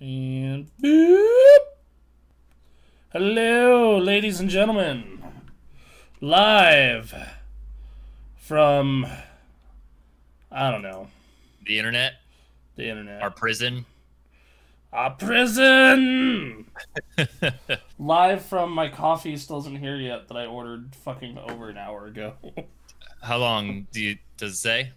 [0.00, 1.58] And boop.
[3.12, 5.22] Hello, ladies and gentlemen.
[6.20, 7.14] Live
[8.36, 9.06] from
[10.50, 11.08] I don't know
[11.66, 12.14] The internet,
[12.76, 13.22] the internet.
[13.22, 13.86] our prison.
[14.92, 16.66] Our prison.
[17.98, 22.06] Live from my coffee still isn't here yet that I ordered fucking over an hour
[22.06, 22.34] ago.
[23.22, 24.92] How long do you does it say?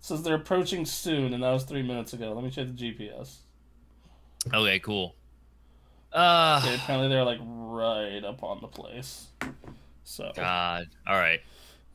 [0.00, 2.32] Says they're approaching soon, and that was three minutes ago.
[2.32, 3.36] Let me check the GPS.
[4.52, 5.14] Okay, cool.
[6.12, 9.28] Uh apparently they're like right up on the place.
[10.02, 10.86] So, God.
[11.06, 11.40] All right.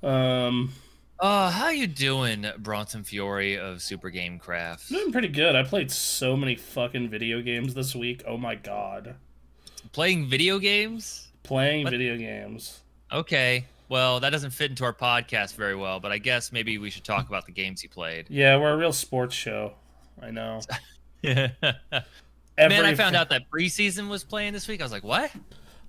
[0.03, 0.71] um,
[1.19, 4.89] Uh how you doing, Bronson Fiore of Super Game Craft?
[4.89, 5.55] doing pretty good.
[5.55, 8.23] I played so many fucking video games this week.
[8.25, 9.15] Oh my god,
[9.91, 11.27] Playing video games?
[11.43, 11.91] playing What?
[11.91, 12.81] video games.
[13.11, 13.65] Okay.
[13.87, 17.03] Well, that doesn't fit into our podcast very well, but I guess maybe we should
[17.03, 18.25] talk about the games you played.
[18.29, 19.73] Yeah, we're a real sports show.
[20.21, 20.61] I know.
[22.57, 24.79] Man, Every I found out that preseason was playing this week.
[24.81, 25.31] I was like, "What?"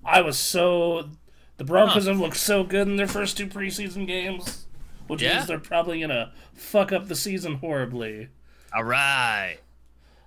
[0.03, 1.09] I was so.
[1.57, 4.67] The Broncos have looked so good in their first two preseason games,
[5.07, 5.37] which Yeah?
[5.37, 8.27] means they're probably gonna fuck up the season horribly.
[8.75, 9.57] All right.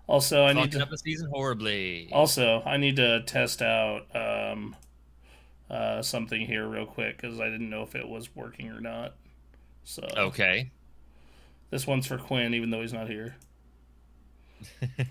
[0.06, 0.82] Also, I need to.
[0.82, 2.08] up the season horribly.
[2.10, 4.74] Also, I need to test out um,
[5.70, 9.14] uh, something here real quick because I didn't know if it was working or not.
[9.84, 10.70] So Okay.
[11.70, 13.36] this one's for Quinn, even though he's not here.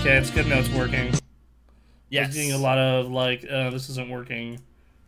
[0.00, 0.46] Okay, it's good.
[0.46, 1.12] Now it's working.
[1.14, 1.18] I
[2.08, 2.28] yes.
[2.28, 4.60] was getting a lot of like, uh, this isn't working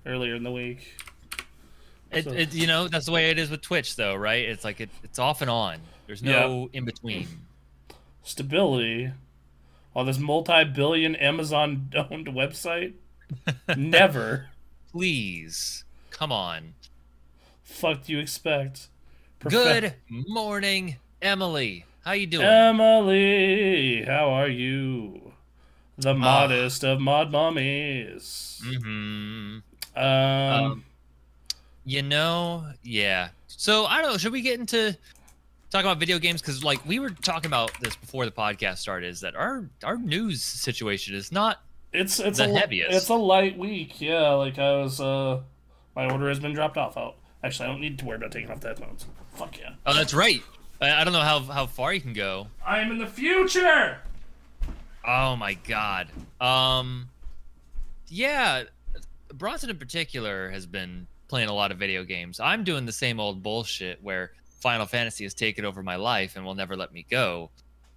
[0.05, 0.95] earlier in the week.
[2.11, 4.45] It, So- it, you know, that's the way it is with Twitch, though, right?
[4.47, 5.79] It's like it, it's off and on.
[6.07, 7.29] There's no in between.
[8.25, 9.13] Stability
[9.97, 12.95] on this multi-billion Amazon-owned website.
[13.77, 14.49] Never.
[14.93, 16.75] Please, come on.
[17.63, 18.89] Fuck do you expect?
[19.41, 21.85] Profe- Good morning, Emily.
[22.05, 22.47] How you doing?
[22.47, 25.33] Emily, how are you?
[25.99, 28.61] The modest of mod mommies.
[28.63, 29.59] Mm-hmm.
[29.97, 30.05] Um,
[30.73, 30.85] Um,
[31.85, 33.29] you know, yeah.
[33.49, 34.17] So I don't know.
[34.17, 34.97] Should we get into
[35.71, 36.41] talk about video games?
[36.41, 39.99] Because like we were talking about this before the podcast started, is that our our
[39.99, 41.61] news situation is not
[41.93, 42.97] it's it's the a, heaviest.
[42.97, 44.01] It's a light week.
[44.01, 45.01] Yeah, like I was.
[45.01, 45.41] Uh,
[45.95, 46.97] my order has been dropped off.
[46.97, 47.17] Out.
[47.43, 49.07] Actually, I don't need to worry about taking off the headphones.
[49.35, 49.73] Fuck yeah.
[49.87, 50.43] Oh, that's right.
[50.81, 52.49] I, don't know how how far you can go.
[52.65, 53.99] I am in the future.
[55.05, 56.09] Oh my god.
[56.41, 57.09] Um
[58.09, 58.65] yeah,
[59.35, 62.41] Bronson in particular has been playing a lot of video games.
[62.41, 66.45] I'm doing the same old bullshit where Final Fantasy has taken over my life and
[66.45, 67.51] will never let me go.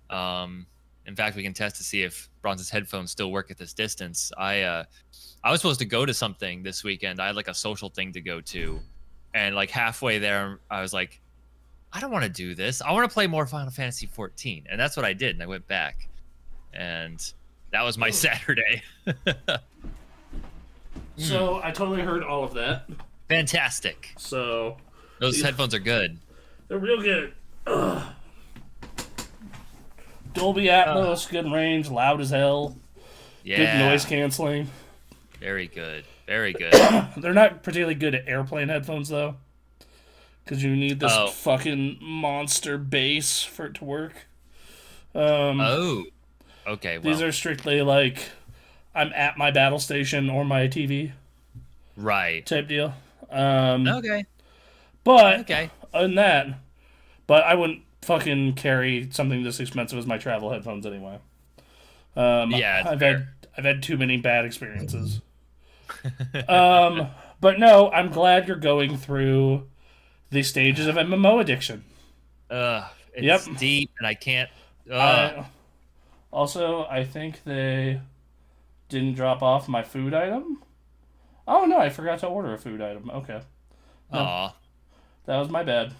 [0.09, 0.67] Um
[1.05, 4.31] in fact, we can test to see if Bronson's headphones still work at this distance.
[4.37, 4.83] I uh
[5.43, 7.21] I was supposed to go to something this weekend.
[7.21, 8.79] I had like a social thing to go to.
[9.33, 11.21] And like halfway there I was like
[11.95, 12.81] I don't want to do this.
[12.81, 14.65] I want to play more Final Fantasy 14.
[14.69, 15.35] And that's what I did.
[15.35, 16.09] And I went back
[16.73, 17.23] and
[17.71, 18.81] that was my Saturday.
[21.15, 22.89] So I totally heard all of that.
[23.29, 24.13] Fantastic.
[24.17, 24.77] So
[25.19, 26.17] Those headphones are good.
[26.67, 27.33] they're real good.
[27.67, 28.03] Ugh.
[30.33, 32.75] Dolby Atmos, good range, loud as hell,
[33.43, 33.57] Yeah.
[33.57, 34.71] good noise canceling.
[35.39, 36.03] Very good.
[36.25, 36.73] Very good.
[37.17, 39.35] They're not particularly good at airplane headphones though,
[40.43, 41.27] because you need this Oh.
[41.27, 44.27] fucking monster base for it to work.
[45.15, 46.03] Um, oh.
[46.65, 46.97] Okay.
[46.97, 48.29] Well, these are strictly like
[48.95, 51.11] I'm at my battle station or my TV
[51.97, 52.45] right.
[52.45, 52.93] type deal.
[53.29, 54.25] Um, Okay.
[55.03, 55.69] but Okay.
[55.93, 56.47] On that,
[57.27, 61.19] but I wouldn't fucking carry something this expensive as my travel headphones anyway.
[62.15, 63.17] Um, Yeah, I've fair.
[63.17, 63.27] had
[63.57, 65.21] I've had too many bad experiences.
[66.47, 67.07] um,
[67.39, 69.67] but no, I'm glad you're going through
[70.33, 71.83] the stages of MMO addiction.
[72.49, 72.83] Ugh.
[73.13, 73.57] It's Yep.
[73.57, 74.49] deep, and I can't.
[74.91, 74.99] Ugh.
[75.39, 75.45] I,
[76.31, 78.01] also, I think they
[78.89, 80.61] didn't drop off my food item.
[81.47, 83.09] Oh no, I forgot to order a food item.
[83.11, 83.41] Okay,
[84.13, 84.55] Aw.
[85.25, 85.93] that was my bad.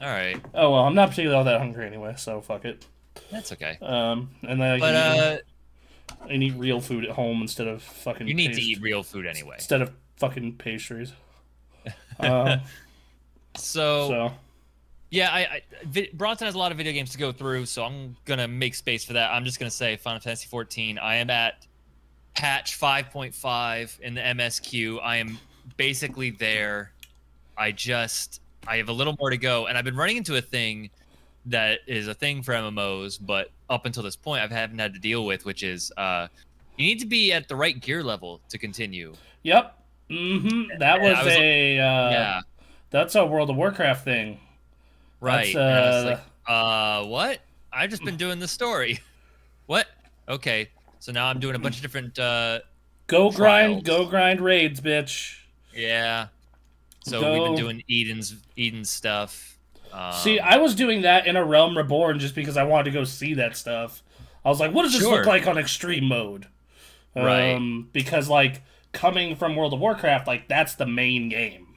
[0.00, 0.40] All right.
[0.54, 2.86] Oh well, I'm not particularly all that hungry anyway, so fuck it.
[3.30, 3.76] That's okay.
[3.82, 5.38] Um, and then I But can uh,
[6.30, 8.28] eat, I eat real food at home instead of fucking.
[8.28, 9.56] you need to eat real food anyway.
[9.58, 11.12] instead of fucking pastries.
[12.20, 12.58] Uh,
[13.56, 14.32] So, so
[15.10, 17.84] yeah, I, I Vi- Bronson has a lot of video games to go through, so
[17.84, 19.30] I'm gonna make space for that.
[19.32, 20.98] I'm just gonna say Final Fantasy 14.
[20.98, 21.66] I am at
[22.34, 25.00] patch 5.5 in the MSQ.
[25.02, 25.38] I am
[25.76, 26.92] basically there.
[27.56, 30.42] I just I have a little more to go, and I've been running into a
[30.42, 30.90] thing
[31.46, 35.00] that is a thing for MMOs, but up until this point, I haven't had to
[35.00, 36.28] deal with, which is uh,
[36.76, 39.14] you need to be at the right gear level to continue.
[39.42, 39.74] yep,
[40.10, 40.78] Mm-hmm.
[40.78, 42.40] That was, was a uh, yeah,
[42.90, 44.40] That's a World of Warcraft thing.
[45.20, 45.52] right.
[45.52, 47.40] That's, And I was uh, like, uh, what?
[47.72, 49.00] I've just been doing the story.
[49.66, 49.86] what?
[50.28, 50.68] Okay.
[51.00, 52.18] So now I'm doing a bunch of different.
[52.18, 52.60] uh
[53.06, 55.38] Go grind, go grind raids, bitch.
[55.74, 56.26] Yeah.
[57.04, 59.58] So we've been doing Eden's Eden stuff.
[59.92, 62.90] Um, See, I was doing that in a Realm Reborn just because I wanted to
[62.90, 64.02] go see that stuff.
[64.44, 65.16] I was like, what does this Sure.
[65.16, 66.46] look like on extreme mode?
[67.16, 67.54] Right.
[67.54, 68.62] Um, because like
[68.92, 71.67] coming from World of Warcraft, like that's the main game.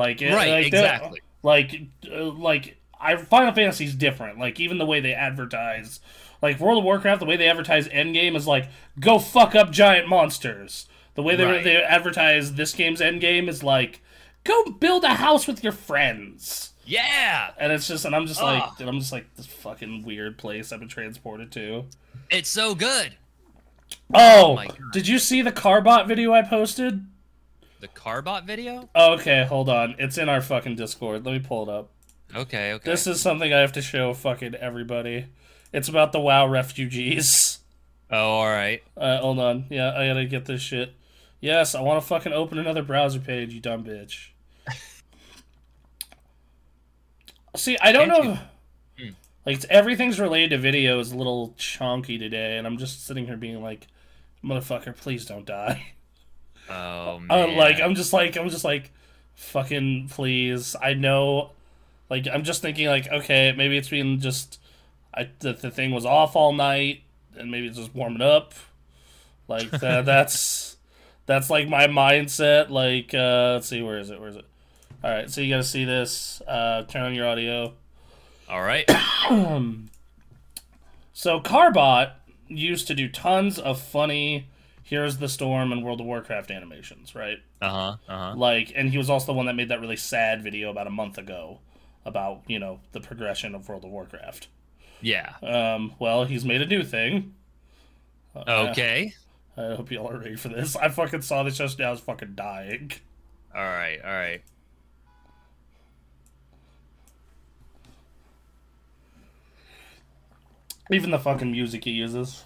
[0.00, 1.20] Like Right, like, exactly.
[1.42, 1.80] like
[2.10, 4.38] uh, like I Final Fantasy's different.
[4.38, 6.00] Like even the way they advertise,
[6.42, 8.68] like World of Warcraft, the way they advertise Endgame is like
[8.98, 10.86] go fuck up giant monsters.
[11.16, 11.62] The way they Right.
[11.64, 14.00] they advertise this game's Endgame is like
[14.44, 16.72] go build a house with your friends.
[16.86, 18.46] yeah, And it's just, and I'm just Ah.
[18.46, 21.84] like, dude, I'm just like this fucking weird place I've been transported to.
[22.30, 23.16] it's so good.
[24.14, 24.76] Oh, God.
[24.92, 27.04] did you see the Carbot video I posted?
[27.80, 28.88] The Carbot video.
[28.94, 29.94] Okay, hold on.
[29.98, 31.24] It's in our fucking Discord.
[31.24, 31.90] Let me pull it up.
[32.34, 32.72] Okay.
[32.74, 32.90] Okay.
[32.90, 35.26] This is something I have to show fucking everybody.
[35.72, 37.58] It's about the WoW refugees.
[38.10, 38.82] oh, all right.
[38.96, 39.64] Uh, hold on.
[39.70, 40.92] Yeah, I gotta get this shit.
[41.40, 44.28] Yes, I want to fucking open another browser page, you dumb bitch.
[47.56, 48.32] See, I don't Can't know.
[48.98, 49.14] if-
[49.46, 53.26] Like it's, everything's related to video is a little chonky today, and I'm just sitting
[53.26, 53.86] here being like,
[54.44, 55.94] "Motherfucker, please don't die."
[56.70, 58.90] Oh Uh, like I'm just like I'm just like,
[59.34, 60.76] fucking please.
[60.80, 61.50] I know,
[62.08, 64.58] like I'm just thinking like, okay, maybe it's been just,
[65.14, 67.02] I the, the thing was off all night,
[67.36, 68.54] and maybe it's just warming up.
[69.48, 70.76] Like that, that's
[71.26, 72.70] that's like my mindset.
[72.70, 74.20] Like uh, let's see, where is it?
[74.20, 74.44] Where is it?
[75.02, 76.42] All right, so you got to see this.
[76.46, 77.74] Uh, turn on your audio.
[78.48, 78.88] all right.
[81.12, 82.12] So Carbot
[82.48, 84.48] used to do tons of funny
[84.90, 87.38] Heroes of the Storm and World of Warcraft animations, right?
[87.62, 87.96] Uh huh.
[88.08, 88.34] Uh huh.
[88.36, 90.90] Like, and he was also the one that made that really sad video about a
[90.90, 91.60] month ago
[92.04, 94.48] about, you know, the progression of World of Warcraft.
[95.00, 95.34] Yeah.
[95.44, 97.34] Um, well, he's made a new thing.
[98.34, 99.14] Okay.
[99.56, 100.74] I hope you all are ready for this.
[100.74, 101.86] I fucking saw this just now.
[101.86, 102.90] I was fucking dying.
[103.54, 104.00] All right.
[104.04, 104.42] All right.
[110.90, 112.42] Even the fucking music he uses.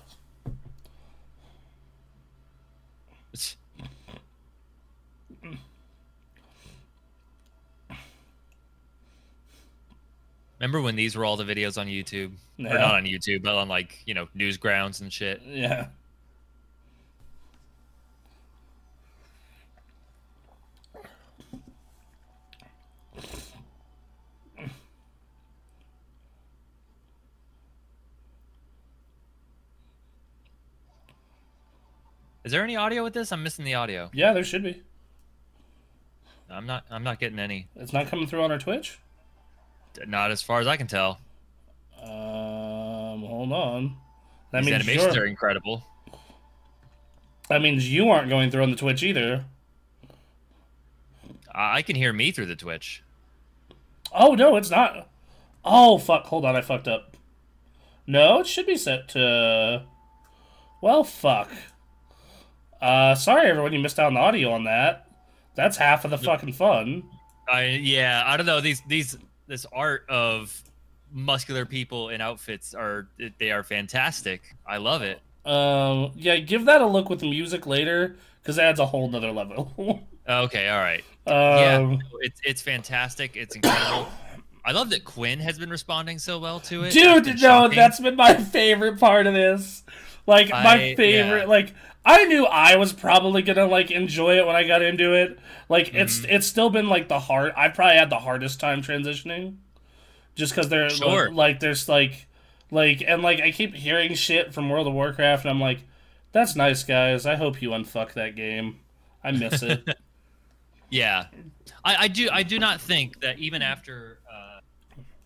[10.64, 12.32] Remember when these were all the videos on YouTube?
[12.56, 12.74] Yeah.
[12.74, 15.42] Or not on YouTube, but on like, you know, Newgrounds and shit.
[15.46, 15.88] Yeah.
[32.42, 33.32] Is there any audio with this?
[33.32, 34.08] I'm missing the audio.
[34.14, 34.82] Yeah, there should be.
[36.48, 37.68] I'm not I'm not getting any.
[37.76, 38.98] It's not coming through on our Twitch.
[40.06, 41.18] Not as far as I can tell.
[42.02, 43.96] Um, hold on.
[44.52, 45.84] That These means animations are incredible.
[47.48, 49.44] that means you aren't going through on the Twitch either.
[51.52, 53.02] I I can hear me through the Twitch.
[54.12, 55.08] Oh no, it's not.
[55.64, 56.24] Oh fuck!
[56.26, 57.16] Hold on, I fucked up.
[58.06, 59.84] No, it should be set to.
[60.82, 61.50] Well, fuck.
[62.82, 65.08] Uh, sorry everyone, you missed out on the audio on that.
[65.54, 67.04] That's half of the fucking fun.
[67.48, 68.60] I yeah, I don't know.
[68.60, 69.16] These these
[69.46, 70.62] this art of
[71.12, 73.08] muscular people in outfits are
[73.38, 74.42] they are fantastic.
[74.66, 75.20] I love it.
[75.44, 79.08] Um, yeah, give that a look with the music later, because it adds a whole
[79.08, 80.02] nother level.
[80.26, 81.04] Okay, all right.
[81.26, 83.36] um, Yeah, it's it's fantastic.
[83.36, 84.08] It's incredible.
[84.64, 86.92] I love that Quinn has been responding so well to it.
[86.94, 87.76] Dude, no, shocking.
[87.76, 89.82] that's been my favorite part of this.
[90.26, 91.44] Like my I- favorite, yeah.
[91.44, 95.38] like I knew I was probably gonna like enjoy it when I got into it.
[95.68, 96.30] Like it's Mm-hmm.
[96.34, 97.52] it's still been like the hard.
[97.56, 99.56] I probably had the hardest time transitioning,
[100.34, 101.30] just because they're Sure.
[101.30, 102.26] like there's like
[102.70, 105.80] like and like I keep hearing shit from World of Warcraft, and I'm like,
[106.32, 107.24] that's nice, guys.
[107.26, 108.80] I hope you unfuck that game.
[109.22, 109.88] I miss it.
[110.90, 111.26] Yeah,
[111.84, 112.28] I, I do.
[112.30, 114.60] I do not think that even after uh,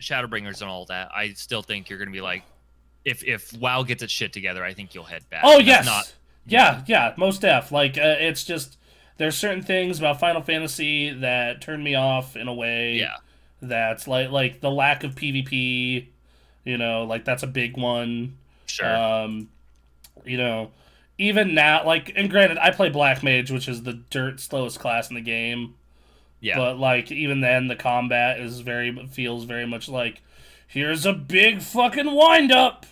[0.01, 2.43] Shadowbringers and all that, I still think you're going to be like,
[3.05, 5.43] if if WoW gets its shit together, I think you'll head back.
[5.45, 6.11] Oh yes, not
[6.49, 7.71] yeah, yeah, most def.
[7.73, 8.77] Like uh, it's just
[9.17, 12.97] there's certain things about Final Fantasy that turn me off in a way.
[12.97, 13.17] yeah,
[13.61, 16.09] That's like like the lack of PvP.
[16.65, 18.37] You know, like that's a big one.
[18.67, 18.95] sure.
[18.95, 19.49] Um,
[20.25, 20.71] you know,
[21.19, 25.09] even now, like, and granted, I play Black Mage, which is the dirt slowest class
[25.09, 25.75] in the game.
[26.41, 30.23] yeah, But like, even then, the combat is very feels very much like
[30.67, 32.87] here's a big fucking wind up.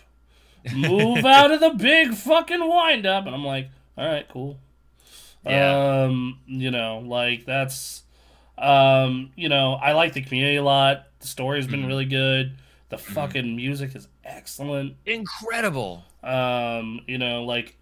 [0.75, 3.26] Move out of the big fucking windup.
[3.26, 4.58] and I'm like, all right, cool.
[5.44, 6.04] Yeah.
[6.04, 8.02] Um, you know, like that's
[8.58, 11.06] um, you know, I like the community a lot.
[11.20, 11.87] The story's been Mhm.
[11.88, 12.56] really good.
[12.88, 13.12] The Mm-hmm.
[13.14, 14.96] fucking music is excellent.
[15.04, 16.04] Incredible.
[16.23, 17.76] Um, you know, like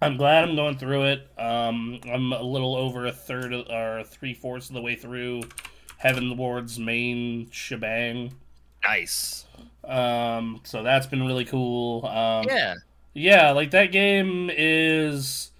[0.00, 1.28] I'm glad I'm going through it.
[1.38, 5.42] Um, I'm a little over a third of, or three fourths of the way through
[6.02, 8.32] Heavensward's main shebang.
[8.84, 9.46] Nice.
[9.84, 12.06] Um, so that's been really cool.
[12.06, 12.74] Um, Yeah.
[13.14, 15.50] yeah, like that game is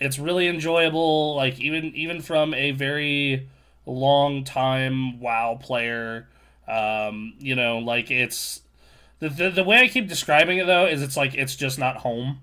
[0.00, 1.34] it's really enjoyable.
[1.36, 3.48] Like even even from a very
[3.86, 6.28] long time WoW player,
[6.68, 8.62] um, you know, like it's
[9.20, 11.98] the, the the way I keep describing it though is it's like it's just not
[11.98, 12.40] home.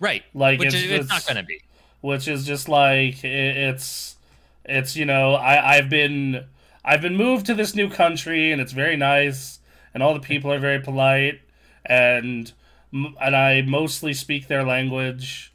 [0.00, 0.24] Right.
[0.34, 1.62] Like Which it's, is, it's not going to be.
[2.00, 4.16] which is just like it, it's
[4.64, 6.46] it's you know I I've been
[6.84, 9.57] I've been moved to this new country and it's very nice
[9.94, 11.40] and all the people are very polite
[11.86, 12.52] and
[12.92, 15.52] and I mostly speak their language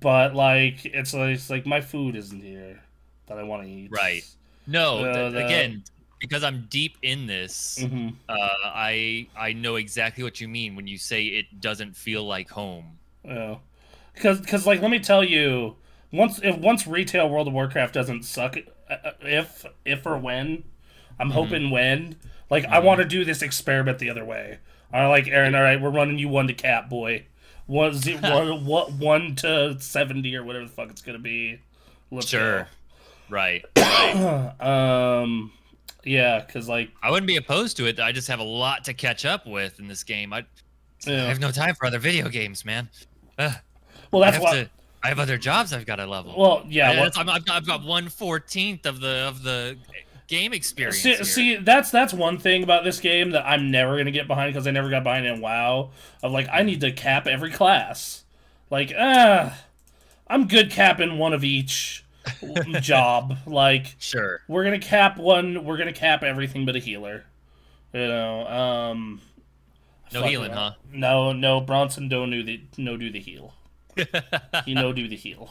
[0.00, 2.82] but like it's like, it's like my food isn't here
[3.26, 4.24] that I want to eat Right.
[4.66, 5.82] No, The- th- the- again,
[6.20, 10.86] because I'm deep in this, hmm uh, I I know exactly what you mean when
[10.86, 12.98] you say it doesn't feel like home.
[13.24, 13.56] Yeah,
[14.14, 15.76] because because like let me tell you,
[16.12, 18.56] once if once retail World of Warcraft doesn't suck,
[18.88, 20.64] uh, uh, if if or when,
[21.18, 22.16] I'm hoping when,
[22.54, 24.58] like I want to do this experiment the other way.
[24.92, 25.54] I like Aaron.
[25.56, 27.26] All right, we're running you one to cat boy.
[27.66, 31.58] One, ze- one, what one to seventy or whatever the fuck it's gonna be.
[32.10, 32.68] Let's Sure.
[33.28, 33.64] Right.
[33.74, 34.52] go.
[34.60, 35.50] um,
[36.04, 37.98] yeah, because like I wouldn't be opposed to it.
[37.98, 40.32] I just have a lot to catch up with in this game.
[40.32, 40.44] I,
[41.06, 41.24] yeah.
[41.24, 42.88] I have no time for other video games, man.
[43.38, 43.52] Ugh,
[44.12, 44.62] well, I that's have why.
[44.64, 44.70] to.
[45.02, 46.34] I have other jobs I've got to level.
[46.38, 47.00] Well, yeah.
[47.00, 49.76] Well- I'm, I've, got, I've got one fourteenth of the of the
[50.28, 50.98] game experience.
[50.98, 54.52] See, see, that's that's one thing about this game that I'm never gonna get behind
[54.52, 55.90] because I never got behind in WoW.
[56.22, 58.24] Of like, I need to cap every class.
[58.70, 59.58] Like, ah,
[60.26, 62.04] I'm good capping one of each
[62.80, 63.36] job.
[63.46, 64.40] Like, sure.
[64.48, 65.64] we're gonna cap one.
[65.64, 67.24] We're gonna cap everything but a healer.
[67.92, 69.20] You know, um,
[70.12, 70.72] No healing, huh?
[70.92, 71.60] No, no.
[71.60, 73.54] Bronson don't do the no do the heal.
[74.64, 75.50] He no do the heal.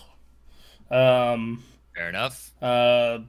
[0.91, 1.63] Um.
[1.95, 2.51] Fair enough.
[2.61, 3.19] Uh,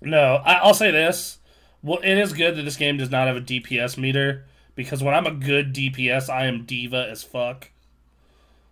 [0.00, 1.38] no, I, I'll say this.
[1.82, 4.44] Well, it is good that this game does not have a DPS meter
[4.74, 7.70] because when I'm a good DPS, I am diva as fuck.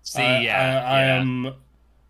[0.03, 1.21] See, I, yeah, I, I yeah.
[1.21, 1.55] am,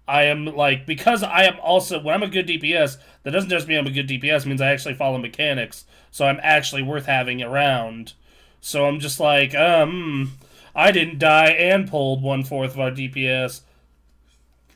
[0.07, 2.99] I am like because I am also when I'm a good DPS.
[3.23, 4.43] That doesn't just mean I'm a good DPS.
[4.43, 8.15] It means I actually follow mechanics, so I'm actually worth having around.
[8.61, 10.33] So I'm just like, um,
[10.75, 13.63] I didn't die and pulled one fourth of our DPS.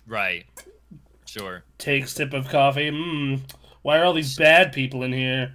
[0.07, 0.45] Right.
[1.27, 1.65] Sure.
[1.79, 2.91] take sip of coffee.
[2.91, 3.41] Mm,
[3.83, 5.55] why are all these bad people in here?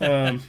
[0.00, 0.42] Um,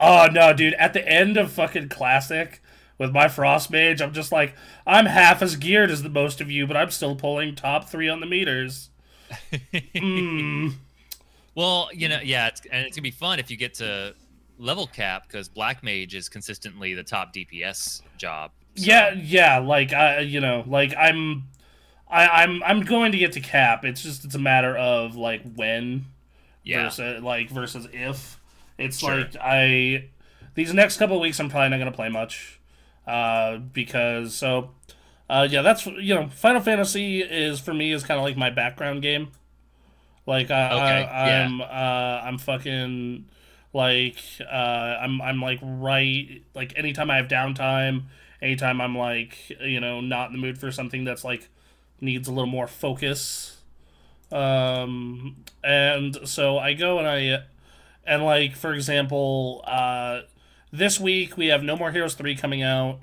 [0.00, 0.74] oh no, dude!
[0.74, 2.62] At the end of fucking classic
[2.98, 4.54] with my frost mage, I'm just like,
[4.86, 8.08] I'm half as geared as the most of you, but I'm still pulling top three
[8.08, 8.90] on the meters.
[9.94, 10.74] Mm,
[11.54, 14.14] Well, you know, yeah, it's, and it's gonna be fun if you get to
[14.58, 18.52] level cap because black mage is consistently the top DPS job.
[18.74, 19.58] So, yeah, yeah.
[19.58, 21.44] Like I, you know, like I'm,
[22.12, 23.84] I, I'm, I'm going to get to cap.
[23.84, 26.06] It's just it's a matter of like when
[26.64, 28.38] yeah, versus like versus if.
[28.78, 29.16] It's Sure.
[29.20, 30.10] like I
[30.54, 32.60] these next couple of weeks I'm probably not gonna play much.
[33.06, 34.72] Uh because so
[35.30, 39.02] uh yeah, that's you know, Final Fantasy is for me is kinda like my background
[39.02, 39.32] game.
[40.26, 41.44] Like I, Okay, I yeah.
[41.44, 43.28] I'm uh I'm fucking
[43.72, 44.46] like uh
[45.00, 48.04] I'm I'm like right like anytime I have downtime,
[48.40, 51.48] anytime I'm like, you know, not in the mood for something that's like
[52.02, 53.58] needs a little more focus.
[54.30, 57.42] Um and so i go and i
[58.04, 60.22] and like for example uh
[60.72, 63.00] this week we have no more heroes 3 coming out.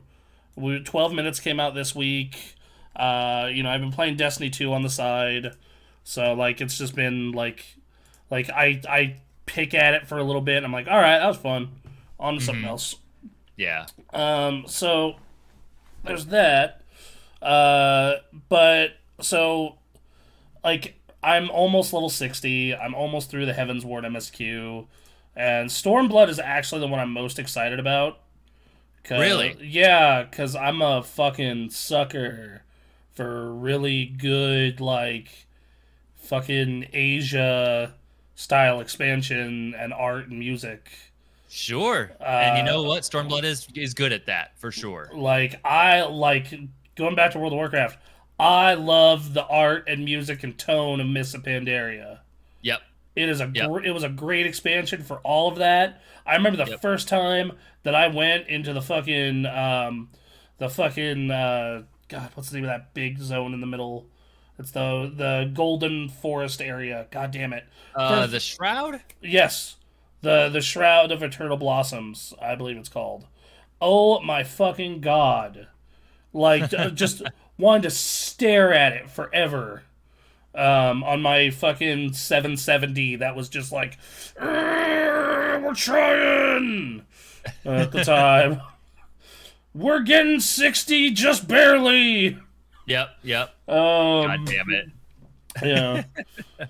[0.55, 2.55] We, 12 minutes came out this week.
[2.95, 5.53] Uh you know i've been playing destiny 2 on the side.
[6.03, 7.77] So like it's just been like
[8.31, 11.19] like i i pick at it for a little bit and i'm like all right
[11.19, 11.69] that was fun.
[12.19, 12.95] On to something else.
[13.55, 15.15] Yeah, um, so
[16.03, 16.81] there's that.
[17.41, 18.15] Uh,
[18.49, 18.91] but
[19.21, 19.77] so
[20.63, 22.75] like I'm almost level 60.
[22.75, 24.87] I'm almost through the Heavensward MSQ.
[25.35, 28.19] And Stormblood is actually the one I'm most excited about.
[29.09, 29.55] Really?
[29.61, 32.63] Yeah, because I'm a fucking sucker
[33.13, 35.47] for really good, like,
[36.17, 37.93] fucking Asia
[38.35, 40.89] style expansion and art and music.
[41.49, 42.11] sure.
[42.19, 43.03] and you know Uh, what?
[43.03, 45.09] Stormblood is is good at that for sure.
[45.13, 46.53] Like I like
[46.99, 47.97] going back to World of Warcraft.
[48.39, 52.19] I love the art and music and tone of Mists of Pandaria.
[52.61, 52.81] Yep.
[53.15, 53.67] It is a Yep.
[53.69, 56.01] gr- it was a great expansion for all of that.
[56.25, 56.81] I remember the Yep.
[56.81, 57.53] first time
[57.83, 60.09] that I went into the fucking um,
[60.57, 64.05] the fucking uh, God, what's the name of that big zone in the middle?
[64.57, 67.07] It's the the golden forest area.
[67.11, 67.65] God damn it.
[67.95, 69.01] Uh, First- the shroud.
[69.21, 69.77] Yes,
[70.21, 73.25] the the Shroud of Eternal Blossoms, I believe it's called.
[73.81, 75.67] Oh my fucking god!
[76.33, 77.21] Like uh, just
[77.57, 79.83] wanted to stare at it forever.
[80.55, 83.97] Um, on my fucking 770, that was just like,
[84.39, 87.05] we're trying
[87.65, 88.59] at the time.
[89.73, 92.37] we're getting 60 just barely.
[92.87, 93.09] Yep.
[93.23, 93.49] Yep.
[93.67, 94.85] Um, God damn it.
[95.63, 96.03] yeah.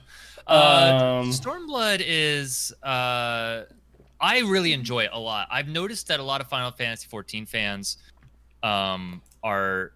[0.47, 3.65] Uh, Um, Stormblood is uh,
[4.19, 5.47] I really enjoy it a lot.
[5.51, 7.97] I've noticed that a lot of Final Fantasy 14 fans
[8.63, 9.91] um, are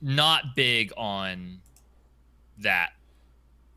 [0.00, 1.58] not big on
[2.58, 2.90] that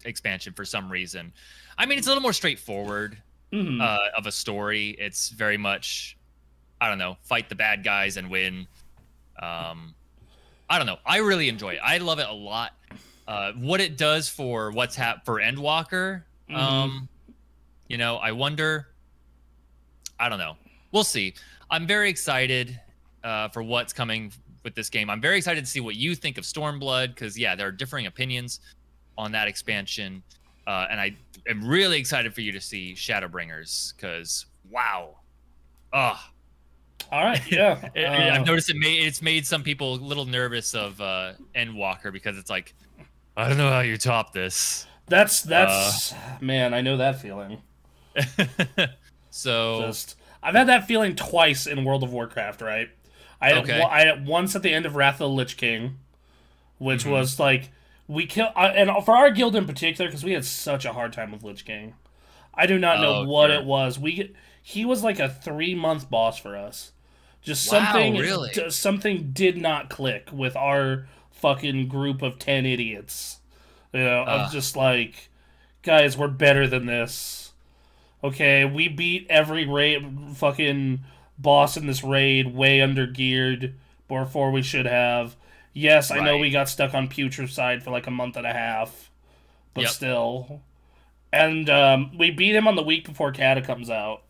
[0.06, 1.32] expansion for some reason.
[1.78, 3.18] I mean, it's a little more straightforward
[3.52, 3.82] mhm.
[3.82, 4.96] uh, of a story.
[5.00, 6.18] It's very much,
[6.80, 8.68] I don't know, fight the bad guys and win.
[9.42, 9.94] Um,
[10.70, 10.98] I don't know.
[11.06, 11.80] I really enjoy it.
[11.84, 12.74] I love it a lot.
[13.28, 16.56] Uh, what it does for what's hap for Endwalker, Mhm.
[16.56, 17.10] um,
[17.88, 18.88] you know, I wonder.
[20.20, 20.58] I don't know.
[20.92, 21.34] We'll see.
[21.70, 22.80] I'm very excited
[23.26, 24.32] uh, for what's coming
[24.64, 25.10] with this game.
[25.10, 28.06] I'm very excited to see what you think of Stormblood because yeah, there are differing
[28.06, 28.60] opinions
[29.18, 30.24] on that expansion,
[30.68, 31.16] uh, and I
[31.50, 35.18] am really excited for you to see Shadowbringers because wow,
[35.92, 36.18] ugh.
[37.12, 37.90] All right, yeah.
[37.96, 41.34] It- uh, I've noticed it made it's made some people a little nervous of uh,
[41.56, 42.74] Endwalker because it's like,
[43.36, 44.88] I don't know how you top this.
[45.08, 47.62] That's that's man, I know that feeling.
[49.30, 52.90] so Just I've had that feeling twice in World of Warcraft, right?
[53.42, 53.80] I Okay.
[53.82, 55.98] one- I had once at the end of Wrath of the Lich King,
[56.78, 57.12] which Mhm.
[57.12, 57.72] was like
[58.08, 61.12] we kill uh, and for our guild in particular because we had such a hard
[61.14, 61.96] time with Lich King.
[62.54, 63.60] I do not know Oh, what sure.
[63.60, 63.98] it was.
[64.00, 66.92] We he was like a three month boss for us.
[67.42, 68.50] Just Wow, something really?
[68.54, 73.40] d- something did not click with our fucking group of ten idiots.
[73.94, 75.30] You know, I'm just like,
[75.84, 77.52] guys, we're better than this.
[78.24, 80.04] Okay, we beat every raid
[80.36, 81.02] fucking
[81.38, 83.76] boss in this raid way under geared
[84.08, 85.36] before we should have.
[85.74, 89.12] Yes, I know we got stuck on Putricide for like a month and a half,
[89.74, 89.90] but Yep.
[89.90, 90.62] still.
[91.34, 94.24] And um, we beat him on the week before Cata comes out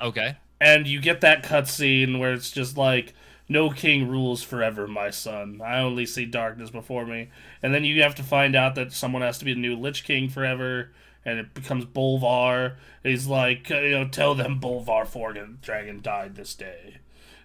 [0.00, 3.14] okay, and you get that cutscene where it's just like
[3.48, 7.28] no king rules forever my son i only see darkness before me
[7.62, 10.04] and then you have to find out that someone has to be the new lich
[10.04, 10.90] king forever
[11.26, 16.96] and it becomes bolvar he's like you know tell them bolvar Fordragon died this day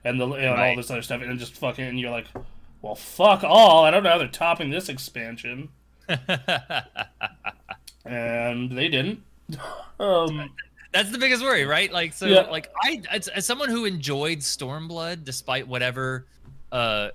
[0.06, 0.78] and the you know, and all Right.
[0.78, 2.28] this other stuff and just fucking and you're like
[2.82, 5.68] well fuck all i don't know how they're topping this expansion
[8.06, 9.22] and they didn't
[10.00, 10.50] um
[10.94, 11.90] that's the biggest worry, right?
[11.90, 12.42] Like, so, Yeah.
[12.50, 16.28] like, I as, as someone who enjoyed Stormblood, despite whatever
[16.74, 17.12] uh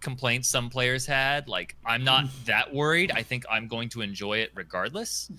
[0.00, 3.12] complaints some players had, like, I'm not that worried.
[3.12, 5.30] I think I'm going to enjoy it regardless.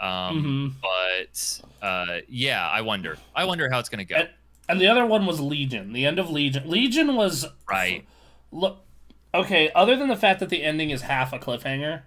[0.00, 1.62] Um, mhm.
[1.80, 3.18] but uh, yeah, I wonder.
[3.34, 4.16] I wonder how it's gonna go.
[4.16, 4.28] And-
[4.68, 5.92] and the other one was Legion.
[5.92, 6.70] The end of Legion.
[6.70, 8.06] Legion was right.
[8.52, 8.84] look
[9.34, 9.68] okay.
[9.74, 12.02] Other than the fact that the ending is half a cliffhanger,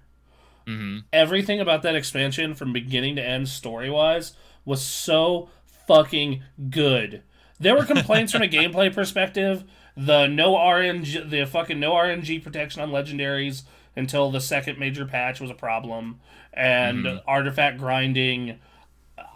[0.65, 4.31] hmm everything about that expansion from beginning to end, story wise,
[4.63, 5.49] was so
[5.87, 7.21] fucking good.
[7.59, 9.65] There were complaints from a gameplay perspective.
[9.97, 13.63] The no RNG, the fucking no RNG protection on legendaries
[13.95, 16.19] until the second major patch was a problem,
[16.53, 17.21] and Mhm.
[17.27, 18.59] artifact grinding.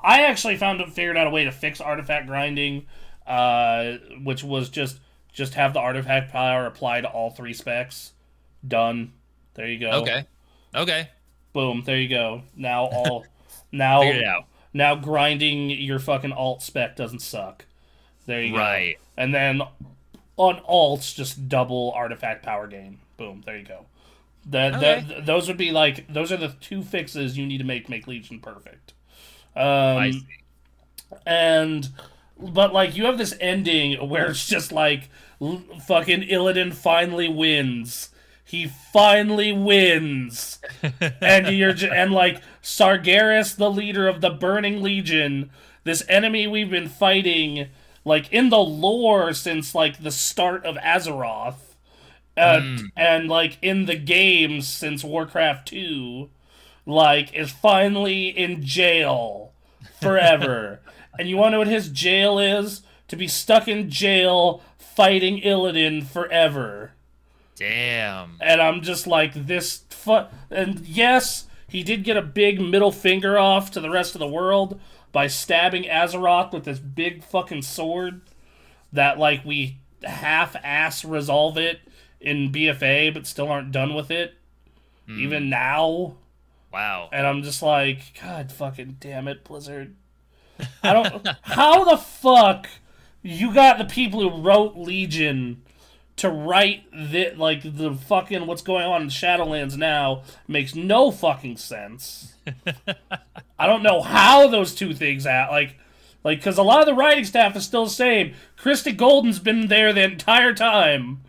[0.04, 2.86] I actually found figured out a way to fix artifact grinding,
[3.26, 3.94] uh,
[4.24, 5.00] which was just
[5.34, 8.14] just have the artifact power apply to all three specs.
[8.68, 9.14] Done.
[9.54, 9.92] There you go.
[10.02, 10.26] Okay.
[10.74, 11.10] Okay.
[11.54, 11.84] Boom.
[11.86, 12.42] There you go.
[12.56, 13.26] Now all
[13.72, 14.46] now Figured out.
[14.74, 17.66] now grinding your fucking alt spec doesn't suck.
[18.26, 18.58] There you go.
[18.58, 18.96] Right.
[19.16, 19.62] And then
[20.38, 23.00] on alts, just double artifact power gain.
[23.18, 23.44] Boom.
[23.46, 23.86] There you go.
[24.50, 25.06] That Okay.
[25.08, 28.08] that those would be like those are the two fixes you need to make make
[28.08, 28.94] Legion perfect.
[29.56, 30.26] Um, I see.
[31.26, 31.90] and
[32.40, 35.10] but like you have this ending where it's just like
[35.42, 38.10] l- fucking Illidan finally wins.
[38.46, 40.60] He finally wins,
[41.22, 45.50] and you're j- and like Sargeras, the leader of the Burning Legion,
[45.84, 47.68] this enemy we've been fighting
[48.06, 51.67] like in the lore since like the start of Azeroth,
[52.38, 52.92] uh, Mm.
[52.96, 56.30] and like in the games since Warcraft two,
[56.86, 59.52] like is finally in jail
[60.02, 60.80] forever.
[61.20, 62.82] and you want to know what his jail is?
[63.10, 66.92] To be stuck in jail fighting Illidan forever.
[67.56, 68.38] Damn.
[68.42, 73.38] And I'm just like this fu- and yes, he did get a big middle finger
[73.38, 74.80] off to the rest of the world
[75.12, 78.22] by stabbing Azeroth with this big fucking sword
[78.94, 81.80] that like we half ass resolve it
[82.22, 84.36] in BFA, but still aren't done with it,
[85.08, 85.20] Hmm.
[85.20, 86.16] even now.
[86.74, 87.10] Wow.
[87.14, 89.96] And I'm just like, God fucking damn it, Blizzard.
[90.84, 91.28] I don't.
[91.44, 92.68] how the fuck
[93.22, 95.62] you got the people who wrote Legion
[96.18, 101.58] to write the like the fucking what's going on in Shadowlands now makes no fucking
[101.58, 102.34] sense.
[103.60, 105.76] I don't know how those two things at like
[106.24, 108.34] like because a lot of the writing staff is still the same.
[108.56, 111.22] Christie Golden's been there the entire time,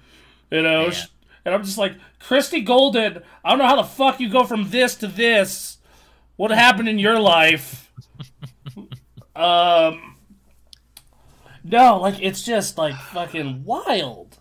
[0.51, 0.89] you know.
[0.89, 0.97] Man.
[1.45, 4.69] And I'm just like, Christie Golden, I don't know how the fuck you go from
[4.71, 5.79] this to this.
[6.37, 7.91] What happened in your life?
[9.37, 10.17] um,
[11.65, 14.39] no, like it's just like fucking wild.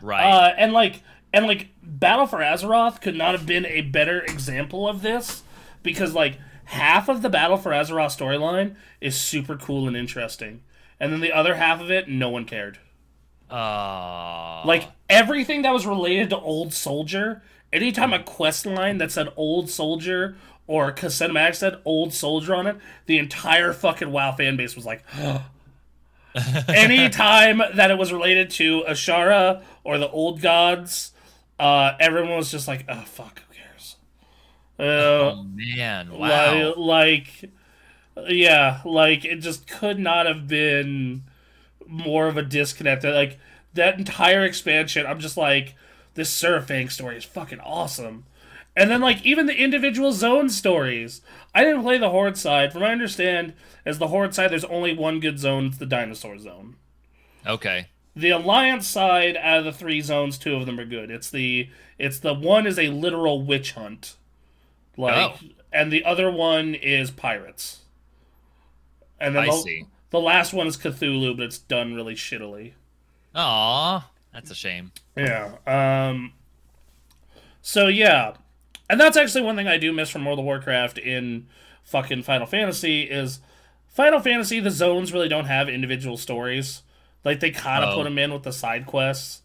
[0.00, 0.24] Right.
[0.24, 4.88] Uh, and like and like Battle for Azeroth could not have been a better example
[4.88, 5.42] of this
[5.82, 10.62] because like half of the Battle for Azeroth storyline is super cool and interesting,
[10.98, 12.78] and then the other half of it, no one cared.
[13.50, 17.42] uh, Like everything that was related to Old Soldier,
[17.72, 22.66] anytime a quest line that said Old Soldier or a Cinematic said Old Soldier on
[22.66, 25.02] it, the entire fucking WoW fan base was like,
[26.68, 31.12] anytime that it was related to Azshara or the Old Gods,
[31.58, 33.96] uh, everyone was just like, oh fuck, who cares?
[34.78, 34.82] Uh,
[35.32, 36.74] oh man, wow.
[36.76, 37.50] like, like,
[38.28, 41.24] yeah, like it just could not have been
[41.86, 43.04] more of a disconnect.
[43.04, 43.38] Like
[43.78, 45.74] that entire expansion, I'm just like,
[46.14, 48.24] this Saurfang story is fucking awesome.
[48.76, 51.20] And then like even the individual zone stories.
[51.54, 52.70] I didn't play the Horde side.
[52.72, 55.66] From what I understand, as the Horde side, there's only one good zone.
[55.66, 56.76] It's the Dinosaur zone.
[57.46, 57.86] okay.
[58.16, 61.08] The Alliance side, out of the three zones, two of them are good.
[61.10, 64.16] It's the it's the one is a literal witch hunt,
[64.96, 65.46] like, Oh.
[65.72, 67.80] and the other one is pirates.
[69.20, 69.84] And then I the, see.
[70.10, 72.72] the last one is Cthulhu, but it's done really shittily.
[73.40, 74.90] Aw, that's a shame.
[75.16, 75.52] Yeah.
[75.66, 76.32] Um.
[77.62, 78.34] So yeah,
[78.90, 81.46] and that's actually one thing I do miss from World of Warcraft in
[81.84, 83.40] fucking Final Fantasy is
[83.86, 84.58] Final Fantasy.
[84.60, 86.82] The zones really don't have individual stories.
[87.24, 87.96] Like they kind of Oh.
[87.98, 89.42] put them in with the side quests,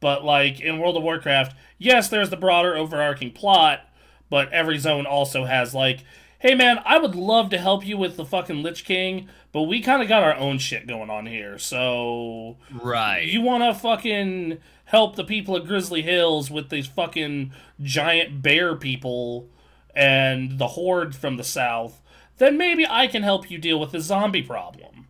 [0.00, 3.88] but like in World of Warcraft, yes, there's the broader overarching plot,
[4.28, 6.04] but every zone also has like.
[6.40, 9.80] Hey man, I would love to help you with the fucking Lich King, but we
[9.80, 11.58] kind of got our own shit going on here.
[11.58, 13.26] So Right.
[13.26, 18.74] you want to fucking help the people of Grizzly Hills with these fucking giant bear
[18.76, 19.48] people
[19.94, 22.00] and the horde from the south,
[22.38, 25.06] then maybe I can help you deal with the zombie problem.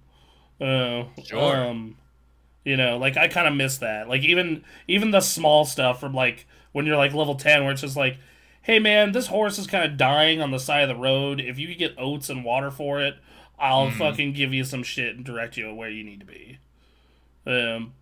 [0.60, 1.56] Uh, Sure.
[1.68, 1.96] Um,
[2.64, 4.08] you know, like I kind of miss that.
[4.08, 7.80] Like even even the small stuff from like when you're like level ten, where it's
[7.80, 8.18] just like,
[8.62, 11.40] hey man, this horse is kind of dying on the side of the road.
[11.40, 13.16] If you could get oats and water for it,
[13.60, 16.58] I'll fucking give you some shit and direct you where you need to be.
[17.46, 17.92] Um,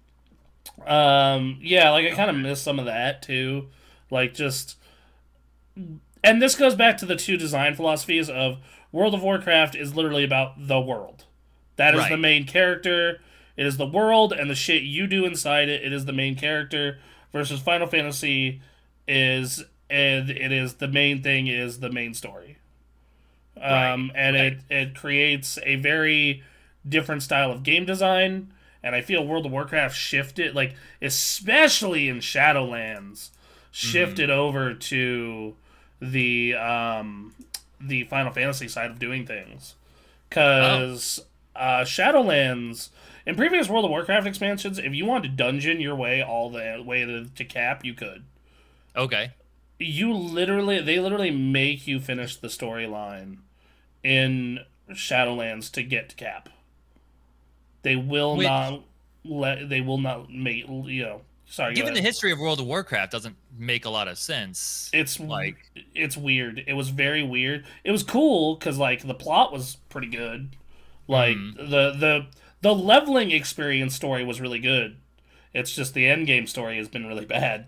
[0.87, 3.67] um, yeah, like I kind of miss some of that too.
[4.11, 4.77] Like just,
[6.23, 8.59] and this goes back to the two design philosophies of
[8.93, 11.25] World of Warcraft is literally about the world.
[11.77, 12.11] That is Right.
[12.11, 13.21] the main character.
[13.57, 15.83] It is the world and the shit you do inside it.
[15.85, 16.99] It is the main character.
[17.33, 18.63] Versus Final Fantasy
[19.07, 22.59] is and it is the main thing is the main story.
[23.63, 24.45] Um, and right.
[24.45, 26.43] it it creates a very
[26.89, 28.53] different style of game design.
[28.83, 33.31] And I feel World of Warcraft shifted, like especially in Shadowlands,
[33.71, 35.57] shifted over to
[36.01, 37.35] the um,
[37.81, 39.75] the Final Fantasy side of doing things.
[40.29, 41.21] Because
[41.57, 42.91] uh, Shadowlands,
[43.27, 46.83] in previous World of Warcraft expansions, if you wanted to dungeon your way all the
[46.85, 48.25] way to, to cap, you could.
[48.97, 49.33] Okay.
[49.79, 53.39] You literally, they literally make you finish the storyline
[54.03, 56.49] in Shadowlands to get to cap.
[57.83, 58.83] They will Which- not
[59.25, 59.69] let.
[59.69, 60.67] They will not make.
[60.69, 61.21] You know.
[61.51, 61.73] Sorry.
[61.75, 64.91] Given the history of World of Warcraft, doesn't make a lot of sense.
[64.93, 66.63] it's like- it's weird.
[66.67, 67.65] It was very weird.
[67.85, 70.51] It was cool because like the plot was pretty good.
[71.07, 71.71] Like Mm-hmm.
[71.71, 72.27] the the
[72.61, 74.97] the leveling experience story was really good.
[75.55, 77.67] It's just the end game story has been really bad.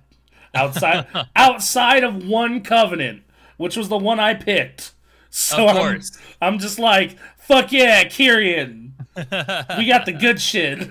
[0.55, 3.23] Outside outside of one covenant,
[3.57, 4.93] which was the one I picked.
[5.31, 6.03] So Of I'm-
[6.43, 8.91] I'm, just like, fuck yeah, Kyrian.
[9.79, 10.91] we got the good shit.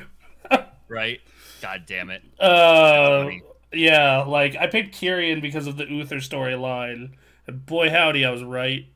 [0.87, 1.19] right?
[1.61, 2.23] God damn it.
[2.39, 3.29] Uh,
[3.71, 7.11] yeah, like I picked Kyrian because of the Uther storyline,
[7.45, 8.87] and boy howdy, I was right.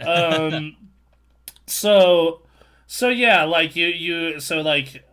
[0.00, 0.76] Um,
[1.66, 2.42] so,
[2.86, 5.04] so yeah, like you, you, so like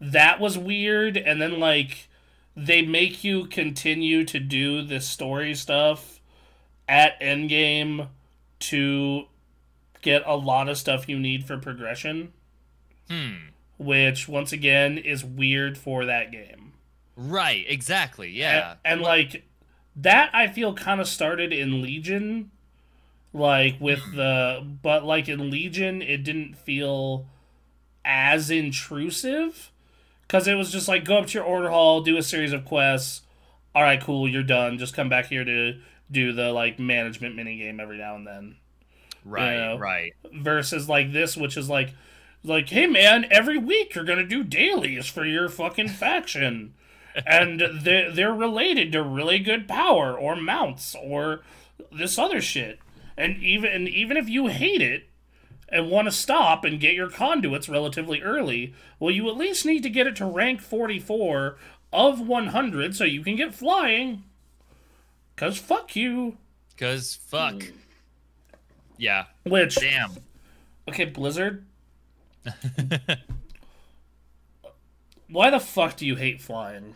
[0.00, 2.08] that was weird, and then like
[2.56, 6.20] they make you continue to do this story stuff
[6.88, 8.08] at Endgame
[8.68, 9.24] to
[10.02, 12.32] get a lot of stuff you need for progression
[13.08, 13.48] Hmm.
[13.78, 16.72] which once again is weird for that game.
[17.16, 18.30] Right, exactly.
[18.30, 18.76] Yeah.
[18.84, 19.44] and, and like
[19.96, 22.50] that i feel kind of started in legion
[23.32, 27.26] like with the but like in legion it didn't feel
[28.04, 29.70] as intrusive
[30.22, 32.64] because it was just like go up to your order hall do a series of
[32.64, 33.22] quests
[33.74, 35.74] all right cool you're done just come back here to
[36.10, 38.56] do the like management mini game every now and then.
[39.24, 40.12] Right, know, right.
[40.32, 41.94] versus like this which is like
[42.42, 46.74] like hey man every week you're gonna do dailies for your fucking faction.
[47.26, 51.42] And they're, they're related to really good power or mounts or
[51.92, 52.80] this other shit.
[53.16, 55.04] And even and even if you hate it
[55.68, 59.82] and want to stop and get your conduits relatively early well you at least need
[59.82, 61.56] to get it to rank 44
[61.92, 64.24] of 100 so you can get flying
[65.34, 66.36] because fuck you
[66.76, 67.62] Cause fuck.
[67.62, 67.70] Hmm.
[68.98, 69.24] Yeah.
[69.44, 70.12] which Damn.
[70.88, 71.64] okay blizzard
[75.28, 76.94] why the fuck do you hate flying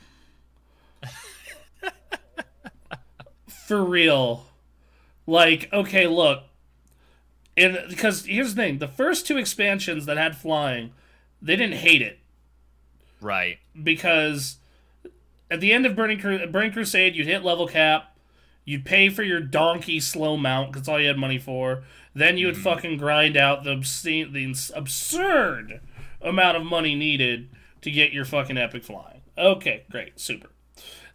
[3.66, 4.46] for real
[5.26, 6.44] like okay look
[7.56, 10.92] and because here's the thing the first two expansions that had flying
[11.40, 12.18] they didn't hate it
[13.20, 13.58] right.
[13.80, 14.58] because
[15.50, 18.14] at the end of Burning, Cru- Burning Crusade, you'd hit level cap,
[18.68, 21.82] you'd pay for your donkey slow mount because all you had money for.
[22.14, 22.64] Then you would mm-hmm.
[22.64, 25.80] fucking grind out the obscene, the absurd
[26.20, 27.48] amount of money needed
[27.80, 29.22] to get your fucking epic flying.
[29.38, 30.50] Okay, great, super.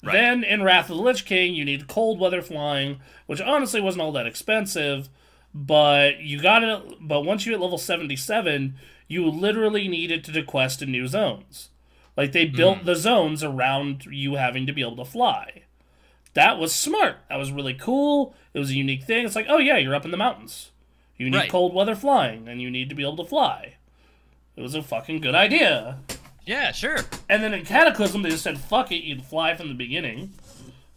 [0.02, 0.14] Right.
[0.14, 4.02] Then in Wrath of the Lich King, you need cold weather flying, which honestly wasn't
[4.02, 5.10] all that expensive,
[5.54, 6.96] but you got it.
[7.02, 8.76] But once you hit level seventy-seven,
[9.08, 11.70] you literally needed to quest in new zones.
[12.18, 12.86] Like they built mm.
[12.86, 15.63] the zones around you having to be able to fly.
[16.34, 17.18] That was smart.
[17.30, 18.34] That was really cool.
[18.54, 19.26] It was a unique thing.
[19.26, 20.72] It's like, oh yeah, you're up in the mountains.
[21.18, 21.50] You need Right.
[21.50, 23.76] cold weather flying, and you need to be able to fly.
[24.56, 26.00] It was a fucking good idea.
[26.46, 26.98] Yeah, sure.
[27.30, 30.34] And then in Cataclysm, they just said, "Fuck it, you'd fly from the beginning,"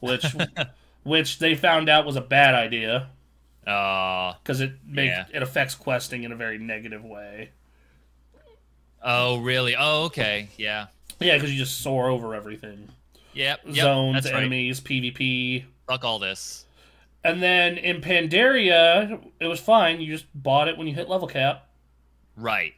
[0.01, 0.25] which,
[1.05, 3.09] which they found out was a bad idea
[3.67, 5.25] Uh because it makes Yeah.
[5.33, 7.51] it affects questing in a very negative way.
[9.03, 9.77] oh really?
[9.77, 10.49] Oh, okay.
[10.57, 10.87] Yeah.
[11.21, 12.89] Yeah, because you just soar over everything.
[13.37, 13.61] Yep.
[13.67, 14.41] yep Zones, that's right.
[14.41, 15.65] enemies, PvP.
[15.87, 16.65] Fuck all this.
[17.23, 20.01] And then in Pandaria, it was fine.
[20.01, 21.69] You just bought it when you hit level cap.
[22.37, 22.75] Right.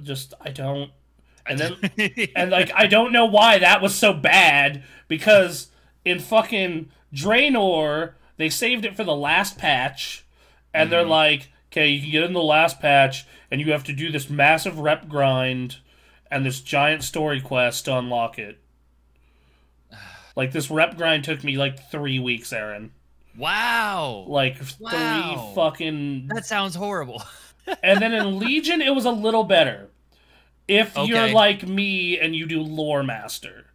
[0.00, 0.90] Just I don't.
[1.46, 1.76] And then
[2.36, 5.68] and like I don't know why that was so bad because
[6.04, 10.24] in fucking Draenor they saved it for the last patch,
[10.72, 11.10] and they're mm-hmm.
[11.10, 14.30] like, okay, you can get in the last patch, and you have to do this
[14.30, 15.76] massive rep grind
[16.30, 18.58] and this giant story quest to unlock it.
[20.36, 22.92] Like this rep grind took me like three weeks, Aaron.
[23.36, 24.24] wow.
[24.28, 24.90] Like Wow.
[24.90, 27.22] three fucking That sounds horrible.
[27.82, 29.88] and then in Legion, it was a little better.
[30.68, 33.66] If you're like me and you do Lore Master.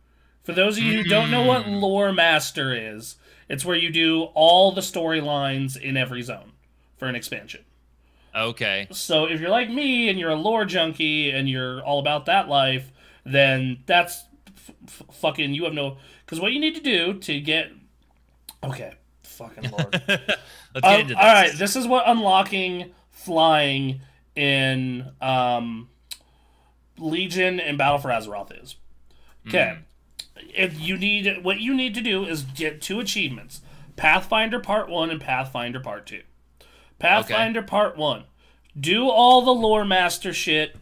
[0.43, 1.81] For those of you who don't know what Mm.
[1.81, 3.15] Lore Master is,
[3.49, 6.53] it's where you do all the storylines in every zone
[6.97, 7.63] for an expansion.
[8.35, 8.87] okay.
[8.91, 12.47] So if you're like me and you're a lore junkie and you're all about that
[12.47, 12.91] life,
[13.25, 14.23] then that's
[14.55, 15.97] f- f- fucking you have no.
[16.25, 17.71] Because what you need to do to get.
[18.63, 19.93] Okay, fucking lord.
[20.07, 20.27] Let's
[20.73, 21.17] get Um, into this.
[21.17, 24.01] all right, this is what unlocking flying
[24.35, 25.89] in um,
[26.97, 28.75] Legion and Battle for Azeroth is.
[29.47, 29.77] Okay,
[30.53, 33.61] if you need what you need to do is get two achievements:
[33.95, 36.21] Pathfinder Part One and Pathfinder Part Two.
[36.97, 38.23] Pathfinder Part One,
[38.79, 40.75] do all the lore master shit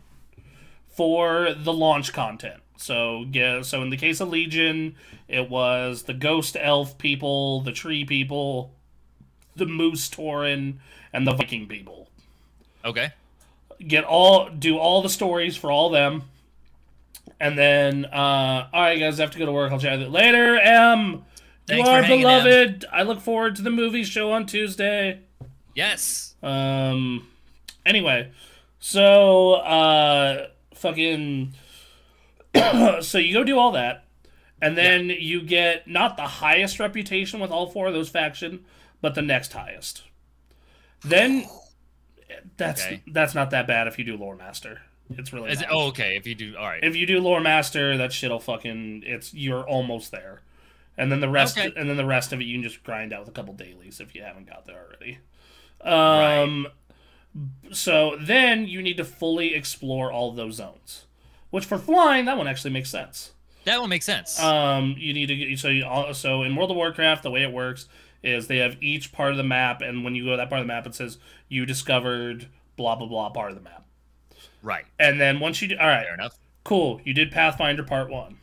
[0.87, 2.61] for the launch content.
[2.77, 4.95] So yeah, so in the case of Legion,
[5.27, 8.73] it was the ghost elf people, the tree people,
[9.55, 10.75] the moose tauren,
[11.13, 12.09] and the Viking people.
[12.83, 13.13] Okay.
[13.79, 16.23] Get all do all the stories for all them.
[17.39, 19.71] And then uh alright guys, I have to go to work.
[19.71, 20.57] I'll chat with you later.
[20.57, 21.23] M
[21.65, 22.85] Thanks you are beloved.
[22.91, 25.21] I look forward to the movie show on Tuesday.
[25.75, 26.35] Yes.
[26.43, 27.27] Um.
[27.85, 28.31] Anyway,
[28.79, 31.53] so uh, fucking.
[33.01, 34.05] so you go do all that,
[34.61, 38.63] and then you get not the highest reputation with all four of those faction,
[39.01, 40.03] but the next highest.
[41.03, 41.47] Then
[42.57, 43.01] that's Okay.
[43.07, 44.81] that's not that bad if you do lore master.
[45.17, 46.15] It's really it, oh, okay.
[46.15, 46.83] If you do, all right.
[46.83, 50.41] if you do lore master, that shit'll fucking it's you're almost there.
[50.97, 51.73] And then the rest Okay.
[51.75, 53.99] and then the rest of it you can just grind out with a couple dailies
[53.99, 55.17] if you haven't got there already.
[55.81, 56.67] Um
[57.71, 61.05] so then you need to fully explore all those zones.
[61.53, 63.31] Which for flying, that one actually makes sense.
[63.65, 64.39] that one makes sense.
[64.39, 67.51] Um, you need to get so you, so in World of Warcraft, the way it
[67.51, 67.87] works
[68.23, 70.61] is they have each part of the map, and when you go to that part
[70.61, 73.85] of the map, it says you discovered blah blah blah part of the map.
[74.63, 74.85] right.
[74.99, 76.37] And then once you do, all right, Fair enough.
[76.63, 78.37] cool, you did Pathfinder Part One.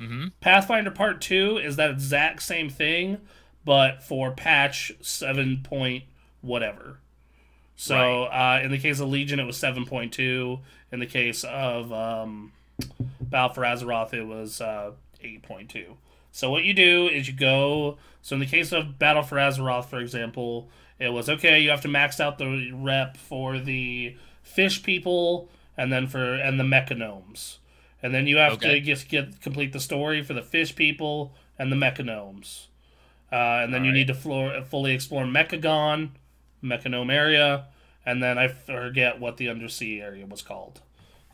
[0.00, 0.28] Mm-hmm.
[0.40, 3.18] Pathfinder Part 2 is that exact same thing,
[3.64, 6.04] but for patch 7 point
[6.40, 6.98] whatever.
[7.76, 10.60] So uh, in the case of Legion, it was 7.2.
[10.92, 12.52] In the case of um,
[13.20, 15.86] Battle for Azeroth, it was uh, 8.2.
[16.30, 17.98] So what you do is you go.
[18.22, 21.60] So in the case of Battle for Azeroth, for example, it was okay.
[21.60, 26.60] You have to max out the rep for the fish people, and then for and
[26.60, 27.56] the mechagnomes,
[28.02, 28.78] and then you have Okay.
[28.78, 32.66] to just get complete the story for the fish people and the mechagnomes,
[33.32, 33.94] uh, and then you Alright.
[33.94, 36.10] need to floor, fully explore Mechagon,
[36.62, 37.66] Mechagnome area,
[38.04, 40.80] and then I forget what the undersea area was called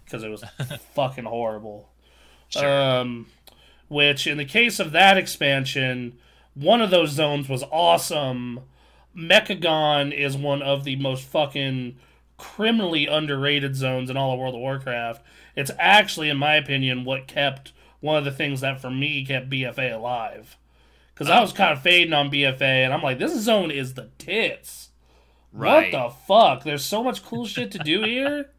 [0.04, 0.44] because it was
[0.94, 1.88] fucking horrible.
[2.48, 2.82] Sure.
[2.82, 3.26] Um,
[3.88, 6.18] which in the case of that expansion,
[6.54, 8.60] one of those zones was awesome.
[9.16, 11.96] Mechagon is one of the most fucking
[12.36, 15.22] criminally underrated zones in all of World of Warcraft.
[15.56, 19.50] It's actually, in my opinion, what kept one of the things that for me kept
[19.50, 20.56] BFA alive.
[21.12, 24.10] Because I was kind of fading on BFA, and I'm like, this zone is the
[24.18, 24.88] tits.
[25.52, 25.92] Right.
[25.92, 26.64] What the fuck?
[26.64, 28.50] There's so much cool shit to do here.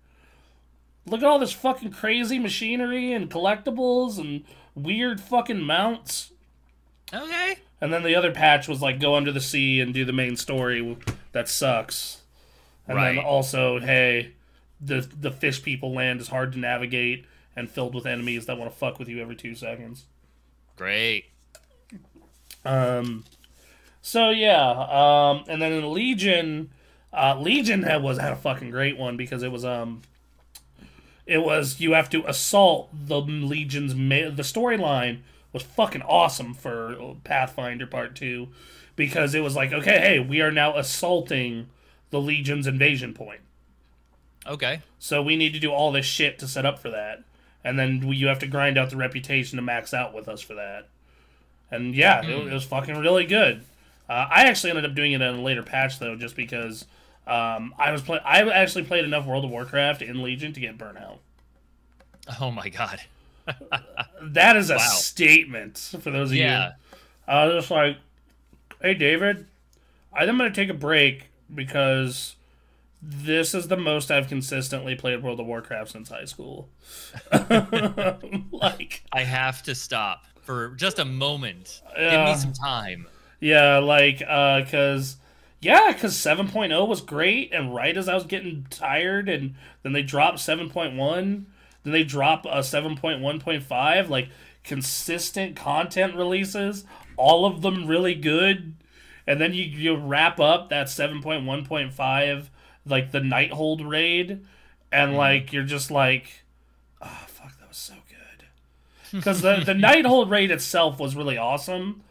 [1.05, 4.43] Look at all this fucking crazy machinery and collectibles and
[4.75, 6.31] weird fucking mounts.
[7.13, 7.57] Okay.
[7.81, 10.35] And then the other patch was like go under the sea and do the main
[10.35, 10.97] story
[11.31, 12.21] that sucks.
[12.87, 14.33] And then also, hey,
[14.81, 17.25] the the fish people land is hard to navigate
[17.55, 20.05] and filled with enemies that want to fuck with you every two seconds.
[20.75, 21.25] Great.
[22.65, 23.25] Um,
[24.01, 26.71] so yeah, um, and then in Legion,
[27.13, 30.01] uh, Legion had was had a fucking great one because it was um,
[31.25, 35.19] it was you have to assault the Legion's ma- the storyline
[35.51, 38.49] was fucking awesome for Pathfinder Part Two
[38.95, 41.67] because it was like okay, hey, we are now assaulting
[42.11, 43.41] the Legion's invasion point.
[44.45, 44.81] Okay.
[44.97, 47.23] So we need to do all this shit to set up for that,
[47.63, 50.41] and then we, you have to grind out the reputation to max out with us
[50.41, 50.87] for that.
[51.71, 53.63] And yeah, it, it was fucking really good.
[54.09, 56.85] Uh, I actually ended up doing it in a later patch though, just because
[57.29, 60.77] um, I was play- I actually played enough World of Warcraft in Legion to get
[60.77, 61.19] burnout.
[62.41, 63.01] Oh my god.
[64.21, 64.79] That is a Wow.
[64.79, 66.67] statement for those of Yeah.
[66.67, 66.97] you.
[67.27, 67.97] I was just like,
[68.81, 69.47] "Hey, David,
[70.13, 72.35] I'm gonna take a break because."
[73.01, 76.67] This is the most I've consistently played World of Warcraft since high school.
[78.51, 81.81] like, I have to stop for just a moment.
[81.95, 83.07] Give me some time.
[83.39, 85.15] yeah, like, uh, cause,
[85.61, 90.03] yeah, cause 7.0 was great, and right as I was getting tired, and then they
[90.03, 90.95] dropped 7.1,
[91.83, 94.29] then they drop uh, 7.1.5, like,
[94.63, 96.85] consistent content releases,
[97.17, 98.75] all of them really good,
[99.27, 102.45] and then you, you wrap up that 7.1.5,
[102.85, 104.45] like, the Nighthold raid,
[104.93, 106.43] and, like, you're just like,
[107.01, 108.45] oh, fuck, that was so good.
[109.11, 112.03] Because the, the Nighthold raid itself was really awesome.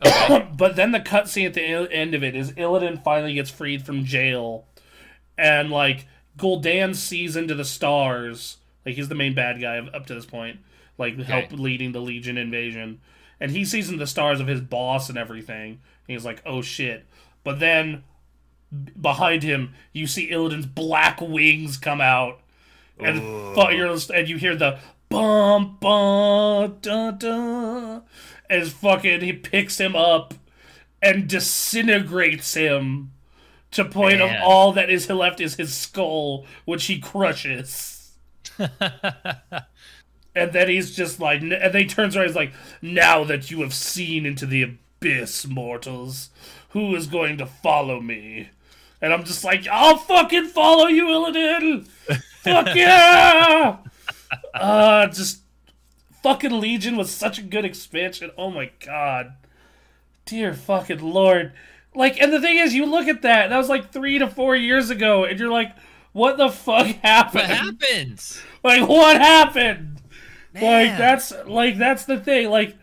[0.56, 4.04] but then the cutscene at the end of it is Illidan finally gets freed from
[4.04, 4.66] jail,
[5.38, 6.06] and like
[6.38, 8.58] Gul'dan sees into the stars.
[8.84, 10.60] Like he's the main bad guy up to this point,
[10.98, 13.00] like help leading the Legion invasion,
[13.40, 15.70] and he sees into the stars of his boss and everything.
[15.70, 17.06] And he's like, "Oh shit!"
[17.42, 18.04] But then
[18.70, 22.40] b- behind him, you see Illidan's black wings come out,
[22.98, 23.16] and
[23.72, 24.78] you're, and you hear the
[25.08, 28.02] bum bum dun dun
[28.48, 30.34] as fucking he picks him up
[31.02, 33.12] and disintegrates him
[33.72, 38.12] to point of all that is left is his skull, which he crushes.
[40.36, 42.26] And then he's just like, and then he turns around.
[42.26, 46.28] He's like, "Now that you have seen into the abyss, mortals,
[46.70, 48.50] who is going to follow me?"
[49.00, 51.86] And I'm just like, "I'll fucking follow you, Illidan!
[52.42, 53.78] Fuck yeah!"
[54.52, 55.40] uh, just
[56.26, 58.32] fucking Legion was such a good expansion.
[58.36, 59.34] Oh my god,
[60.24, 61.52] dear fucking lord!
[61.94, 63.50] Like, and the thing is, you look at that.
[63.50, 65.72] That was like three to four years ago, and you're like,
[66.10, 67.48] "What the fuck happened?
[67.48, 68.42] What happens?
[68.64, 70.02] Like, what happened?"
[70.52, 72.50] Like that's like that's the thing.
[72.50, 72.76] Like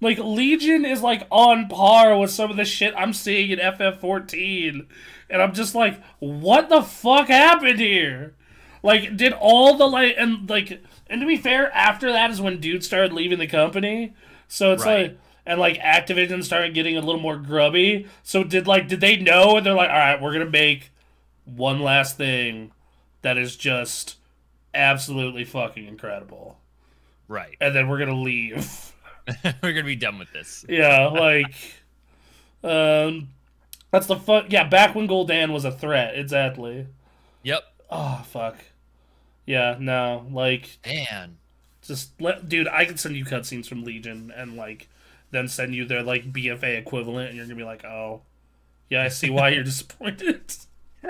[0.00, 4.86] like Legion is like on par with some of the shit I'm seeing in FF14.
[5.28, 8.34] And I'm just like, what the fuck happened here?
[8.82, 12.60] Like, did all the like and like and to be fair, after that is when
[12.60, 14.14] dudes started leaving the company.
[14.48, 15.10] So it's Right.
[15.10, 18.06] like and like Activision started getting a little more grubby.
[18.22, 20.90] So did like did they know and they're like, alright, we're gonna make
[21.44, 22.72] one last thing
[23.22, 24.16] that is just
[24.74, 26.58] absolutely fucking incredible
[27.28, 27.56] Right.
[27.60, 28.68] and then we're gonna leave.
[29.62, 30.64] We're gonna be done with this.
[30.68, 31.52] yeah, like,
[32.62, 33.30] um,
[33.90, 34.46] that's the fun.
[34.50, 36.86] Yeah, back when Gul'dan was a threat, exactly.
[37.42, 37.64] Yep.
[37.90, 38.56] Oh fuck.
[39.46, 41.38] Yeah, no, like, Man.
[41.82, 42.66] Just let, dude.
[42.66, 44.88] I can send you cutscenes from Legion and like,
[45.30, 48.22] then send you their like BFA equivalent, and you're gonna be like, oh,
[48.88, 50.56] yeah, I see why you're disappointed.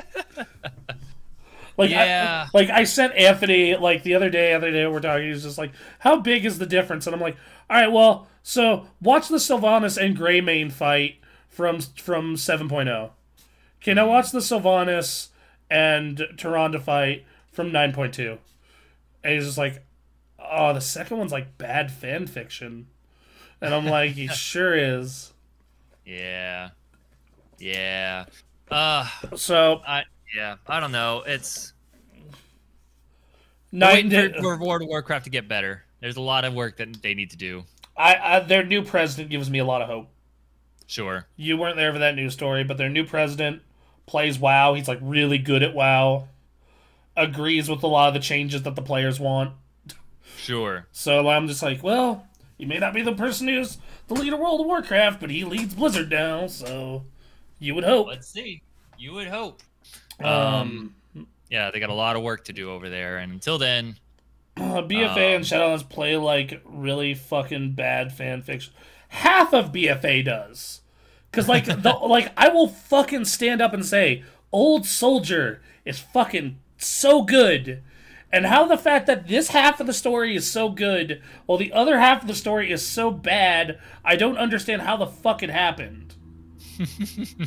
[1.79, 2.47] like, Yeah.
[2.47, 4.53] I, like I sent Anthony like the other day.
[4.53, 5.29] Other day we're talking.
[5.29, 7.07] He's just like, how big is the difference?
[7.07, 7.37] And I'm like,
[7.71, 11.17] all right, well, so watch the Sylvanas and Greymane fight
[11.49, 13.11] from from 7.0.
[13.83, 14.11] Okay, now hmm.
[14.11, 15.29] watch the Sylvanas
[15.71, 17.25] and Tyrande fight
[17.57, 18.39] from 9.2.
[19.25, 19.85] And he's just like,
[20.39, 22.89] oh, the second one's like bad fan fiction.
[23.61, 25.33] And I'm like, he sure is.
[26.05, 26.71] Yeah.
[27.59, 28.27] Yeah.
[28.71, 30.05] Uh So, I
[30.35, 31.23] yeah, I don't know.
[31.27, 31.73] It's
[33.73, 35.85] night for, for World of Warcraft to get better.
[36.01, 37.65] There's a lot of work that they need to do.
[37.97, 40.09] I, I their new president gives me a lot of hope.
[40.87, 41.27] Sure.
[41.37, 43.63] You weren't there for that news story, but their new president
[44.07, 44.75] plays WoW.
[44.75, 46.29] He's like really good at WoW.
[47.17, 49.53] Agrees with a lot of the changes that the players want.
[50.37, 50.87] Sure.
[50.93, 52.27] So I'm just like, well,
[52.59, 55.45] he may not be the person who's the leader of World of Warcraft, but he
[55.45, 57.05] leads Blizzard now, so
[57.59, 58.07] you would hope.
[58.09, 58.63] Let's see.
[58.99, 59.63] You would hope.
[60.23, 60.95] Um,
[61.51, 63.97] Yeah, they got a lot of work to do over there, and until then,
[64.57, 68.73] uh, BFA and Shadowlands play like really fucking bad fan fiction.
[69.09, 70.81] Half of BFA does,
[71.31, 76.59] because like the like I will fucking stand up and say, Old Soldier is fucking
[76.79, 77.83] so good.
[78.33, 81.73] And how the fact that this half of the story is so good, while the
[81.73, 85.51] other half of the story is so bad, I don't understand how the fuck it
[85.51, 86.15] happened.
[86.79, 87.47] it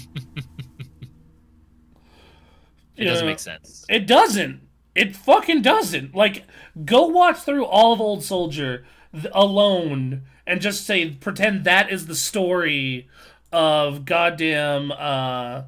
[2.97, 3.86] doesn't make sense.
[3.89, 4.61] It doesn't.
[4.95, 6.15] It fucking doesn't.
[6.15, 6.45] Like,
[6.86, 12.07] go watch through all of Old Soldier th- alone and just say, pretend that is
[12.07, 13.07] the story
[13.51, 15.63] of goddamn, uh,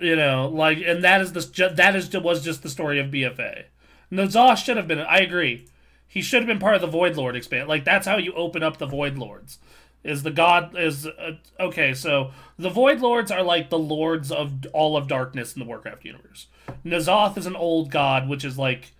[0.00, 3.64] you know, like, and that is the that is was just the story of BFA.
[4.12, 5.00] N'Zoth should have been.
[5.00, 5.66] I agree.
[6.06, 7.68] He should have been part of the Void Lord expand.
[7.68, 9.58] Like that's how you open up the Void Lords.
[10.04, 11.92] Is the god is uh, okay?
[11.92, 16.04] So the Void Lords are like the lords of all of darkness in the Warcraft
[16.04, 16.46] universe.
[16.84, 18.92] N'Zoth is an old god, which is like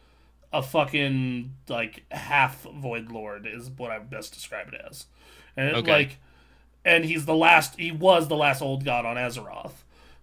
[0.53, 5.07] a fucking like half Void Lord is what I best describe it as.
[5.57, 5.91] And Okay.
[5.93, 6.17] like,
[6.85, 7.79] and he's the last.
[7.79, 9.73] He was the last old god on Azeroth.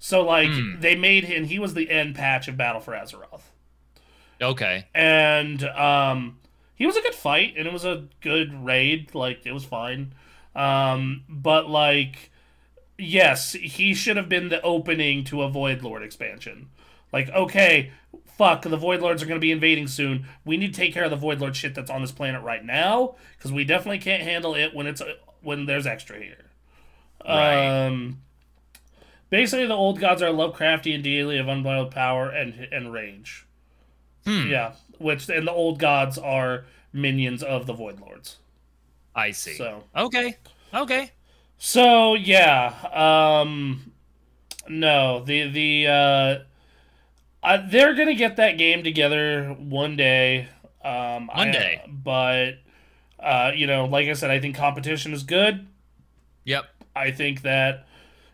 [0.06, 0.50] So like
[0.82, 1.46] they made him.
[1.46, 3.44] He was the end patch of Battle for Azeroth
[4.42, 4.86] Okay.
[4.94, 6.40] and um,
[6.76, 9.16] he was a good fight, and it was a good raid.
[9.16, 10.14] Like it was fine,
[10.58, 12.32] um, but like,
[12.98, 16.68] yes, he should have been the opening to a Void Lord expansion.
[17.14, 17.92] Like, okay,
[18.26, 20.26] fuck, the Void Lords are going to be invading soon.
[20.44, 22.66] We need to take care of the Void Lord shit that's on this planet right
[22.66, 25.02] now, because we definitely can't handle it when it's
[25.42, 26.50] when there's extra here.
[27.26, 27.86] Right.
[27.86, 28.20] Um,
[29.34, 33.46] basically, the old gods are Lovecraftian deity of unbridled power and and range.
[34.26, 34.48] Hmm.
[34.48, 38.38] Yeah, which and the old gods are minions of the Void Lords.
[39.16, 39.56] I see.
[39.56, 40.38] So, Okay.
[40.74, 41.12] Okay.
[41.58, 43.92] so yeah, um,
[44.70, 46.40] no, the the uh,
[47.44, 50.48] uh, they're gonna get that game together one day.
[50.84, 51.82] Um, One I- day.
[51.88, 52.52] but
[53.20, 55.68] uh, you know, like I said, I think competition is good.
[56.46, 56.66] Yep.
[56.96, 57.88] I think that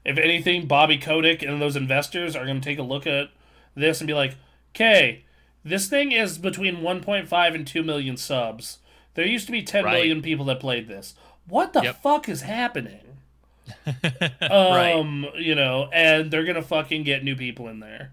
[0.06, 3.30] if anything, Bobby Kotick and those investors are going to take a look at
[3.76, 4.36] this and be like,
[4.76, 5.24] okay,
[5.64, 8.80] this thing is between 1.5 and 2 million subs.
[9.16, 9.93] There used to be ten Right.
[9.95, 11.16] million people that played this.
[11.47, 12.02] What the Yep.
[12.02, 13.18] fuck is happening?
[14.41, 14.93] right.
[14.93, 18.12] Um, you know, and they're going to fucking get new people in there.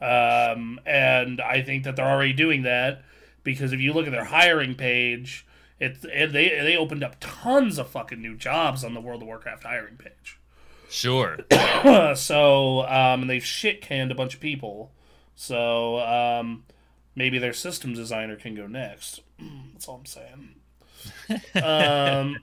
[0.00, 3.02] Um, and I think that they're already doing that
[3.44, 5.46] because if you look at their hiring page,
[5.80, 9.28] it's it, they they opened up tons of fucking new jobs on the World of
[9.28, 10.37] Warcraft hiring page.
[10.90, 11.38] Sure.
[12.14, 14.92] so um, and they've shit canned a bunch of people.
[15.34, 16.64] So um,
[17.14, 19.20] maybe their systems designer can go next.
[19.72, 20.54] That's all I'm saying.
[21.62, 22.38] Um,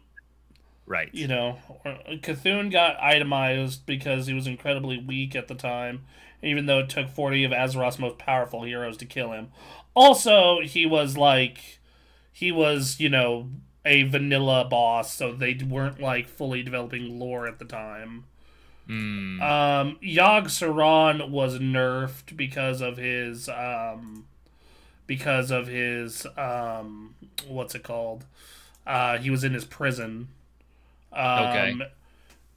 [0.86, 1.10] Right.
[1.14, 6.06] you know, C'Thun got itemized because he was incredibly weak at the time,
[6.44, 9.50] even though it took 40 of Azeroth's most powerful heroes to kill him.
[9.96, 11.80] Also, he was like,
[12.32, 13.50] he was, you know,
[13.84, 18.26] a vanilla boss, so they weren't like fully developing lore at the time.
[18.90, 19.42] Mm.
[19.42, 24.26] Um, Yogg-Saron was nerfed because of his um,
[25.08, 27.16] because of his um,
[27.48, 28.26] what's it called?
[28.86, 30.28] Uh, he was in his prison.
[31.12, 31.76] Um, Okay.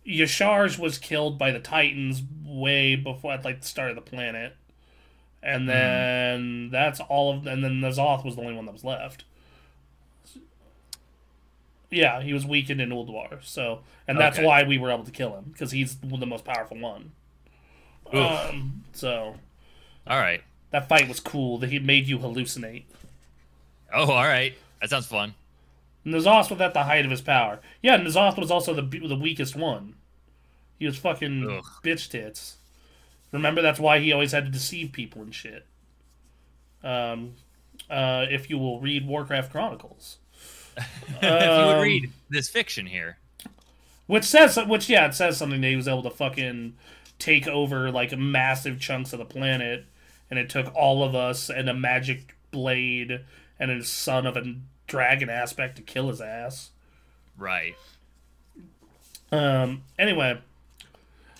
[0.05, 4.57] Y'Shaarj was killed by the Titans way before at like the start of the planet,
[5.43, 7.47] and then that's all of.
[7.47, 9.25] And then N'Zoth was the only one that was left.
[11.91, 14.47] Yeah, he was weakened in Ulduar, so and that's Okay.
[14.47, 17.13] why we were able to kill him because he's the most powerful one.
[18.09, 18.15] Oof.
[18.15, 19.37] Um, so
[20.07, 20.43] all right.
[20.71, 21.59] that fight was cool.
[21.59, 22.85] That he made you hallucinate.
[23.93, 24.55] Oh, all right.
[24.81, 25.35] That sounds fun.
[26.07, 27.61] N'Zoth was at the height of his power.
[27.83, 29.95] Yeah, N'Zoth was also the the weakest one.
[30.79, 31.65] He was fucking Ugh.
[31.83, 32.59] bitch tits.
[33.33, 35.67] Remember, that's why he always had to deceive people and shit.
[36.83, 37.35] Um,
[37.91, 40.19] uh, if you will read Warcraft Chronicles,
[40.79, 41.29] if you
[41.67, 43.19] would Um, read this fiction here.
[44.07, 46.75] which says, which yeah, it says something that he was able to fucking
[47.19, 49.85] take over like massive chunks of the planet,
[50.31, 53.21] and it took all of us and a magic blade
[53.61, 54.55] and a son of a
[54.87, 56.71] dragon aspect to kill his ass.
[57.37, 57.75] Right.
[59.31, 59.83] Um.
[59.99, 60.39] Anyway.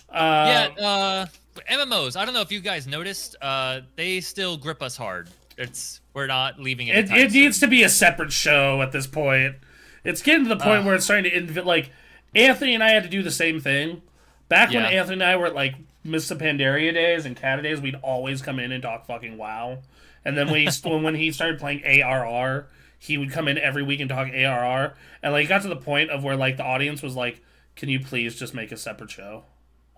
[0.09, 1.25] Uh, yeah, uh
[1.71, 2.15] MMOs.
[2.15, 5.29] I don't know if you guys noticed, uh they still grip us hard.
[5.59, 6.97] It's we're not leaving it.
[6.97, 9.55] It, it needs to be a separate show at this point.
[10.03, 10.85] It's getting to the point Uh.
[10.85, 11.91] where it's starting to inv- like
[12.33, 14.01] Anthony and I had to do the same thing.
[14.47, 17.81] Back when Anthony and I were at like Mists of Pandaria days and Cata days,
[17.81, 19.79] we'd always come in and talk fucking WoW.
[20.25, 23.83] And then when he when when he started playing ARR, he would come in every
[23.83, 24.95] week and talk ARR.
[25.21, 27.43] And like it got to the point of where like the audience was like,
[27.75, 29.43] "Can you please just make a separate show?"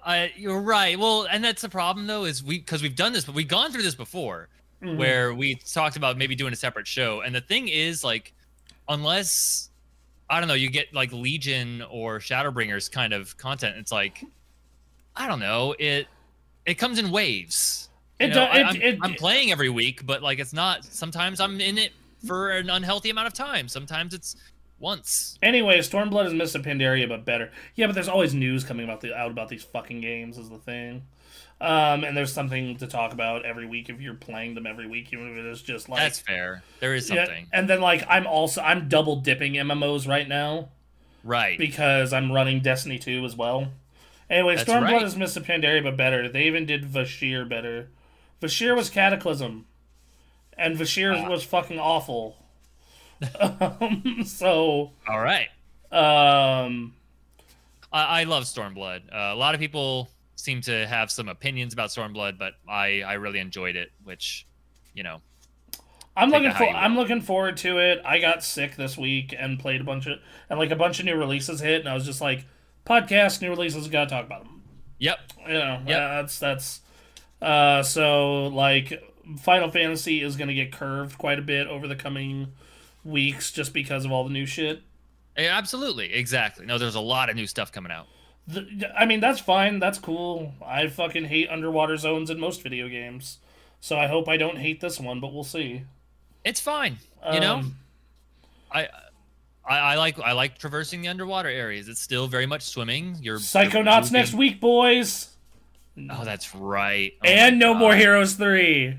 [0.04, 0.98] Uh, you're right.
[0.98, 3.72] Well, and that's the problem though, is we because we've done this, but we've gone
[3.72, 4.50] through this before,
[4.82, 4.98] Mm-hmm.
[4.98, 7.22] where we talked about maybe doing a separate show.
[7.22, 8.34] And the thing is, like,
[8.90, 9.70] unless
[10.30, 14.24] I don't know, you get like Legion or Shadowbringers kind of content, it's like
[15.16, 16.08] I don't know, it
[16.66, 17.90] it comes in waves.
[18.20, 20.84] You It know, it- I'm, it- I'm playing every week, but like it's not.
[20.86, 21.92] Sometimes I'm in it
[22.26, 23.68] for an unhealthy amount of time.
[23.68, 24.36] Sometimes it's
[24.80, 25.38] once.
[25.44, 27.52] Anyway, Stormblood is Mists of Pandaria, but better.
[27.76, 30.58] Yeah, but there's always news coming about the out about these fucking games is the
[30.60, 31.04] thing.
[31.62, 35.14] Um, and there's something to talk about every week if you're playing them every week,
[35.14, 36.64] even if it is just like That's fair.
[36.80, 37.48] There is Yeah, something.
[37.54, 40.70] and then like I'm also I'm double dipping MMOs right now
[41.24, 41.60] Right.
[41.60, 43.68] because I'm running Destiny 2 as well.
[44.28, 45.02] Anyway, That's Stormblood right.
[45.04, 46.28] is Mists of Pandaria, but better.
[46.28, 47.90] They even did Vashj'ir better.
[48.42, 49.66] Vashj'ir was Cataclysm,
[50.58, 51.30] and Vashj'ir Ah.
[51.30, 52.38] was fucking awful.
[53.40, 55.50] um, so, All right.
[55.92, 56.96] um,
[57.94, 59.14] I, I love Stormblood.
[59.14, 60.10] Uh, a lot of people
[60.44, 64.46] seem to have some opinions about Stormblood, but I, I really enjoyed it, which,
[64.94, 65.22] you know,
[66.18, 68.02] I'm looking for I'm looking forward to it.
[68.04, 70.20] I got sick this week and played a bunch of
[70.50, 72.46] and like a bunch of new releases hit, and I was just like,
[72.86, 74.62] podcast new releases, gotta talk about them.
[75.00, 75.20] yep.
[75.48, 75.98] You know, Yep.
[76.02, 76.82] uh, that's that's.
[77.42, 79.02] Uh, so like,
[79.40, 82.50] Final Fantasy is gonna get curved quite a bit over the coming
[83.06, 84.82] weeks, just because of all the new shit.
[85.38, 86.14] Yeah, absolutely.
[86.14, 86.66] Exactly.
[86.66, 88.08] No, there's a lot of new stuff coming out.
[88.54, 89.80] The, I mean, that's fine.
[89.80, 90.54] That's cool.
[90.66, 93.38] I fucking hate underwater zones in most video games,
[93.80, 95.84] so I hope I don't hate this one, but we'll see.
[96.44, 96.98] It's fine.
[97.32, 97.76] You know, Um,
[98.72, 98.88] I,
[99.64, 101.88] I I like I like traversing the underwater areas.
[101.88, 103.18] It's still very much swimming.
[103.22, 105.28] You're Psychonauts you're next week, boys,
[106.10, 107.14] Oh, that's right.
[107.24, 108.98] Oh and No More Heroes three.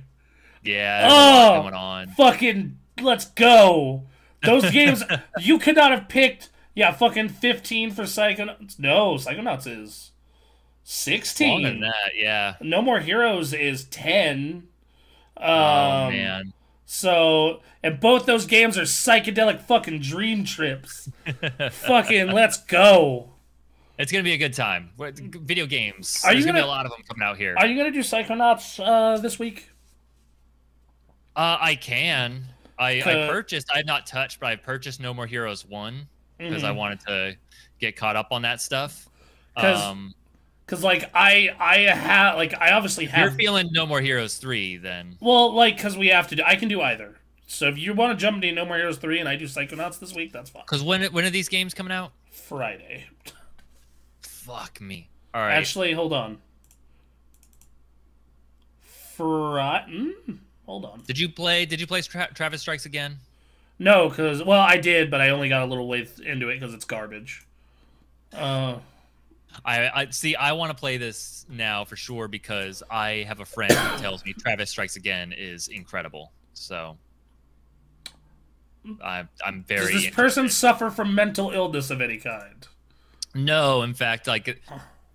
[0.63, 1.63] Yeah, there's a lot Oh!
[1.63, 2.09] going on.
[2.11, 4.05] fucking let's go.
[4.45, 5.03] Those games
[5.41, 6.51] you could not have picked.
[6.75, 8.79] Yeah, fucking fifteen for Psychonauts.
[8.79, 10.13] No, Psychonauts is
[10.85, 11.51] sixteen.
[11.51, 12.55] Longer than that, yeah.
[12.61, 14.69] No More Heroes is ten.
[15.37, 16.53] Um, oh man.
[16.85, 21.09] So, and both those games are psychedelic fucking dream trips.
[21.71, 23.31] fucking let's go.
[23.99, 24.91] It's gonna be a good time.
[24.99, 26.23] Video games.
[26.25, 27.55] Are you There's gonna, be a lot of them coming out here.
[27.57, 29.71] Are you gonna do Psychonauts uh, this week?
[31.37, 32.45] Uh, I can.
[32.79, 33.71] I, I purchased.
[33.73, 36.09] I have not touched, but I purchased No More Heroes one
[36.51, 36.77] because I Mhm.
[36.77, 37.37] wanted to
[37.81, 39.09] get caught up on that stuff.
[39.57, 40.15] 'Cause Um,
[40.67, 43.21] Because like I I have like I obviously have.
[43.21, 46.43] you're feeling No More Heroes three, then Well, like, because we have to do.
[46.47, 47.19] I can do either.
[47.47, 49.99] So if you want to jump into No More Heroes 3 and I do Psychonauts
[50.01, 50.63] this week, that's fine.
[50.65, 52.13] because when when are these games coming out?
[52.31, 53.05] Friday.
[54.23, 55.11] Fuck me.
[55.35, 55.55] All right.
[55.55, 56.41] Actually, hold on.
[58.81, 59.93] Friday?
[60.29, 61.03] Mm, hold on.
[61.07, 61.67] did you play?
[61.67, 63.19] Did you play Tra- Travis Strikes Again?
[63.79, 66.75] No, because, well, I did, but I only got a little way into it because
[66.75, 67.47] it's garbage.
[68.33, 68.79] Uh,
[69.65, 70.35] I, I see.
[70.37, 74.25] I want to play this now for sure because I have a friend who tells
[74.25, 76.33] me Travis Strikes Again is incredible.
[76.55, 76.97] So
[79.03, 79.93] I, I'm very.
[79.93, 82.67] does this person suffer from mental illness of any kind?
[83.35, 84.61] No, in fact, like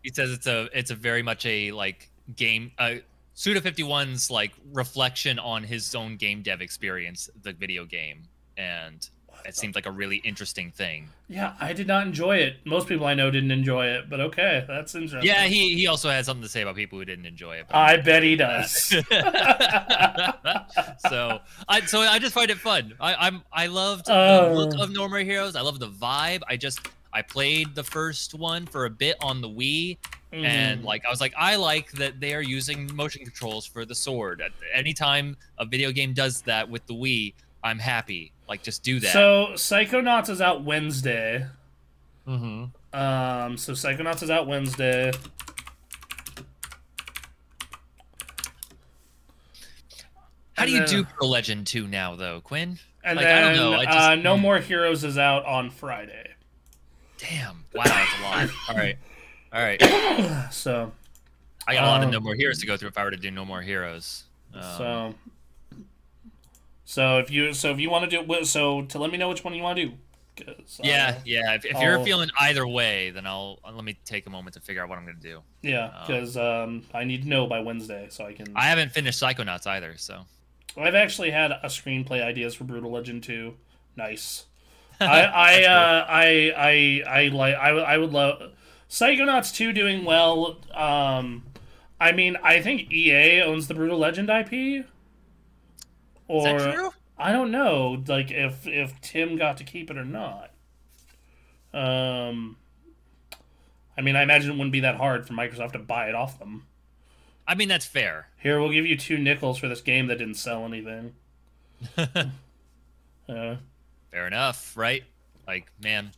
[0.04, 2.72] he says, it's a it's a very much a like game.
[2.78, 2.96] Uh,
[3.34, 8.24] Suda 51's like reflection on his own game dev experience, the video game,
[8.58, 9.08] and
[9.46, 11.08] it seemed like a really interesting thing.
[11.30, 12.58] Yeah, I did not enjoy it.
[12.66, 15.22] Most people I know didn't enjoy it, but okay, that's interesting.
[15.30, 17.68] Yeah, he he also has something to say about people who didn't enjoy it.
[17.72, 18.74] I bet he does.
[21.00, 22.94] so I so I just find it fun.
[23.00, 24.50] I, I'm I loved Oh.
[24.50, 25.56] the look of No More Heroes.
[25.56, 26.42] I love the vibe.
[26.48, 26.80] I just
[27.14, 29.98] I played the first one for a bit on the Wii,
[30.32, 30.86] and Mhm.
[30.86, 34.42] like I was like I like that they are using motion controls for the sword.
[34.42, 37.34] At any time a video game does that with the Wii,
[37.68, 38.32] I'm happy.
[38.48, 39.12] Like, just do that.
[39.14, 41.46] So Psychonauts is out Wednesday.
[42.28, 42.66] mm-hmm.
[42.98, 45.12] Um, so Psychonauts is out Wednesday.
[50.54, 52.80] How do you then- do Brutal Legend 2 now, though, Quinn?
[53.04, 54.42] And Like, I then don't know, I just- uh, No hmm.
[54.42, 56.32] More Heroes is out on Friday.
[57.20, 57.64] Damn.
[57.74, 58.50] Wow, that's a lot.
[58.70, 58.98] All right.
[59.54, 59.82] All right.
[60.52, 60.92] So
[61.68, 63.12] I got a lot of Um, No More Heroes to go through if I were
[63.12, 64.24] to do No More Heroes.
[64.54, 65.16] Um, so
[66.90, 69.44] so if you so if you want to do so to let me know which
[69.44, 69.94] one you want to do.
[70.48, 71.56] uh, yeah, yeah.
[71.56, 74.82] If, if you're feeling either way, then I'll let me take a moment to figure
[74.82, 75.42] out what I'm going to do.
[75.62, 78.48] yeah, because um, I need to know by Wednesday so I can.
[78.56, 80.22] I haven't finished Psychonauts either, so.
[80.78, 83.54] I've actually had a screenplay ideas for Brutal Legend 2.
[83.98, 84.46] Nice.
[85.02, 88.54] I I, uh, I I I like I, I would love
[88.90, 90.58] Psychonauts 2 doing well.
[90.74, 91.44] Um,
[92.00, 94.86] I mean, I think EA owns the Brutal Legend IP.
[96.28, 96.90] Or Is that true?
[97.18, 100.52] I don't know, like if if Tim got to keep it or not.
[101.74, 102.58] Um,
[103.98, 106.40] I mean, I imagine it wouldn't be that hard for Microsoft to buy it off
[106.40, 106.66] them.
[107.48, 108.28] I mean, that's fair.
[108.38, 111.14] Here, we'll give you two nickels for this game that didn't sell anything.
[111.98, 113.56] uh,
[114.12, 115.04] Fair enough, right?
[115.48, 116.12] Like, man,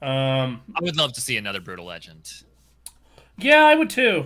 [0.00, 2.42] um, I would love to see another Brutal Legend.
[3.38, 4.24] yeah, I would too.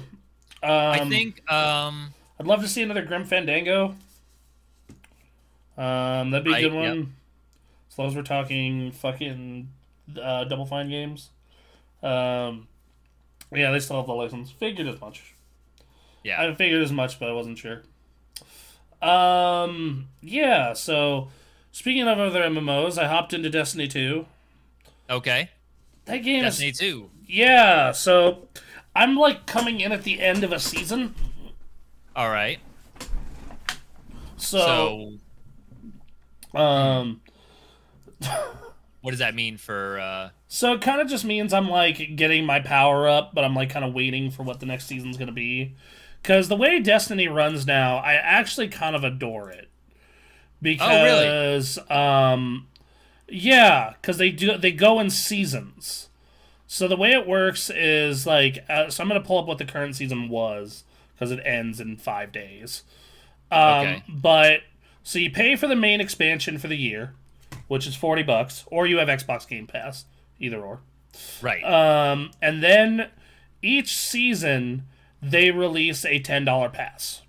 [0.62, 3.95] Um, I think, um, I'd love to see another Grim Fandango.
[5.77, 6.91] Um, that'd be a good yep.
[6.91, 7.14] one.
[7.91, 9.68] As long as we're talking fucking
[10.20, 11.31] uh, Double Fine games.
[12.03, 12.68] Um,
[13.53, 14.51] yeah, they still have the license.
[14.51, 15.35] Figured as much.
[16.22, 16.41] yeah.
[16.41, 17.83] I figured as much, but I wasn't sure.
[19.03, 20.72] Um, yeah.
[20.72, 21.29] So,
[21.72, 24.27] speaking of other MMOs, I hopped into Destiny 2.
[25.11, 25.51] okay.
[26.07, 27.11] That game is Destiny 2.
[27.27, 27.93] yeah.
[27.93, 28.49] So,
[28.95, 31.14] I'm like coming in at the end of a season.
[32.14, 32.59] All right.
[34.37, 35.12] So, So,
[36.57, 37.21] um,
[39.01, 42.45] what does that mean for, uh, so it kind of just means I'm like getting
[42.45, 45.33] my power up, but I'm like kind of waiting for what the next season's gonna
[45.33, 45.75] be.
[46.23, 49.69] Because the way Destiny runs now, I actually kind of adore it.
[50.61, 52.67] Because, um,
[53.29, 56.09] yeah, because they do they go in seasons.
[56.67, 59.65] So the way it works is like, uh, so I'm gonna pull up what the
[59.65, 60.83] current season was
[61.15, 62.83] because it ends in five days.
[63.53, 64.03] Um, Okay.
[64.09, 64.61] But
[65.09, 67.15] so you pay for the main expansion for the year,
[67.69, 70.05] which is forty bucks, or you have Xbox Game Pass,
[70.41, 70.81] either or.
[71.41, 71.63] right.
[71.63, 73.11] Um, and then
[73.63, 74.83] each season
[75.23, 77.23] they release a ten dollar pass,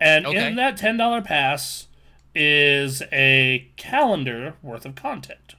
[0.00, 0.46] and Okay.
[0.46, 1.88] in that ten dollar pass
[2.34, 5.54] is a calendar worth of content.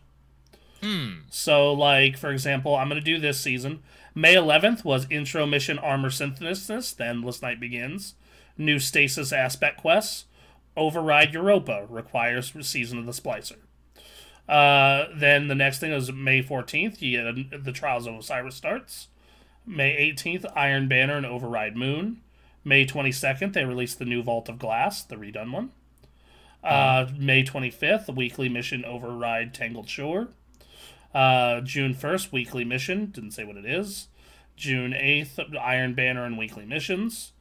[0.81, 1.19] hmm.
[1.29, 3.81] So, like for example, I'm going to do this season.
[4.17, 6.93] May 11th was intro mission armor synthesis.
[6.93, 8.15] then List night begins.
[8.57, 10.25] New stasis aspect quests.
[10.77, 13.57] Override Europa requires season of the splicer.
[14.47, 17.01] Uh, then the next thing is May 14th.
[17.01, 19.07] You get the Trials of Osiris starts.
[19.65, 22.21] May 18th, Iron Banner and Override Moon.
[22.63, 25.71] May 22nd, they release the new Vault of Glass, the redone one.
[26.63, 30.29] Uh, May 25th, weekly mission Override Tangled Shore.
[31.13, 33.07] Uh, June 1st, weekly mission.
[33.07, 34.07] Didn't say what it is.
[34.55, 37.31] June 8th, Iron Banner and weekly missions.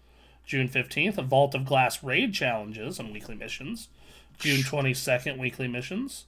[0.46, 3.88] June 15th, a Vault of Glass raid challenges and weekly missions.
[4.38, 6.24] June 22nd, weekly missions.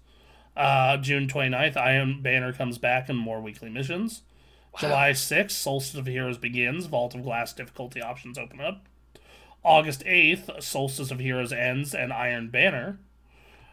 [0.57, 4.23] Uh, June 29th, Iron Banner comes back and more weekly missions.
[4.79, 6.87] July 6th, Solstice of Heroes begins.
[6.87, 8.87] Vault of Glass difficulty options open up.
[9.63, 12.99] August 8th, Solstice of Heroes ends and Iron Banner.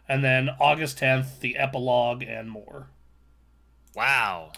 [0.08, 2.88] And then August 10th, the epilogue and more.
[3.96, 4.52] Wow.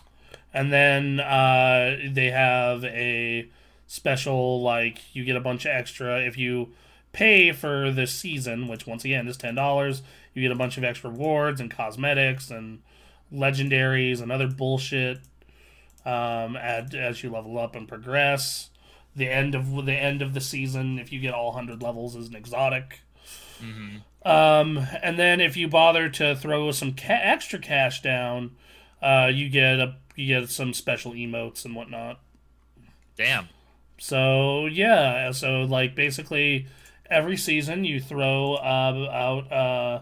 [0.54, 3.50] And then uh, they have a
[3.88, 6.22] special, like, you get a bunch of extra.
[6.22, 6.70] If you
[7.14, 10.02] pay for this season, which once again is $10,
[10.34, 12.82] you get a bunch of extra rewards and cosmetics and
[13.34, 15.20] legendaries and other bullshit
[16.06, 18.70] um, as, as you level up and progress.
[19.16, 22.28] The end of the end of the season, if you get all hundred levels, is
[22.28, 23.00] an exotic.
[23.62, 23.98] hmm
[24.30, 28.58] Um, and then if you bother to throw some ca- extra cash down,
[29.02, 32.20] uh, you get a you get some special emotes and whatnot.
[33.16, 33.48] Damn.
[33.98, 36.68] So yeah, so like basically
[37.10, 40.02] every season you throw uh, out uh,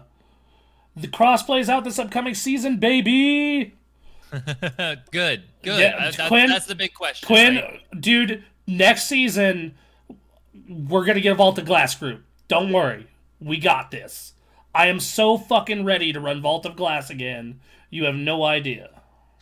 [0.96, 3.74] the crossplay's out this upcoming season, baby.
[4.32, 5.42] good.
[5.62, 5.80] Good.
[5.80, 7.26] Yeah, that- Quinn- that's the big question.
[7.26, 8.00] Quinn, right?
[8.00, 9.74] dude, next season
[10.68, 12.22] we're gonna get a Vault of Glass group.
[12.48, 13.06] Don't worry,
[13.40, 14.32] we got this.
[14.74, 17.60] I am so fucking ready to run Vault of Glass again.
[17.90, 18.90] You have no idea.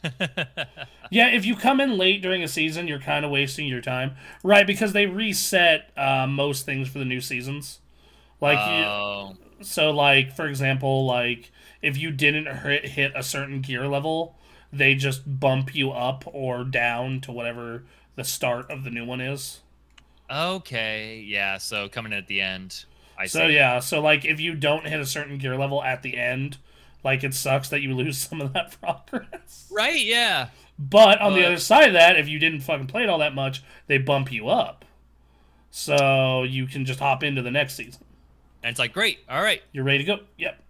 [1.11, 4.16] yeah, if you come in late during a season, you're kind of wasting your time,
[4.42, 4.66] right?
[4.66, 7.80] Because they reset uh, most things for the new seasons.
[8.40, 9.36] Like, you, Oh.
[9.62, 11.50] so like for example, like
[11.82, 14.36] if you didn't hit, hit a certain gear level,
[14.72, 17.84] they just bump you up or down to whatever
[18.16, 19.61] the start of the new one is.
[20.30, 21.59] Okay, yeah.
[21.59, 22.84] So coming in at the end,
[23.18, 23.48] I So see.
[23.48, 26.59] yeah, so like if you don't hit a certain gear level at the end,
[27.05, 29.68] like it sucks that you lose some of that progress.
[29.70, 30.00] Right?
[30.00, 30.48] Yeah.
[30.78, 33.34] But on the other side of that, if you didn't fucking play it all that
[33.34, 34.84] much, they bump you up.
[35.70, 38.03] So you can just hop into the next season.
[38.62, 39.18] And it's like, great.
[39.28, 39.62] All right.
[39.72, 40.18] You're ready to go.
[40.38, 40.61] Yep.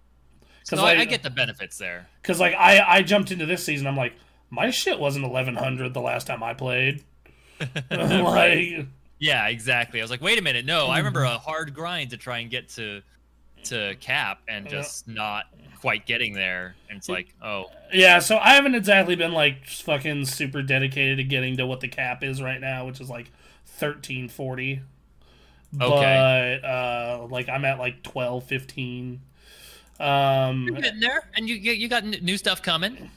[0.64, 2.08] So like, I, I get the benefits there.
[2.22, 4.14] Because like I I jumped into this season, I'm like
[4.50, 7.02] my shit wasn't 1100 the last time I played.
[7.90, 8.86] like
[9.18, 10.00] Yeah, exactly.
[10.00, 10.64] I was like, wait a minute.
[10.64, 13.02] No, I remember a hard grind to try and get to
[13.64, 14.70] to cap and Yeah.
[14.70, 15.46] just not
[15.82, 16.76] quite getting there.
[16.88, 21.24] And it's like, oh, yeah, so I haven't exactly been like fucking super dedicated to
[21.24, 23.26] getting to what the cap is right now, which is like
[23.66, 24.82] 1340.
[25.80, 26.22] Okay.
[26.62, 29.20] But uh like I'm at like 12 15.
[30.00, 33.10] Um you're getting there, and you you you got new stuff coming.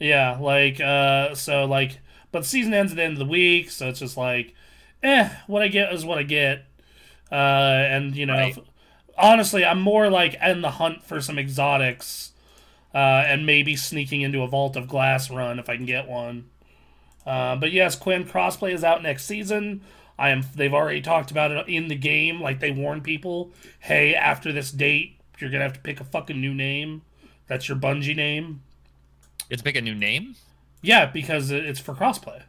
[0.00, 2.00] Yeah, like uh so like
[2.32, 4.54] but the season ends at the end of the week, so it's just like
[5.02, 6.64] eh, what I get is what I get.
[7.32, 8.58] Uh and you know Right.
[9.18, 12.32] Honestly, I'm more like in the hunt for some exotics
[12.94, 16.48] uh and maybe sneaking into a Vault of Glass run if I can get one.
[17.26, 19.82] Uh, but yes, Quinn crossplay is out next season.
[20.18, 20.42] I am.
[20.54, 22.40] They've already talked about it in the game.
[22.40, 26.40] Like they warn people, hey, after this date, you're gonna have to pick a fucking
[26.40, 27.02] new name.
[27.46, 28.62] That's your Bungie name.
[29.50, 30.36] It's pick a new name.
[30.82, 32.42] Yeah, because it's for crossplay.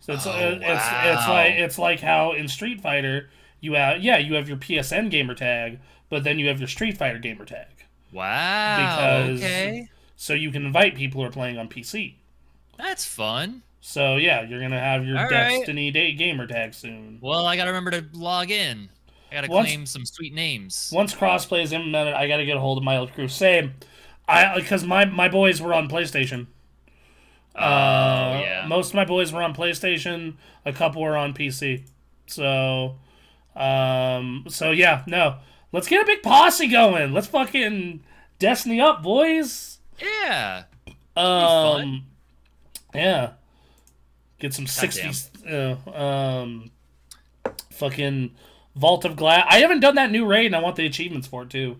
[0.00, 3.30] So it's Oh, uh, it's it's like it's like how in Street Fighter
[3.62, 5.78] you have yeah you have your PSN gamer tag,
[6.10, 7.68] but then you have your Street Fighter gamer tag,
[8.12, 8.76] Wow.
[9.22, 12.16] Because- okay, so you can invite people who are playing on PC.
[12.76, 13.62] that's fun.
[13.80, 15.30] So yeah, you're gonna have your All right.
[15.58, 17.18] Destiny Day gamer tag soon.
[17.22, 18.90] Well, I gotta remember to log in.
[19.30, 20.90] I gotta Once- claim some sweet names.
[20.94, 23.28] Once crossplay is implemented, I gotta get a hold of my old crew.
[23.28, 23.72] Same,
[24.28, 26.46] I because my my boys were on PlayStation.
[27.54, 28.66] Oh Uh, yeah.
[28.66, 30.34] Most of my boys were on PlayStation.
[30.64, 31.82] A couple were on PC.
[32.26, 32.96] So,
[33.56, 35.36] um, so yeah, no.
[35.72, 37.12] Let's get a big posse going.
[37.12, 38.02] Let's fucking
[38.38, 39.78] Destiny up, boys.
[40.00, 40.64] yeah.
[41.16, 42.04] Um,
[42.94, 43.32] yeah.
[44.38, 45.30] Get some sixties.
[45.48, 46.70] Uh, um,
[47.70, 48.34] fucking
[48.74, 49.46] Vault of Glass.
[49.48, 51.76] I haven't done that new raid, and I want the achievements for it too.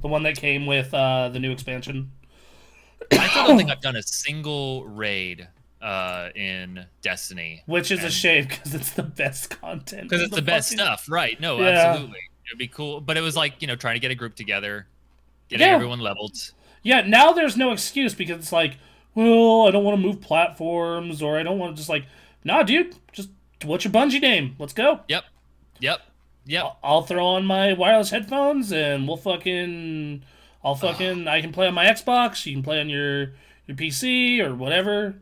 [0.00, 2.10] The one that came with uh, the new expansion.
[3.12, 5.48] I don't think I've done a single raid
[5.80, 10.02] uh, in Destiny Which is a shame because it's the best content.
[10.08, 11.40] because it's the best fucking- stuff, right?
[11.40, 11.68] No, Yeah.
[11.68, 12.18] absolutely.
[12.46, 14.86] It'd be cool, but it was like you know trying to get a group together,
[15.48, 15.74] getting Yeah.
[15.74, 16.36] everyone leveled.
[16.82, 18.78] Yeah, now there's no excuse because it's like,
[19.14, 22.04] well, I don't want to move platforms or I don't want to just like,
[22.44, 23.28] nah, dude, just
[23.64, 24.56] what's your Bungie name?
[24.58, 25.00] Let's go.
[25.08, 25.24] Yep,
[25.78, 26.00] yep,
[26.46, 26.64] yep.
[26.64, 30.22] I'll, I'll throw on my wireless headphones and we'll fucking,
[30.64, 32.44] I'll fucking, I can play on my Xbox.
[32.46, 33.32] You can play on your
[33.66, 35.14] your PC or whatever.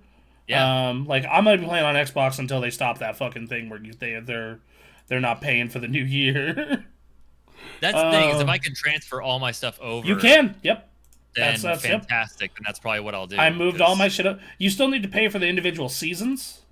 [0.49, 0.89] Yeah.
[0.89, 3.81] Um, like I'm gonna be playing on Xbox until they stop that fucking thing where
[3.81, 4.59] you, they they're
[5.07, 6.85] they're not paying for the new year.
[7.81, 10.57] That's the thing is if uh, I can transfer all my stuff over, you can.
[10.63, 10.89] Yep.
[11.37, 12.01] then That's- that's- yep.
[12.03, 12.53] fantastic.
[12.57, 13.37] And that's probably what I'll do.
[13.37, 14.41] I moved all my shit up.
[14.59, 16.63] You still need to pay for the individual seasons,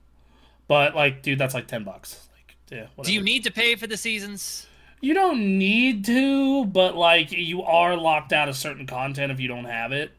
[0.68, 2.28] but like, dude, that's like ten bucks.
[2.34, 2.86] Like, yeah.
[2.94, 3.08] Whatever.
[3.10, 4.66] Do you need to pay for the seasons?
[5.00, 9.48] You don't need to, but like, you are locked out of certain content if you
[9.48, 10.12] don't have it.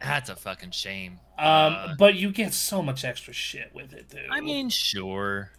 [0.00, 1.18] That's a fucking shame.
[1.40, 4.28] Um, Uh, but you get so much extra shit with it, dude.
[4.30, 5.50] I mean, sure.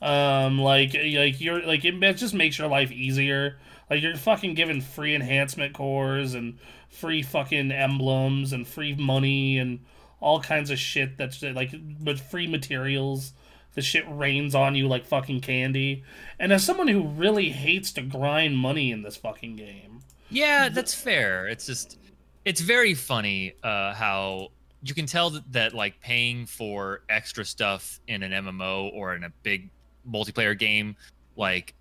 [0.00, 3.56] um, like, like you're like it just makes your life easier.
[3.88, 6.58] Like you're fucking given free enhancement cores and
[6.90, 9.80] free fucking emblems and free money and
[10.20, 13.32] all kinds of shit that's like but free materials.
[13.74, 16.04] The shit rains on you like fucking candy.
[16.38, 20.00] And as someone who really hates to grind money in this fucking game,
[20.30, 21.46] Yeah, that's fair.
[21.48, 21.98] It's just,
[22.44, 24.48] it's very funny uh, how
[24.84, 29.24] you can tell that, that like paying for extra stuff in an MMO or in
[29.24, 29.70] a big
[30.10, 30.96] multiplayer game,
[31.36, 31.74] like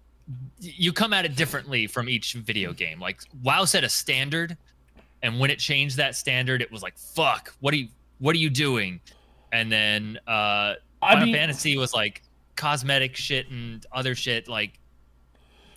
[0.60, 3.00] you come at it differently from each video game.
[3.00, 4.56] Like WoW set a standard,
[5.24, 7.88] and when it changed that standard, it was like, "Fuck, what are you,
[8.20, 9.00] what are you doing?"
[9.52, 12.22] And then uh, I Final mean, Fantasy was like
[12.56, 14.48] cosmetic shit and other shit.
[14.48, 14.80] Like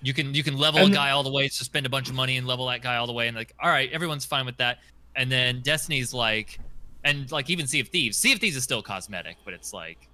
[0.02, 2.08] you can you can level And- a guy all the way, so spend a bunch
[2.10, 4.44] of money and level that guy all the way, and like all right, everyone's fine
[4.44, 4.78] with that.
[5.16, 6.58] And then Destiny's like,
[7.04, 10.08] and like even Sea of Thieves, Sea of Thieves is still cosmetic, but it's like,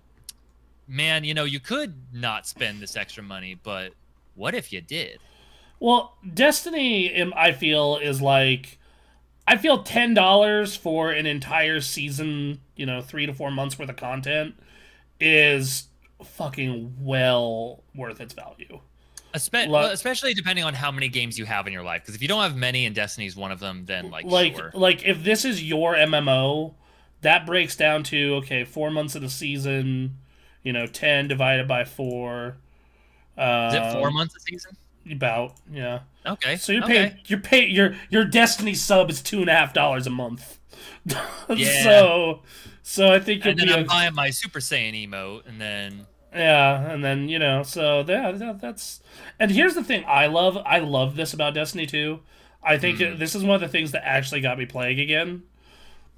[0.89, 3.93] man, you know, you could not spend this extra money, but
[4.35, 5.19] what if you did?
[5.79, 8.79] Well, Destiny, um, I feel, is like
[9.47, 13.89] I feel ten dollars for an entire season, you know, three to four months worth
[13.89, 14.55] of content,
[15.19, 15.89] is
[16.23, 18.81] fucking well worth its value.
[19.35, 22.03] Espe- well, especially depending on how many games you have in your life.
[22.03, 24.73] Because if you don't have many and Destiny's one of them, then like, like sure.
[24.75, 26.75] like if this is your MMO,
[27.23, 30.17] that breaks down to okay, four months of the season,
[30.63, 32.57] you know, ten divided by four.
[33.39, 34.77] Is it four um, months a season?
[35.11, 36.01] About yeah.
[36.27, 36.57] Okay.
[36.57, 36.95] So you're okay.
[36.95, 40.59] paying you're pay your your Destiny sub is two and a half dollars a month.
[41.49, 41.83] Yeah.
[41.83, 42.43] So
[42.83, 45.61] so I think you'll And then be I'm a- buying my Super Saiyan emote, and
[45.61, 49.01] then yeah, and then you know, so yeah, that, that's.
[49.39, 52.21] And here's the thing: I love, I love this about Destiny 2.
[52.63, 53.19] I think Hmm.
[53.19, 55.43] this is one of the things that actually got me playing again.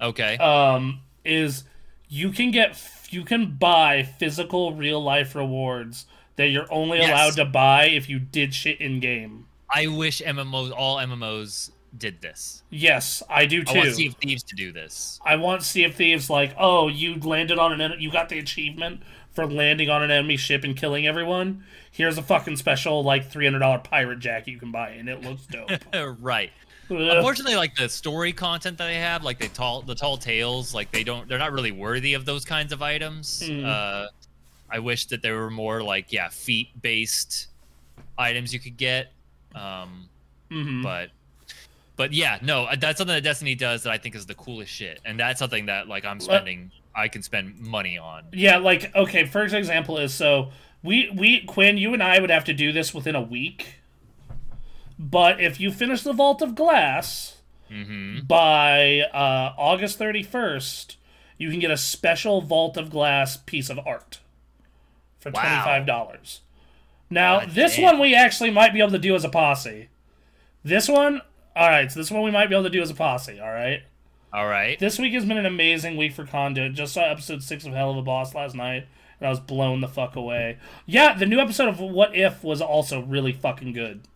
[0.03, 0.37] Okay.
[0.37, 1.63] Um, is
[2.09, 2.79] you can get,
[3.09, 7.09] you can buy physical real life rewards that you're only Yes.
[7.09, 9.45] allowed to buy if you did shit in game.
[9.73, 12.63] I wish MMOs, all MMOs, did this.
[12.69, 13.73] Yes, I do too.
[13.79, 13.95] I want.
[13.95, 15.19] Sea of Thieves to do this.
[15.25, 18.39] I want Sea of Thieves like, oh, you landed on an en- you got the
[18.39, 19.01] achievement
[19.31, 21.63] for landing on an enemy ship and killing everyone.
[21.91, 25.21] Here's a fucking special like three hundred dollar pirate jacket you can buy, and it
[25.21, 25.69] looks dope.
[26.19, 26.51] right.
[26.89, 30.91] Unfortunately, like the story content that they have, like the tall, the tall tales, like
[30.91, 33.41] they don't, they're not really worthy of those kinds of items.
[33.45, 33.65] Mm.
[33.65, 34.07] Uh,
[34.69, 37.47] I wish that there were more like yeah, feat based
[38.17, 39.11] items you could get.
[39.55, 40.09] Um,
[40.51, 40.83] Mhm.
[40.83, 41.09] but
[41.95, 44.71] but yeah no uh, that's something that destiny does that i think is the coolest
[44.71, 48.93] shit and that's something that like i'm spending i can spend money on Yeah, like
[48.95, 49.25] okay.
[49.25, 50.51] First example is so
[50.83, 53.75] we we Quinn, you and I would have to do this within a week.
[55.03, 57.37] But if you finish the Vault of Glass
[57.69, 60.95] hmm by uh, August thirty first,
[61.37, 64.21] you can get a special Vault of Glass piece of art
[65.19, 66.39] for twenty five dollars.
[67.09, 67.83] Now God this damn.
[67.83, 69.89] one we actually might be able to do as a posse.
[70.63, 71.21] This one,
[71.53, 71.91] all right.
[71.91, 73.41] So this one we might be able to do as a posse.
[73.41, 73.83] All right.
[74.31, 76.75] all right This week has been an amazing week for Conduit.
[76.75, 78.87] Just saw episode six of Helluva Boss last night,
[79.19, 80.59] and I was blown the fuck away.
[80.85, 84.07] Yeah, the new episode of What If was also really fucking good.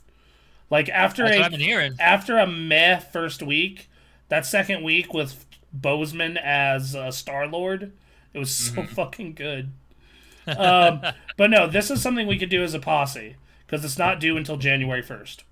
[0.70, 3.89] Like after that's a what i've been hearing after a meh first week,
[4.30, 5.45] that second week with
[5.78, 7.93] Boseman as uh, Star Lord,
[8.34, 8.93] it was so Mm-hmm.
[8.93, 9.72] fucking good.
[10.47, 11.01] Um,
[11.38, 14.38] but no, this is something we could do as a posse because it's not due
[14.38, 15.43] until January first.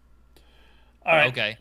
[1.05, 1.57] All right, okay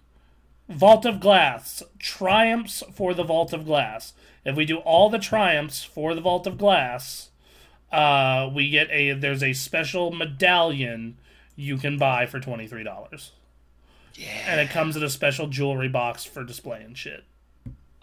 [0.68, 1.82] Vault of Glass.
[1.98, 4.14] Triumphs for the Vault of Glass.
[4.44, 7.30] If we do all the triumphs for the Vault of Glass,
[7.92, 11.16] uh, we get a there's a special medallion
[11.56, 13.32] you can buy for twenty three dollars,
[14.16, 17.24] yeah and it comes in a special jewelry box for display and shit.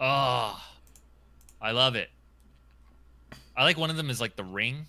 [0.00, 0.60] oh
[1.60, 2.10] i love it
[3.56, 4.86] i like one of them is like the ring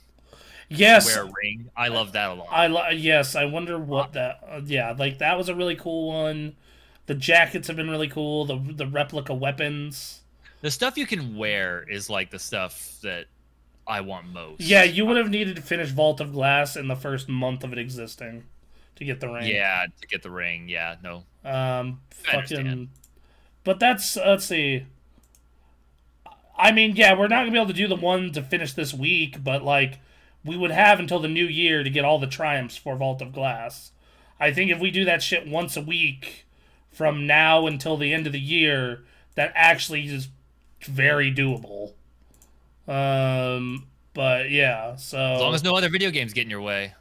[0.69, 3.35] Yes, wear a ring i love that a lot I li- yes.
[3.35, 4.39] I wonder what that.
[4.49, 6.55] Uh, yeah, like that was a really cool one.
[7.05, 8.45] The jackets have been really cool.
[8.45, 10.21] The the replica weapons.
[10.61, 13.25] the stuff you can wear is like the stuff that
[13.85, 16.95] i want most Yeah, you would have needed to finish Vault of Glass in the
[16.95, 18.45] first month of it existing
[19.03, 19.45] to get the ring.
[19.47, 22.89] yeah to get the ring yeah no Um, fucking.
[23.63, 24.85] But that's let's see.
[26.57, 28.93] I mean, yeah, we're not gonna be able to do the one to finish this
[28.93, 29.99] week, but like,
[30.45, 33.33] we would have until the new year to get all the triumphs for Vault of
[33.33, 33.91] Glass.
[34.39, 36.45] I think if we do that shit once a week
[36.91, 39.03] from now until the end of the year,
[39.35, 40.27] that actually is
[40.81, 41.93] very doable.
[42.87, 46.93] Um, but yeah, so as long as no other video games get in your way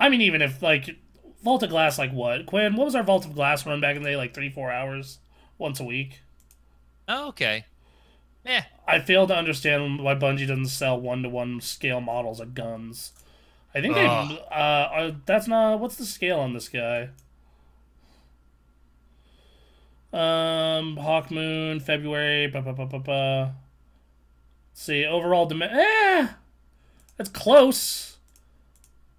[0.00, 0.96] I mean, even if like
[1.42, 2.76] Vault of Glass, like what Quinn?
[2.76, 4.16] What was our Vault of Glass run back in the day?
[4.16, 5.18] Like three, four hours
[5.58, 6.20] once a week.
[7.08, 7.64] oh, okay
[8.44, 12.54] yeah I fail to understand why Bungie doesn't sell one to one scale models of
[12.54, 13.12] guns.
[13.74, 14.06] I think they.
[14.06, 15.78] Uh, uh, that's not.
[15.78, 17.10] What's the scale on this guy?
[20.10, 22.46] Um, Hawkmoon, February.
[22.46, 23.54] Ba, ba, ba, ba, ba.
[24.70, 25.78] Let's see, overall demand.
[25.78, 26.28] Eh,
[27.18, 28.16] it's close.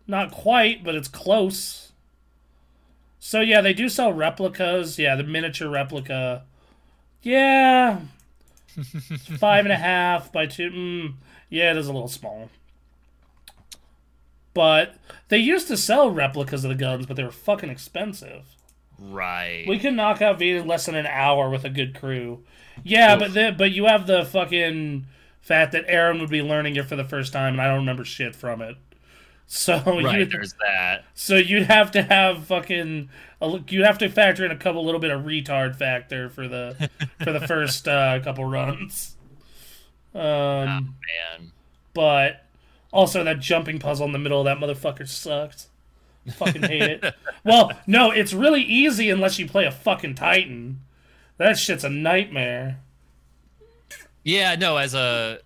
[0.08, 1.89] Not quite, but it's close.
[3.20, 4.98] So yeah, they do sell replicas.
[4.98, 6.44] Yeah, the miniature replica.
[7.22, 8.00] Yeah,
[9.38, 10.70] five and a half by two.
[10.72, 11.14] Mm,
[11.50, 12.50] yeah, it is a little small.
[14.54, 14.96] But
[15.28, 18.46] they used to sell replicas of the guns, but they were fucking expensive.
[18.98, 22.44] right We could knock out V in less than an hour with a good crew.
[22.84, 23.20] Yeah, Oof.
[23.20, 25.06] but the, but you have the fucking
[25.42, 28.06] fact that Aaron would be learning it for the first time, and I don't remember
[28.06, 28.78] shit from it.
[29.52, 33.10] So right you, there's that so you'd have to have fucking
[33.68, 36.90] you'd have to factor in a couple little bit of retard factor for the
[37.24, 39.16] for the first uh, couple runs.
[40.14, 40.96] Um,
[41.36, 41.52] man
[41.94, 42.46] but
[42.92, 45.68] also that jumping puzzle in the middle of that motherfucker sucked.
[46.36, 47.16] Fucking hate it.
[47.46, 50.82] Well, no, it's really easy unless you play a fucking Titan.
[51.38, 52.80] That shit's a nightmare.
[54.24, 55.40] Yeah, no, as a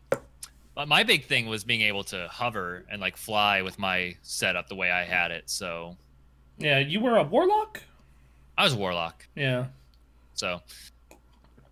[0.76, 4.68] uh, my big thing was being able to hover and like fly with my setup
[4.70, 5.50] the way I had it.
[5.50, 5.98] So
[6.58, 7.82] Yeah, you were a warlock.
[8.58, 9.26] I was a warlock.
[9.36, 9.66] Yeah.
[10.36, 10.62] So.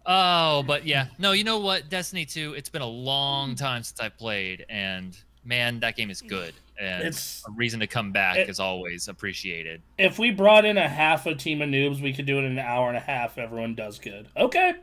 [0.05, 1.31] Oh, but yeah, no.
[1.31, 1.89] You know what?
[1.89, 2.53] Destiny 2.
[2.55, 6.53] It's been a long time since I played, and man, that game is good.
[6.79, 9.83] And It's- a reason to come back it- is always appreciated.
[9.99, 12.53] If we brought in a half a team of noobs, we could do it in
[12.53, 13.37] an hour and a half.
[13.37, 14.27] Everyone does good.
[14.35, 14.73] Okay.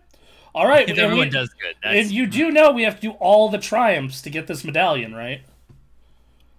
[0.54, 0.88] All right.
[0.88, 3.48] If everyone we- does good, that's, And you do know we have to do all
[3.48, 5.42] the triumphs to get this medallion, right?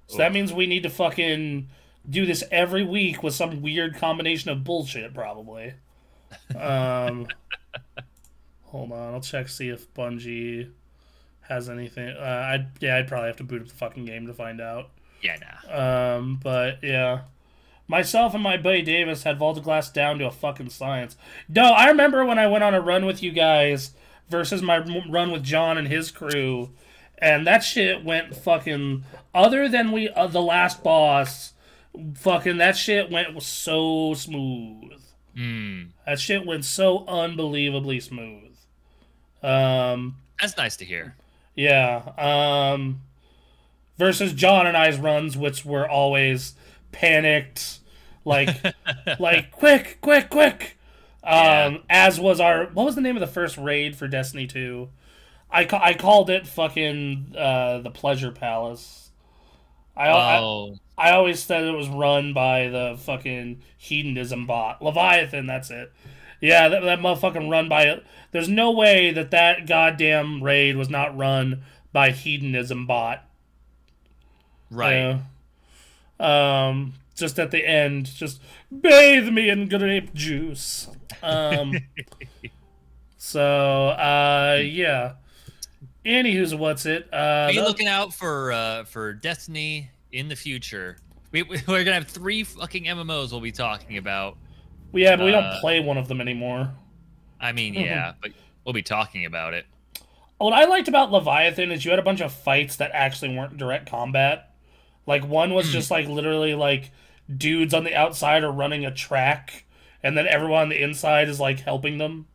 [0.07, 1.67] So that means we need to fucking
[2.09, 5.73] do this every week with some weird combination of bullshit, probably.
[6.59, 7.27] Um,
[8.63, 10.71] hold on, I'll check see if Bungie
[11.41, 12.09] has anything.
[12.09, 12.21] Uh,
[12.53, 14.89] I'd yeah, I'd probably have to boot up the fucking game to find out.
[15.21, 15.35] yeah,
[15.69, 16.15] nah.
[16.17, 17.21] Um, but yeah.
[17.89, 21.17] Myself and my buddy Davis had Vault of Glass down to a fucking science.
[21.49, 23.91] No, I remember when I went on a run with you guys
[24.29, 26.69] versus my run with John and his crew,
[27.17, 29.03] and that shit went fucking.
[29.33, 31.53] Other than we, uh, the last boss,
[32.15, 34.93] fucking that shit went so smooth.
[35.35, 38.55] Mm, That shit went so unbelievably smooth.
[39.41, 41.15] Um, that's nice to hear.
[41.55, 42.11] yeah.
[42.17, 43.01] Um,
[43.97, 46.53] versus John and I's runs, which were always
[46.91, 47.79] panicked,
[48.25, 48.49] like,
[49.19, 50.77] like quick, quick, quick.
[51.23, 51.77] Um, Yeah.
[51.89, 54.89] as was our what was the name of the first raid for Destiny Two?
[55.51, 59.11] I ca- I called it fucking uh, the Pleasure Palace.
[59.97, 64.81] I, I Oh, I always said it was run by the fucking hedonism bot.
[64.81, 65.91] Leviathan, that's it.
[66.41, 68.01] Yeah, that, that motherfucking run by.
[68.31, 73.25] There's no way that that goddamn raid was not run by hedonism bot.
[74.71, 74.93] right.
[74.93, 75.19] Yeah.
[76.19, 78.41] Um, just at the end, just
[78.81, 80.87] bathe me in grape juice.
[81.23, 81.73] Um,
[83.17, 85.13] so, uh, yeah.
[86.05, 87.07] Anywho's what's it?
[87.13, 90.97] Uh, Be the- looking out for uh, for Destiny in the future.
[91.31, 94.37] We, we- we're gonna have three fucking MMOs we'll be talking about.
[94.93, 96.71] yeah, but we don't uh, play one of them anymore.
[97.39, 97.83] I mean, Mm-hmm.
[97.83, 98.31] yeah, but
[98.65, 99.65] we'll be talking about it.
[100.37, 103.57] What I liked about Leviathan is you had a bunch of fights that actually weren't
[103.57, 104.48] direct combat.
[105.09, 106.91] Like one was just like literally like
[107.35, 109.65] dudes on the outside are running a track,
[110.03, 112.27] and then everyone on the inside is like helping them,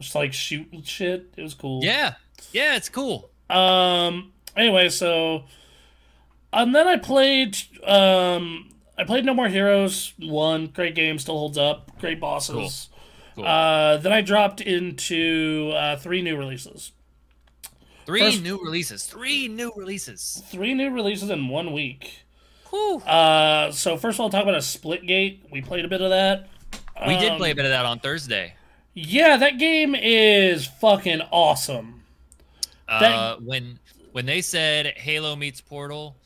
[0.00, 1.34] just like shooting shit.
[1.36, 1.82] It was cool.
[1.82, 2.14] Yeah,
[2.52, 3.30] yeah, it's cool.
[3.50, 4.32] Um.
[4.56, 5.46] Anyway, so,
[6.52, 7.58] and then I played.
[7.84, 8.70] Um.
[8.96, 10.12] I played No More Heroes.
[10.20, 11.98] One great game, still holds up.
[11.98, 12.90] Great bosses.
[13.34, 13.44] Cool.
[13.44, 13.96] Uh.
[13.96, 16.92] Then I dropped into uh, three new releases.
[18.06, 19.04] Three first- new releases.
[19.06, 20.42] Three new releases.
[20.50, 22.20] Three new releases in one week.
[22.72, 25.40] Uh, so first of all, talk about a Splitgate.
[25.50, 26.48] We played a bit of that.
[27.06, 28.54] we did Um, play a bit of that on Thursday.
[28.94, 32.02] Yeah, that game is fucking awesome.
[32.88, 33.78] Uh, when
[34.12, 36.16] when they said Halo meets Portal,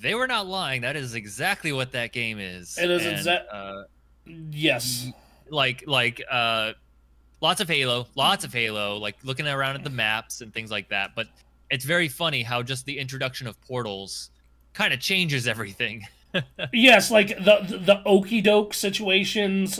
[0.00, 0.82] they were not lying.
[0.82, 2.76] That is exactly what that game is.
[2.78, 3.48] It is exactly.
[3.52, 3.82] Uh,
[4.50, 5.08] Yes.
[5.50, 6.72] like like uh,
[7.44, 8.96] lots of Halo, lots of Halo.
[8.96, 11.14] Like looking around at the maps and things like that.
[11.14, 11.28] But
[11.70, 14.30] it's very funny how just the introduction of portals
[14.72, 16.06] kind of changes everything.
[16.72, 19.78] Yes, like the the, the okey doke situations.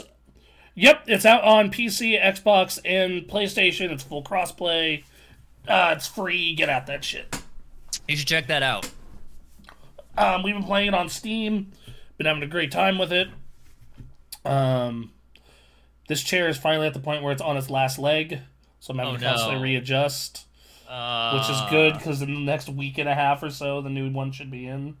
[0.75, 3.91] Yep, it's out on PC, Xbox, and PlayStation.
[3.91, 5.03] It's full crossplay.
[5.67, 6.55] Uh, it's free.
[6.55, 7.35] Get out that shit.
[8.07, 8.89] You should check that out.
[10.17, 11.73] Um, we've been playing it on Steam.
[12.17, 13.27] Been having a great time with it.
[14.45, 15.11] Um,
[16.07, 18.39] this chair is finally at the point where it's on its last leg,
[18.79, 19.61] so I'm having Oh, to constantly no.
[19.61, 20.45] readjust,
[20.87, 23.89] Uh, which is good because in the next week and a half or so, the
[23.89, 24.97] new one should be in.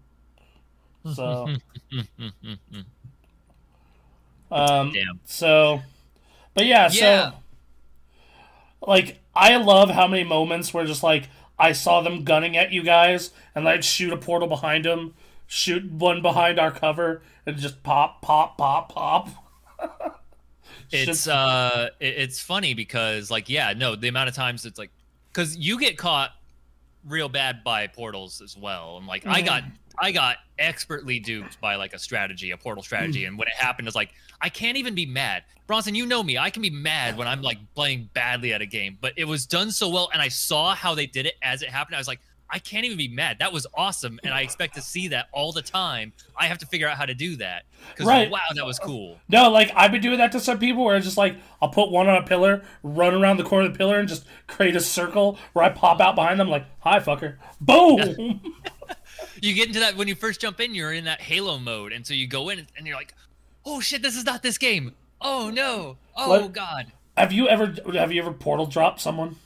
[1.05, 1.51] So,
[4.51, 5.19] um, Damn.
[5.25, 5.81] so,
[6.53, 7.31] but yeah, Yeah.
[7.31, 7.33] so
[8.87, 12.83] like I love how many moments where just like I saw them gunning at you
[12.83, 15.13] guys and I'd shoot a portal behind them,
[15.47, 19.29] shoot one behind our cover, and just pop, pop, pop, pop.
[20.91, 24.91] it's uh it's funny because like yeah no the amount of times it's like
[25.31, 26.31] because you get caught
[27.07, 29.63] real bad by portals as well and like i got
[29.99, 33.87] i got expertly duped by like a strategy a portal strategy and what it happened
[33.87, 34.11] is like
[34.41, 35.43] i can't even be mad.
[35.67, 38.65] Bronson you know me i can be mad when i'm like playing badly at a
[38.65, 41.61] game but it was done so well and i saw how they did it as
[41.61, 42.19] it happened i was like
[42.49, 45.51] i can't even be mad that was awesome and i expect to see that all
[45.51, 48.29] the time i have to figure out how to do that because Right.
[48.29, 51.05] wow that was cool No, like I've been doing that to some people where it's
[51.05, 53.99] just like I'll put one on a pillar, run around the corner of the pillar,
[53.99, 58.41] and just create a circle where I pop out behind them like, "Hi, fucker!" Boom.
[59.41, 62.05] you get into that when you first jump in you're in that halo mode and
[62.05, 63.13] so you go in and you're like
[63.65, 68.11] oh shit this is not this game oh no oh god have you ever have
[68.11, 69.37] you ever portal dropped someone?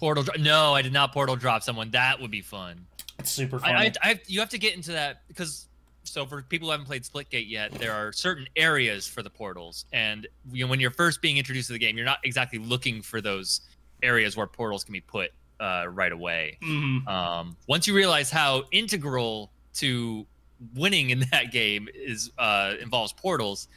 [0.00, 2.84] Portal dro- no i did not portal drop someone that would be fun
[3.18, 3.70] It's super fun.
[3.76, 5.66] I, I, I you have to get into that because
[6.04, 9.84] so for people who haven't played Splitgate yet, there are certain areas for the portals,
[9.92, 13.00] and you know, when you're first being introduced to the game, you're not exactly looking
[13.02, 13.60] for those
[14.02, 15.30] areas where portals can be put
[15.60, 16.56] uh, right away.
[16.62, 17.06] Mhm.
[17.06, 20.26] Um, once you realize how integral to
[20.74, 23.68] winning in that game is uh, involves portals,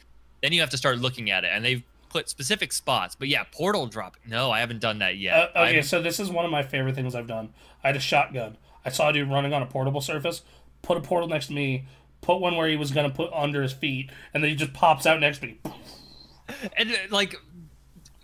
[0.42, 1.82] then you have to start looking at it, and they've
[2.14, 3.14] put specific spots.
[3.14, 4.16] But yeah, portal drop.
[4.26, 5.34] No, I haven't done that yet.
[5.34, 7.52] Uh, okay, I'm- so this is one of my favorite things I've done.
[7.82, 8.56] I had a shotgun.
[8.84, 10.42] I saw a dude running on a portable surface,
[10.82, 11.86] put a portal next to me,
[12.20, 15.06] put one where he was gonna put under his feet, and then he just pops
[15.06, 15.58] out next to me.
[16.76, 17.34] and uh, like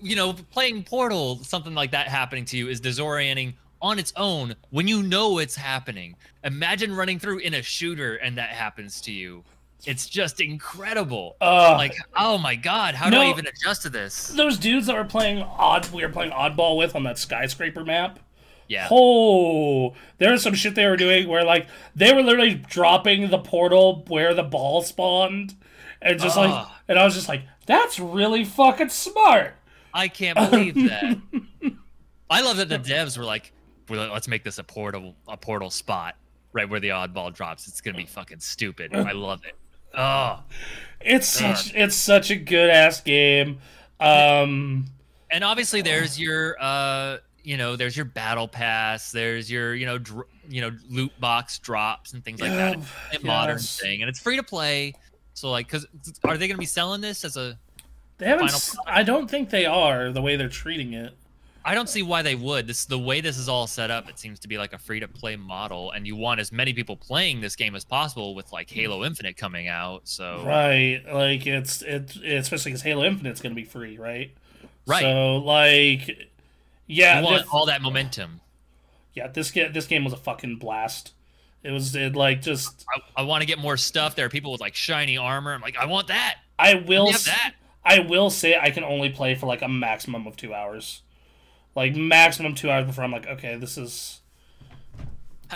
[0.01, 4.55] you know playing portal something like that happening to you is disorienting on its own
[4.70, 6.14] when you know it's happening
[6.45, 9.43] imagine running through in a shooter and that happens to you
[9.87, 11.37] it's just incredible.
[11.41, 14.28] Uh, like oh my god how do i even adjust to this?
[14.28, 18.18] Those dudes that were playing odd, we were playing oddball with on that skyscraper map.
[18.68, 18.89] yeah.
[18.91, 21.66] Oh, there was some shit they were doing where like
[21.97, 25.55] they were literally dropping the portal where the ball spawned,
[26.03, 26.81] and just like, Ah.
[26.89, 29.55] and I was just like, that's really fucking smart.
[29.93, 31.18] i can't believe that.
[32.31, 33.53] I love that the devs were like
[33.89, 36.14] "Well, let's make this a portal a portal spot
[36.53, 37.66] right where the oddball drops.
[37.68, 38.95] It's gonna be fucking stupid.
[38.95, 39.55] I love it
[39.95, 40.41] oh
[41.01, 41.57] It's Man.
[41.57, 43.59] such it's such a good ass game.
[43.99, 44.86] Um,
[45.30, 49.99] and obviously there's your uh you know there's your battle pass there's your you know
[49.99, 52.82] dr- you know loot box drops and things like that Oh,
[53.12, 53.78] It's a modern yes.
[53.80, 54.95] thing and it's free to play
[55.34, 55.86] so like because
[56.24, 57.59] are they going to be selling this as a
[58.18, 58.53] they haven't.
[58.86, 61.14] I don't think they are the way they're treating it.
[61.65, 64.19] I don't see why they would this the way this is all set up it
[64.19, 66.97] seems to be like a free to play model and you want as many people
[66.97, 71.83] playing this game as possible with like halo infinite coming out so Right, like it's
[71.83, 74.31] it, especially because Halo Infinite's going to be free, right?
[74.87, 75.03] Right.
[75.03, 76.29] So like,
[76.87, 78.41] yeah, you want this- all that momentum
[79.15, 79.27] yeah.
[79.29, 81.13] This game, this game was a fucking blast.
[81.63, 82.87] It was it like just.
[82.95, 85.61] i, I want to get more stuff there are people with like shiny armor i'm
[85.61, 87.11] like i want that I will.
[87.13, 87.55] that
[87.85, 91.01] I will say I can only play for like a maximum of two hours,
[91.75, 94.21] like maximum two hours before I'm like, okay, this is.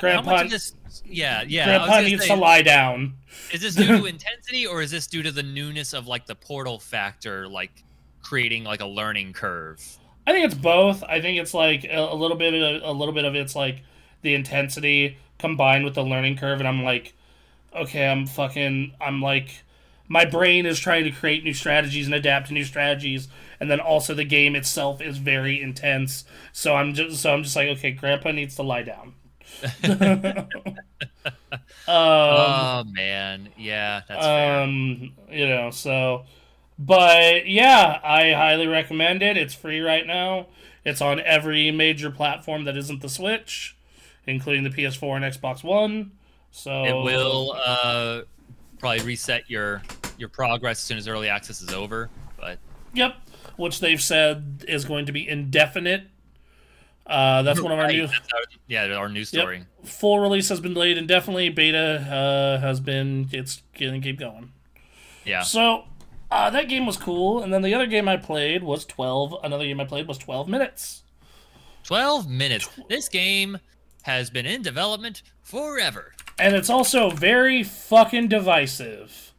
[0.01, 0.73] Grandpa- how much of this
[1.07, 3.15] yeah yeah Grandpa needs say- to lie down.
[3.53, 6.35] Is this due to intensity or is this due to the newness of like the
[6.35, 7.85] portal factor, like
[8.23, 9.99] creating like a learning curve?
[10.27, 11.03] I think it's both.
[11.05, 13.83] I think it's like a, a little bit of a little bit of it's like
[14.23, 17.15] the intensity combined with the learning curve, and I'm like,
[17.75, 19.63] okay, I'm fucking, I'm like,
[20.09, 23.29] my brain is trying to create new strategies and adapt to new strategies,
[23.61, 26.25] and then also the game itself is very intense.
[26.53, 29.15] So I'm just, so I'm just like, okay, Grandpa needs to lie down.
[29.85, 30.49] um,
[31.87, 34.63] oh man, yeah, that's fair.
[34.63, 36.25] um, you know, so,
[36.79, 39.37] but yeah, I highly recommend it.
[39.37, 40.47] It's free right now.
[40.85, 43.77] It's on every major platform that isn't the Switch,
[44.27, 46.13] including the PS4 and Xbox One.
[46.51, 48.23] So It will uh,
[48.85, 49.83] probably reset your
[50.19, 52.11] your progress as soon as early access is over.
[52.39, 52.59] But
[52.93, 53.17] Yep,
[53.57, 56.03] which they've said is going to be indefinite.
[57.07, 58.11] Uh, that's one of our new our-
[58.69, 59.27] yeah, our Yep.
[59.27, 59.65] story.
[59.85, 61.49] full release has been delayed indefinitely.
[61.49, 64.53] Beta uh, has been it's gonna keep going.
[65.25, 65.85] Yeah, So
[66.31, 69.35] uh, that game was cool, and then the other game I played was twelve.
[69.43, 71.03] Another game I played was twelve minutes.
[71.85, 72.69] twelve minutes.
[72.91, 73.59] This game
[74.03, 76.13] has been in development forever.
[76.39, 79.33] And it's also very fucking divisive.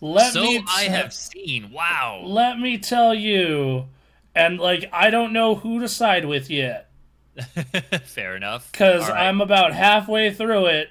[0.00, 1.70] Let so me I t- have seen.
[1.72, 2.22] Wow.
[2.24, 3.86] let me tell you,
[4.34, 6.90] and like I don't know who to side with yet
[8.04, 8.70] Fair enough.
[8.70, 9.28] because right.
[9.28, 10.88] I'm about halfway through it,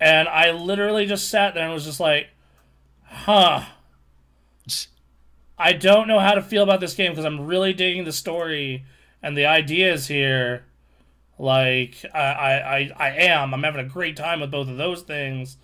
[0.00, 2.28] and I literally just sat there and was just like,
[3.04, 3.64] "Huh."
[5.58, 8.84] I don't know how to feel about this game because I'm really digging the story
[9.22, 10.64] and the ideas here.
[11.42, 13.52] Like I, I, I, am.
[13.52, 15.56] I'm having a great time with both of those things,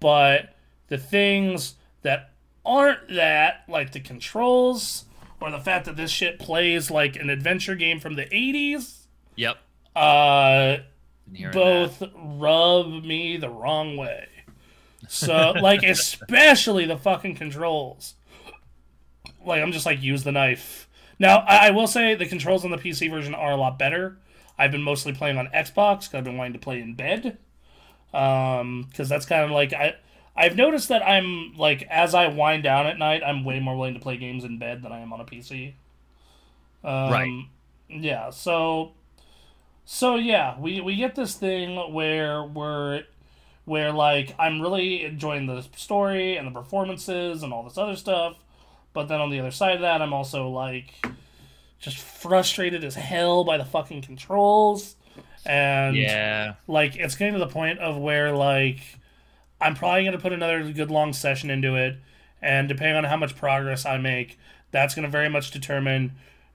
[0.00, 0.56] but
[0.88, 2.30] the things that
[2.64, 5.04] aren't that, like the controls
[5.38, 9.00] or the fact that this shit plays like an adventure game from the '80s,
[9.36, 9.58] Yep.
[9.94, 10.78] uh,
[11.52, 14.26] both rub me the wrong way.
[15.06, 18.14] So, like, especially the fucking controls.
[19.44, 20.88] Like, I'm just like, use the knife.
[21.18, 24.16] Now, I, I will say the controls on the PC version are a lot better.
[24.60, 27.38] I've been mostly playing on Xbox because I've been wanting to play in bed.
[28.12, 29.96] Um, because that's kind of like I.
[30.36, 33.94] I've noticed that I'm like as I wind down at night, I'm way more willing
[33.94, 35.74] to play games in bed than I am on a PC.
[36.84, 37.44] Um, Right.
[37.88, 38.30] Yeah.
[38.30, 38.92] So.
[39.84, 43.04] So yeah, we we get this thing where we're
[43.64, 48.36] where like I'm really enjoying the story and the performances and all this other stuff,
[48.92, 50.94] but then on the other side of that, I'm also like
[51.80, 54.96] just frustrated as hell by the fucking controls
[55.44, 55.96] and.
[55.96, 56.54] Yeah.
[56.66, 58.80] like it's getting to the point of where like
[59.60, 61.96] I'm probably going to put another good long session into it.
[62.42, 64.38] And depending on how much progress I make,
[64.70, 66.12] that's going to very much determine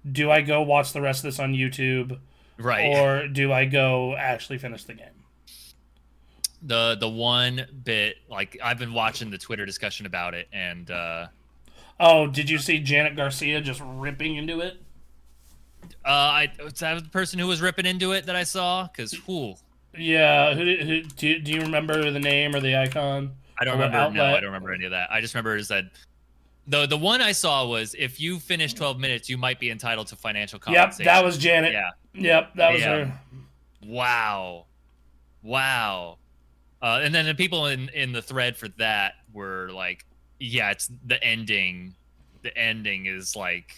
[0.10, 2.20] do I go watch the rest of this on YouTube
[2.58, 2.86] Right.
[2.96, 5.10] or do I go actually finish the game?
[6.62, 11.28] the the one bit like I've been watching the Twitter discussion about it, and uh,
[12.00, 14.82] Oh, did you see Janet Garcia just ripping into it?
[16.06, 19.14] Uh, I was that the person who was ripping into it that I saw because
[19.14, 19.56] who?
[19.98, 23.32] Yeah, who, who do, do you remember the name or the icon?
[23.60, 24.12] I don't remember.
[24.18, 24.26] No.
[24.26, 25.10] I don't remember any of that.
[25.12, 25.86] I just remember is that
[26.68, 30.08] the the one I saw was if you finish 12 minutes, you might be entitled
[30.08, 31.06] to financial compensation.
[31.06, 31.72] Yep, that was Janet.
[31.74, 31.90] yeah.
[32.14, 33.06] Yep, that was Yeah.
[33.06, 33.20] her.
[33.86, 34.66] Wow,
[35.44, 36.18] wow.
[36.82, 40.06] Uh, and then the people in in the thread for that were like,
[40.40, 41.96] yeah, it's the ending.
[42.44, 43.76] The ending is like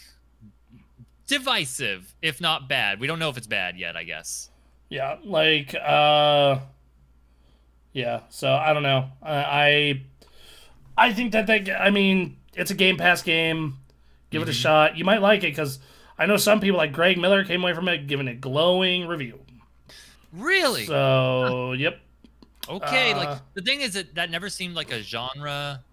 [1.27, 2.99] divisive, if not bad.
[2.99, 3.95] We don't know if it's bad yet.
[3.97, 4.49] I guess.
[4.89, 6.59] Yeah, like uh
[7.93, 9.09] yeah, so I don't know.
[9.21, 10.03] I I,
[11.09, 13.77] I think that they I mean, it's a Game Pass game.
[14.29, 14.55] Give it a Mhm.
[14.61, 14.97] shot.
[14.97, 15.79] You might like it cuz
[16.17, 19.39] I know some people like Greg Miller came away from it giving it glowing review.
[20.33, 20.85] Really?
[20.85, 21.99] So, yep.
[22.69, 25.83] Okay, Uh, like the thing is that that never seemed like a genre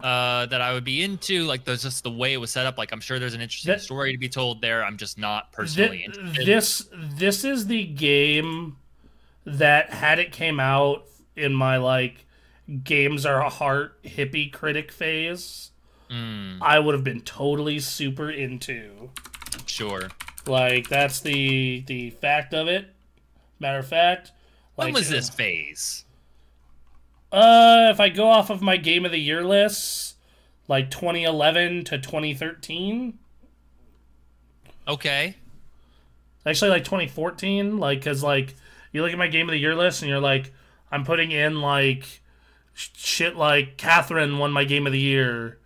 [0.00, 1.44] uh, that I would be into.
[1.44, 2.76] Like there's just the way it was set up.
[2.78, 4.84] Like I'm sure there's an interesting That- story to be told there.
[4.84, 6.46] I'm just not personally interested.
[6.46, 8.76] this this is the game
[9.44, 11.04] that had it came out
[11.36, 12.26] in my like
[12.82, 15.70] games are a heart hippie critic phase,
[16.10, 19.10] Mm, I would have been totally super into.
[19.66, 20.08] sure.
[20.46, 22.88] Like that's the the fact of it.
[23.58, 24.32] Matter of fact,
[24.76, 26.04] When was this phase?
[27.32, 30.14] Uh, if I go off of my game of the year lists,
[30.68, 33.18] like 2011 to 2013,
[34.88, 35.34] Okay.
[36.46, 38.54] actually like 2014, like because like
[38.92, 40.52] you look at my game of the year list and you're like,
[40.92, 42.22] I'm putting in like
[42.72, 45.58] sh- shit like Catherine won my game of the year,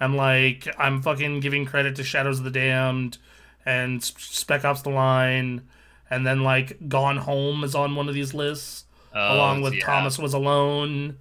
[0.00, 3.18] and like I'm fucking giving credit to Shadows of the Damned
[3.64, 5.62] and Spec Ops: The Line,
[6.10, 8.84] and then like Gone Home is on one of these lists.
[9.14, 9.84] Oh, along with yeah.
[9.86, 11.16] Thomas Was Alone,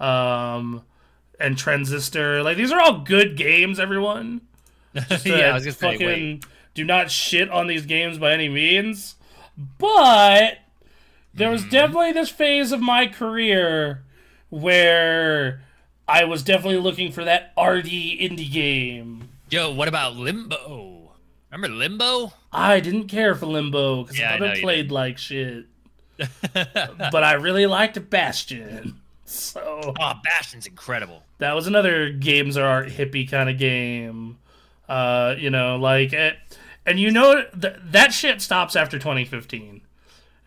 [0.00, 0.82] um,
[1.40, 2.42] and Transistor.
[2.42, 4.42] Like these are all good games, everyone.
[5.08, 6.44] Just, uh, yeah, I was gonna fucking Wait.
[6.74, 9.14] do not shit on these games by any means.
[9.78, 10.58] But
[11.34, 11.70] there was Mhm.
[11.70, 14.02] definitely this phase of my career
[14.50, 15.62] where
[16.06, 19.28] I was definitely looking for that arty indie game.
[19.50, 21.12] Yo, what about Limbo?
[21.50, 22.32] Remember Limbo?
[22.52, 25.66] I didn't care for Limbo because Yeah, I I thought know it played like shit.
[26.54, 29.00] But I really liked Bastion.
[29.24, 31.22] So oh, Bastion's incredible.
[31.38, 34.38] that was another games are art hippie kind of game.
[34.88, 36.36] Uh, you know, like it,
[36.86, 39.82] and you know th- that shit stops after 2015,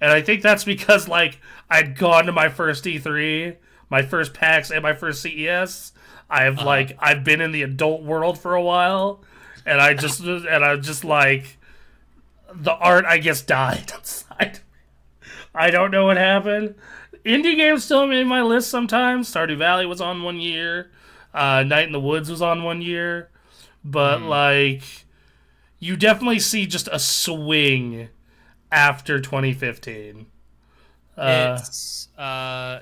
[0.02, 1.39] and I think that's because like
[1.69, 3.56] I'd gone to my first E3,
[3.91, 5.93] my first PAX, and my first CES.
[6.27, 6.65] I've Uh-huh.
[6.65, 9.22] like I've been in the adult world for a while,
[9.65, 11.57] and I just and I just like
[12.52, 14.60] the art I guess died inside.
[15.53, 16.75] I don't know what happened.
[17.25, 19.31] Indie games still made my list sometimes.
[19.31, 20.91] Stardew Valley was on one year.
[21.33, 23.29] Uh, Night in the Woods was on one year.
[23.83, 24.83] But, like,
[25.79, 28.09] you definitely see just a swing
[28.71, 30.27] after 2015.
[31.17, 32.81] Uh, it's uh,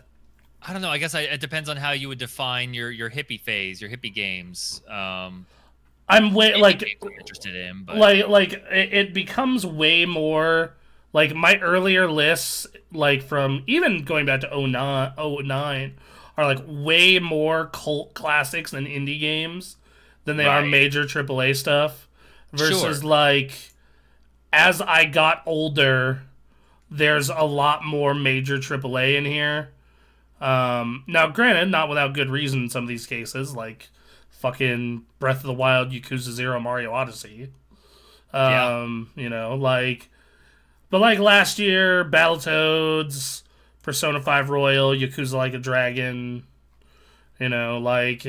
[0.62, 0.90] I don't know.
[0.90, 3.90] I guess I, it depends on how you would define your your hippie phase, your
[3.90, 4.82] hippie games.
[4.88, 5.46] Um,
[6.08, 10.76] I'm way, like, I'm interested in, but like like it becomes way more
[11.14, 15.98] like my earlier lists like from even going back to 09, 09
[16.38, 19.78] are like way more cult classics than indie games
[20.26, 22.08] than they are major AAA stuff
[22.54, 23.08] versus Sure.
[23.10, 23.52] like
[24.54, 26.24] as I got older
[26.90, 29.70] there's a lot more major AAA in here
[30.42, 33.90] um now granted not without good reason in some of these cases like
[34.30, 37.50] fucking Breath of the Wild, Yakuza Zero, Mario Odyssey.
[38.34, 38.78] Yeah.
[38.84, 40.10] Um, you know, like,
[40.90, 43.44] but like last year, Battletoads,
[43.84, 46.44] Persona Five Royal, Yakuza Like a Dragon.
[47.40, 48.26] You know, like,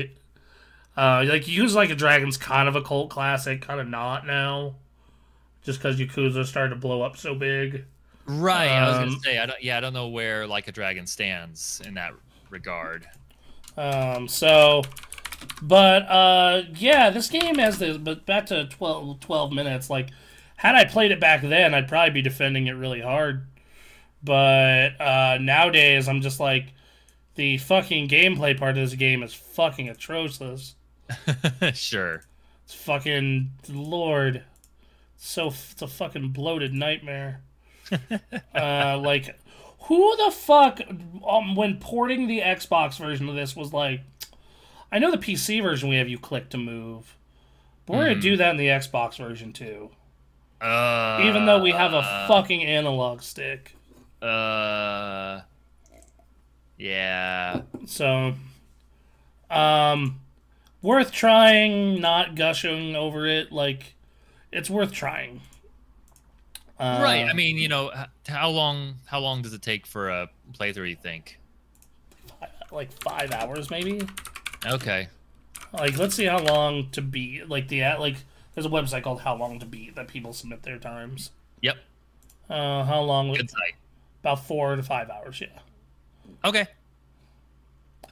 [0.96, 4.74] uh, like Yakuza Like a Dragon's kind of a cult classic, kind of not now,
[5.62, 7.84] just because Yakuza started to blow up so big.
[8.26, 8.68] right.
[8.68, 9.62] I was um, gonna say, I don't.
[9.62, 12.12] Yeah, I don't know where Like a Dragon stands in that
[12.50, 13.06] regard.
[13.76, 14.82] Um, so,
[15.62, 17.96] but uh, yeah, this game has this.
[17.96, 19.88] But back to 12, 12 minutes.
[19.90, 20.10] Like,
[20.60, 23.46] had I played it back then, I'd probably be defending it really hard.
[24.22, 26.74] But uh, nowadays, I'm just like,
[27.36, 30.74] the fucking gameplay part of this game is fucking atrocious.
[31.72, 32.22] sure.
[32.64, 34.42] It's fucking lord,
[35.16, 37.40] so it's a fucking bloated nightmare.
[38.54, 39.38] uh, like
[39.84, 40.80] who the fuck
[41.26, 44.02] um, when porting the Xbox version of this was like
[44.92, 47.16] I know the PC version we have you click to move.
[47.86, 48.08] But we're Hmm.
[48.10, 49.90] gonna do that in the Xbox version too.
[50.60, 53.74] Uh, Even though we have a fucking analog stick.
[54.20, 55.40] Uh.
[56.76, 57.62] Yeah.
[57.86, 58.34] So
[59.50, 60.20] um
[60.82, 63.94] worth trying, not gushing over it, like
[64.52, 65.40] it's worth trying.
[66.78, 67.26] Uh, right.
[67.28, 67.90] I mean, you know,
[68.26, 68.94] how long?
[69.06, 70.88] How long does it take for a playthrough?
[70.90, 71.38] You think?
[72.72, 74.00] like five hours maybe.
[74.64, 75.08] Okay.
[75.72, 78.16] Like, let's see how long to be Like the at like,
[78.54, 81.30] there's a website called How Long to Beat that people submit their times.
[81.62, 81.76] Yep.
[82.48, 83.32] Uh, how long?
[83.32, 83.74] Good site.
[84.22, 85.40] About four to five hours.
[85.40, 85.48] Yeah.
[86.44, 86.66] Okay.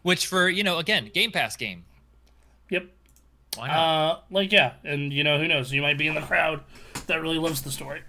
[0.03, 1.85] Which for you know again Game Pass game.
[2.71, 2.87] Yep.
[3.57, 3.77] Why not?
[3.77, 5.73] Uh, like yeah, and you know who knows?
[5.73, 6.63] You might be in the crowd
[7.07, 8.03] that really loves the story.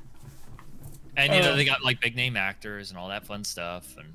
[1.17, 3.97] and you know uh, they got like big name actors and all that fun stuff,
[3.97, 4.13] and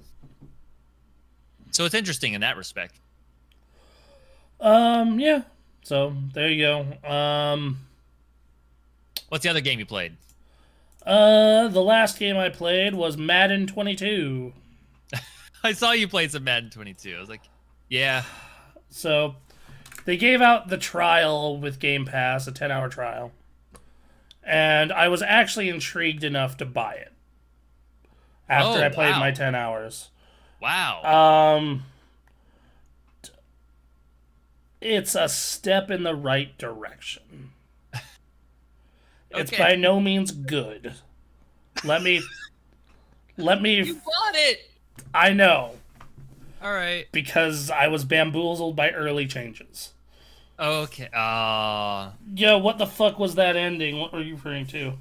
[1.72, 3.00] so it's interesting in that respect.
[4.60, 5.42] Um, yeah.
[5.82, 7.08] So there you go.
[7.08, 7.78] Um,
[9.28, 10.16] What's the other game you played?
[11.06, 14.52] uh, the last game I played was Madden 22.
[15.64, 17.14] I saw you played some Madden 22.
[17.16, 17.42] I was like,
[17.88, 18.22] yeah,
[18.88, 19.36] So
[20.06, 23.32] they gave out the trial with Game Pass, a 10 hour trial.
[24.42, 27.12] And I was actually intrigued enough to buy it
[28.48, 29.20] after Oh, I played wow.
[29.20, 30.10] my 10 hours.
[30.60, 31.02] wow.
[31.56, 31.84] Um,
[34.80, 37.50] it's a step in the right direction.
[39.36, 40.94] It's by no means good.
[41.84, 42.22] Let me.
[43.36, 43.76] Let me.
[43.76, 44.70] you bought it.
[45.12, 45.72] I know
[46.62, 47.06] All right.
[47.12, 49.92] because I was bamboozled by early changes.
[50.58, 51.08] Okay.
[51.12, 53.98] Uh, Yo, what the fuck was that ending?
[53.98, 54.92] What were you referring to?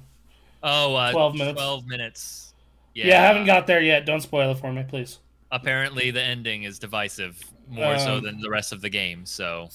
[0.62, 1.56] oh, uh, 12 minutes.
[1.60, 2.54] 12 minutes.
[2.94, 4.04] Yeah, Yeah, I haven't got there yet.
[4.06, 5.18] Don't spoil it for me, please.
[5.52, 9.24] Apparently, the ending is divisive more so Um, than the rest of the game.
[9.26, 9.68] So,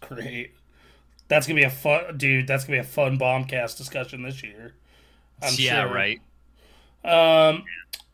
[0.00, 0.54] Great.
[1.30, 2.46] That's gonna be a fun, dude.
[2.46, 4.74] That's gonna be a fun bombcast discussion this year.
[5.40, 5.94] I'm yeah, sure.
[5.94, 6.20] right.
[7.04, 7.64] Um,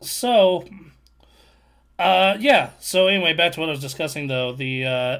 [0.01, 0.65] so,
[1.99, 2.69] uh, yeah.
[2.79, 4.53] So anyway, back to what I was discussing though.
[4.53, 5.19] The uh,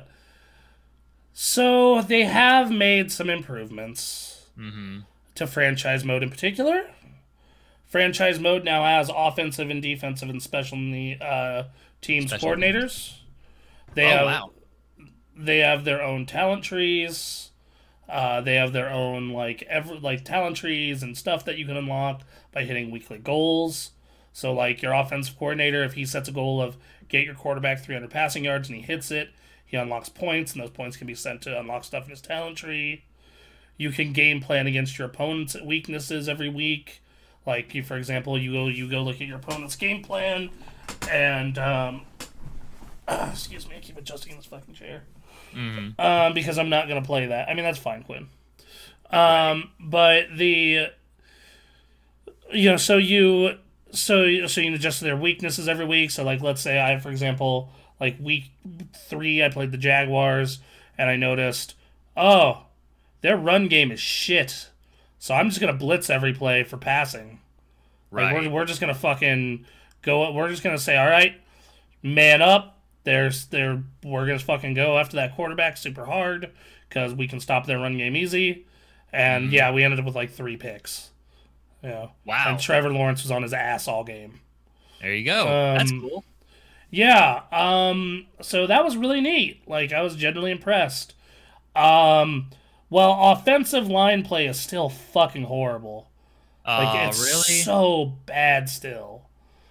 [1.34, 5.00] so they have made some improvements Mm-hmm.
[5.36, 6.90] to franchise mode in particular.
[7.86, 11.64] Franchise mode now has offensive and defensive and special ne- uh,
[12.02, 13.18] teams Special coordinators.
[13.94, 14.52] They Oh have wow.
[15.36, 17.47] they have their own talent trees.
[18.10, 21.76] Uh, they have their own like ever like talent trees and stuff that you can
[21.76, 22.22] unlock
[22.54, 23.92] by hitting weekly goals.
[24.32, 26.78] So like your offensive coordinator, if he sets a goal of
[27.10, 29.30] get your quarterback 300 passing yards and he hits it,
[29.66, 32.58] he unlocks points, and those points can be sent to unlock stuff in his talent
[32.58, 33.04] tree.
[33.76, 37.02] You can game plan against your opponent's weaknesses every week.
[37.46, 40.50] Like you, for example, you go you go look at your opponent's game plan,
[41.12, 42.02] and um,
[43.08, 45.04] excuse me, I keep adjusting this fucking chair
[45.58, 46.00] Mm-hmm.
[46.00, 47.50] um, because I'm not gonna play that.
[47.50, 48.28] I mean, that's fine, Quinn.
[49.10, 50.88] Um, but the
[52.54, 53.58] you know, so you
[53.92, 56.12] so so you adjust their weaknesses every week.
[56.12, 57.70] So like, let's say I, for example,
[58.00, 58.52] like week
[59.10, 60.60] three, I played the Jaguars,
[60.98, 61.76] and I noticed,
[62.16, 62.64] oh,
[63.22, 64.70] their run game is shit.
[65.20, 67.40] So I'm just gonna blitz every play for passing.
[68.12, 68.44] Like, Right.
[68.46, 69.66] we're, we're just gonna fucking
[70.02, 70.32] go.
[70.32, 71.40] We're just gonna say, all right,
[72.04, 72.77] man up.
[73.08, 73.84] There's there.
[74.04, 76.52] We're gonna fucking go after that quarterback super hard
[76.90, 78.66] because we can stop their run game easy.
[79.14, 81.12] And yeah, we ended up with like three picks.
[81.82, 82.08] Yeah.
[82.26, 82.46] Wow.
[82.50, 84.42] And Trevor Lawrence was on his ass all game.
[85.02, 85.46] There you go.
[85.46, 86.26] That's Um, cool.
[86.92, 87.44] Yeah.
[87.52, 88.28] Um.
[88.42, 89.66] So that was really neat.
[89.68, 91.14] Like I was genuinely impressed.
[91.76, 92.50] Um.
[92.90, 96.10] Well, offensive line play is still fucking horrible.
[96.66, 97.62] Like Oh, it's really?
[97.64, 99.27] so bad still.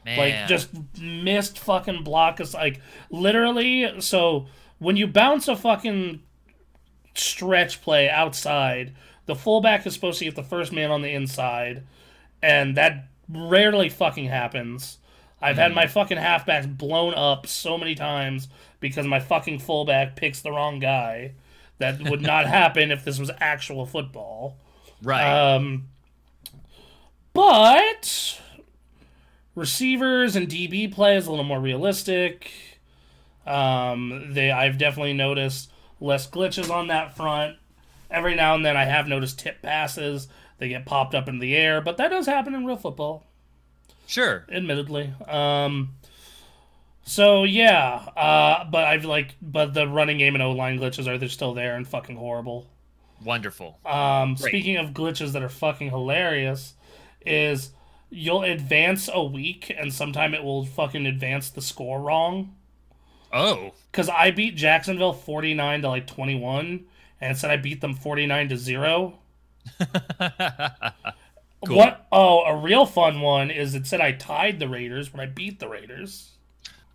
[0.07, 0.19] Man.
[0.19, 2.81] Like just missed fucking block is like
[3.11, 4.47] literally so
[4.79, 6.23] when you bounce a fucking
[7.15, 8.95] stretch play outside,
[9.27, 11.83] the fullback is supposed to get the first man on the inside,
[12.43, 14.99] and that rarely fucking happens.
[15.41, 18.49] I've had my fucking halfbacks blown up so many times
[18.81, 21.33] because my fucking fullback picks the wrong guy.
[21.79, 24.57] That would not happen if this was actual football.
[25.03, 25.55] right.
[25.55, 25.89] Um,
[27.35, 28.41] but
[29.57, 32.53] receivers and DB play is a little more realistic.
[33.45, 37.57] Um, they I've definitely noticed less glitches on that front.
[38.09, 40.29] Every now and then I have noticed tip passes.
[40.59, 43.27] They get popped up in the air, but that does happen in real football,
[44.07, 44.47] sure.
[44.51, 45.13] admittedly.
[45.27, 45.97] Um,
[47.05, 51.19] so yeah, uh, but I've like, but the running game and O line glitches are
[51.19, 52.69] they're still there and fucking horrible.
[53.23, 53.79] Wonderful.
[53.85, 54.51] Um, Great.
[54.51, 56.75] speaking of glitches that are fucking hilarious,
[57.25, 57.71] is
[58.11, 62.55] you'll advance a week and sometime it will fucking advance the score wrong.
[63.33, 63.73] Oh.
[63.93, 66.87] Cuz I beat Jacksonville 49 to like 21
[67.21, 69.19] and it said I beat them 49 to 0.
[71.65, 71.77] Cool.
[71.77, 75.27] What Oh, a real fun one is it said I tied the Raiders when I
[75.27, 76.33] beat the Raiders.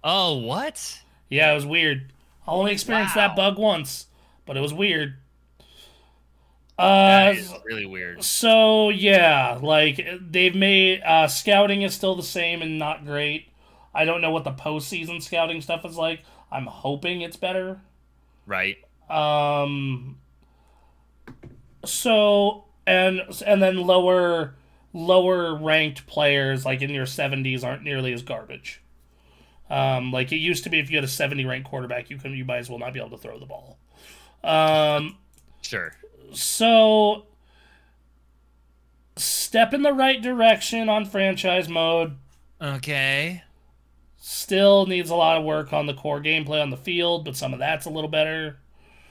[0.03, 1.01] oh, what?
[1.29, 2.13] Yeah, it was weird.
[2.47, 4.07] I only experienced that bug once,
[4.45, 5.15] but it was weird.
[6.77, 8.23] That Uh, is really weird.
[8.23, 13.47] so yeah, like they've made uh, scouting is still the same and not great.
[13.93, 16.21] I don't know what the postseason scouting stuff is like.
[16.51, 17.81] I'm hoping it's better.
[18.45, 18.77] Right.
[19.09, 20.17] Um.
[21.85, 24.55] So and and then lower
[24.93, 28.81] lower ranked players like in your 70s aren't nearly as garbage.
[29.69, 32.33] Um, like it used to be, if you had a 70 ranked quarterback, you can
[32.33, 33.77] you might as well not be able to throw the ball.
[34.43, 35.17] Um,
[35.61, 35.93] Sure.
[36.33, 37.25] So
[39.15, 42.17] step in the right direction on franchise mode.
[42.61, 43.43] Okay.
[44.17, 47.53] Still needs a lot of work on the core gameplay on the field, but some
[47.53, 48.57] of that's a little better.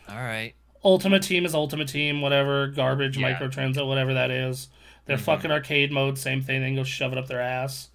[0.09, 0.55] All right.
[0.84, 3.34] Ultimate Team is Ultimate Team, whatever garbage, Yeah.
[3.38, 4.68] microtransit, whatever that is.
[5.06, 5.20] Their Mhm.
[5.22, 6.60] fucking arcade mode, same thing.
[6.60, 7.90] They can go shove it up their ass.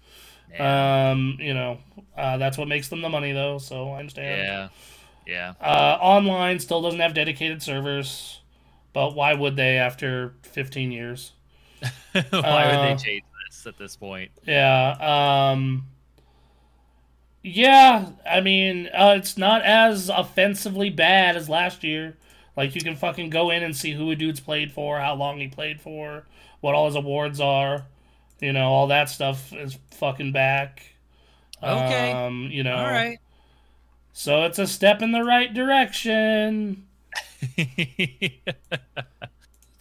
[0.52, 1.10] Yeah.
[1.10, 1.78] Um, you know,
[2.16, 3.58] uh, that's what makes them the money, though.
[3.58, 4.42] So I understand.
[5.26, 5.54] yeah.
[5.60, 5.66] Yeah.
[5.66, 8.40] Uh, online still doesn't have dedicated servers,
[8.96, 11.32] but why would they after 15 years?
[12.40, 14.30] Why would Uh, they change this at this point?
[14.46, 15.50] Yeah.
[15.52, 15.88] Um,
[17.42, 18.12] yeah.
[18.28, 22.16] I mean, uh, it's not as offensively bad as last year.
[22.56, 25.40] Like you can fucking go in and see who a dude's played for, how long
[25.40, 26.24] he played for,
[26.62, 27.84] what all his awards are.
[28.40, 30.82] You know, all that stuff is fucking back.
[31.62, 32.12] Okay.
[32.12, 32.76] Um, you know.
[32.76, 33.18] All right.
[34.14, 36.85] So it's a step in the right direction.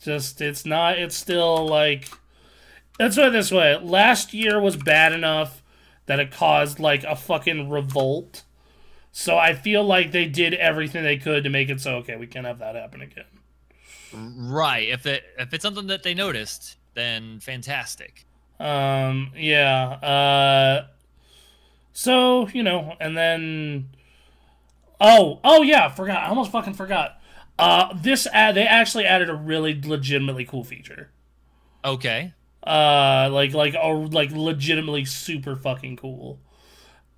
[0.02, 0.98] Just it's not.
[0.98, 2.10] It's still like.
[3.00, 3.78] Let's put it this way.
[3.78, 5.62] Last year was bad enough
[6.06, 8.44] that it caused like a fucking revolt.
[9.12, 12.28] So I feel like they did everything they could to make it so okay, we
[12.28, 13.26] can't have that happen again.
[14.14, 14.88] right.
[14.88, 18.26] If it if it's something that they noticed, then fantastic.
[18.60, 19.88] Um, yeah.
[19.88, 20.88] Uh,
[21.94, 23.90] so you know, and then,
[25.00, 26.24] oh, oh yeah, forgot.
[26.24, 27.22] I almost fucking forgot.
[27.58, 31.10] Uh, this ad they actually added a really legitimately cool feature.
[31.84, 32.34] Okay.
[32.66, 36.40] Uh, like like a like legitimately super fucking cool,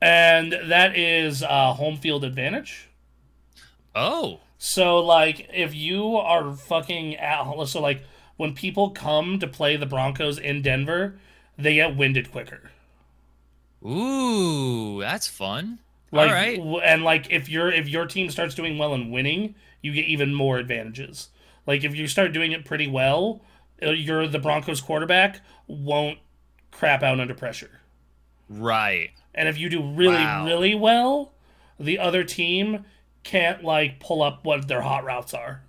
[0.01, 2.89] and that is uh home field advantage.
[3.95, 4.41] Oh.
[4.57, 8.03] So like if you are fucking at so like
[8.35, 11.19] when people come to play the Broncos in Denver,
[11.57, 12.71] they get winded quicker.
[13.85, 15.79] Ooh, that's fun.
[16.11, 16.83] Like, All right.
[16.83, 19.55] and like if your if your team starts doing well and winning,
[19.87, 21.29] you get even more advantages.
[21.65, 23.41] Like if you start doing it pretty well,
[23.81, 26.19] uh, you're the Broncos quarterback won't
[26.71, 27.81] crap out under pressure.
[28.49, 29.09] Right.
[29.33, 30.45] And if you do really Wow.
[30.45, 31.33] really well,
[31.79, 32.85] the other team
[33.23, 35.61] can't like pull up what their hot routes are,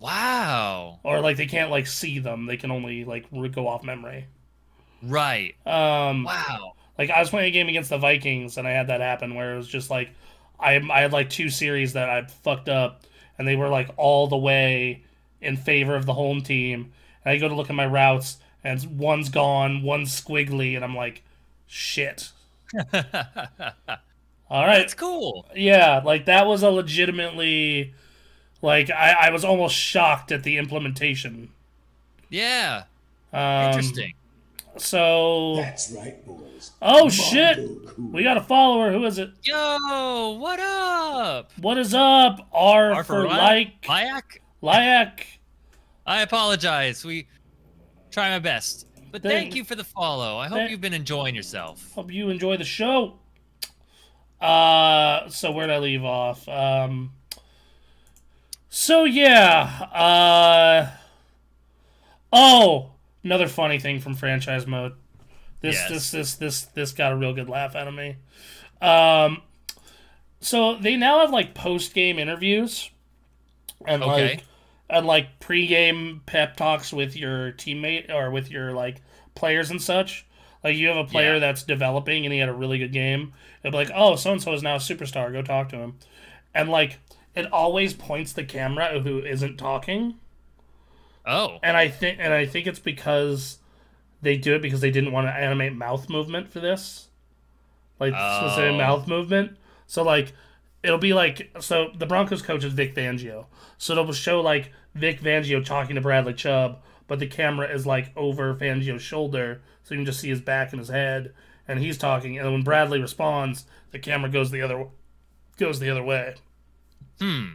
[0.00, 1.00] Wow.
[1.02, 2.46] or like they can't like see them.
[2.46, 4.26] They can only like go off memory.
[5.02, 5.54] Right.
[5.66, 6.74] Um, Wow.
[6.96, 9.54] Like I was playing a game against the Vikings, and I had that happen where
[9.54, 10.10] it was just like
[10.60, 13.02] I I had like two series that I fucked up,
[13.38, 15.02] and they were like all the way
[15.40, 16.92] in favor of the home team.
[17.24, 20.96] And I go to look at my routes, and one's gone, one's squiggly, and I'm
[20.96, 21.22] like,
[21.66, 22.30] shit.
[24.50, 25.46] All right, That's cool.
[25.54, 27.92] yeah, like that was a legitimately,
[28.62, 31.50] like I I was almost shocked at the implementation.
[32.30, 32.84] Yeah.
[33.32, 34.14] Um, Interesting.
[34.78, 36.70] So, That's right, boys.
[36.80, 38.10] oh shit, cool.
[38.12, 38.92] we got a follower.
[38.92, 39.30] Who is it?
[39.42, 41.50] Yo, what up?
[41.60, 42.48] What is up?
[42.52, 44.22] R, R for, for like Layak?
[44.62, 45.20] Layak.
[46.06, 47.04] I apologize.
[47.04, 47.26] We
[48.10, 48.86] try my best.
[49.10, 50.36] But Thank- thank you for the follow.
[50.38, 51.92] I hope thank- you've been enjoying yourself.
[51.94, 53.18] Hope you enjoy the show.
[54.40, 56.46] Uh, so where'd I leave off?
[56.48, 57.12] Um,
[58.68, 59.82] so yeah.
[59.92, 60.90] Uh,
[62.32, 62.92] oh,
[63.24, 64.94] another funny thing from franchise mode.
[65.60, 65.88] This Yes.
[65.90, 68.16] this this this this got a real good laugh out of me.
[68.80, 69.42] Um,
[70.40, 72.90] so they now have like post game interviews,
[73.86, 74.10] and Okay.
[74.30, 74.44] like
[74.90, 79.02] and like pre-game pep talks with your teammate or with your like
[79.34, 80.24] players and such.
[80.64, 81.38] Like you have a player Yeah.
[81.40, 83.32] that's developing and he had a really good game.
[83.62, 85.32] It'll be like, oh, so and so is now a superstar.
[85.32, 85.98] Go talk to him,
[86.54, 86.98] and like
[87.34, 90.14] it always points the camera at who isn't talking.
[91.28, 91.58] Oh.
[91.62, 93.58] And I think and I think it's because
[94.22, 97.08] they do it because they didn't want to animate mouth movement for this,
[98.00, 98.76] like specific Oh.
[98.78, 99.56] mouth movement.
[99.86, 100.32] So like
[100.82, 103.46] it'll be like so the Broncos coach is Vic Fangio,
[103.76, 108.10] so it'll show like Vic Fangio talking to Bradley Chubb, but the camera is like
[108.16, 111.32] over Fangio's shoulder, so you can just see his back and his head,
[111.66, 114.86] and he's talking, and when Bradley responds, the camera goes the other
[115.56, 116.34] goes the other way.
[117.20, 117.46] Hmm.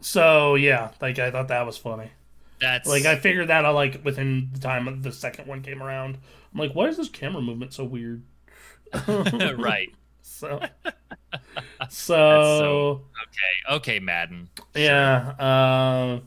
[0.00, 2.10] So yeah, like I thought that was funny.
[2.60, 6.18] That's Like I figured that out like within the time the second one came around.
[6.52, 8.22] I'm like, why is this camera movement so weird?
[9.08, 9.88] right.
[10.22, 10.58] So,
[11.88, 13.76] so, so- Okay.
[13.76, 14.48] Okay, Madden.
[14.74, 15.34] yeah.
[15.38, 16.22] Um,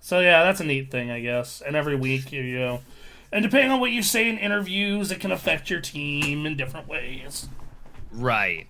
[0.00, 1.60] so yeah, that's a neat thing, I guess.
[1.60, 2.80] And every week, you, you know,
[3.32, 6.88] and depending on what you say in interviews, it can affect your team in different
[6.88, 7.48] ways.
[8.12, 8.66] Right.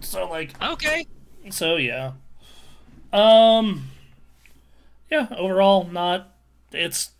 [0.00, 1.06] So like, Okay.
[1.50, 2.12] so yeah.
[3.12, 3.88] Um,
[5.10, 5.28] yeah.
[5.36, 6.32] Overall, not.
[6.72, 7.10] It's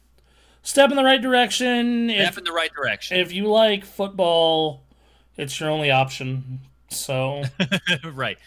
[0.62, 2.10] step in the right direction.
[2.10, 3.18] If Step in the right direction.
[3.18, 4.82] if you like football,
[5.36, 6.60] it's your only option.
[6.88, 7.42] So
[8.04, 8.38] right.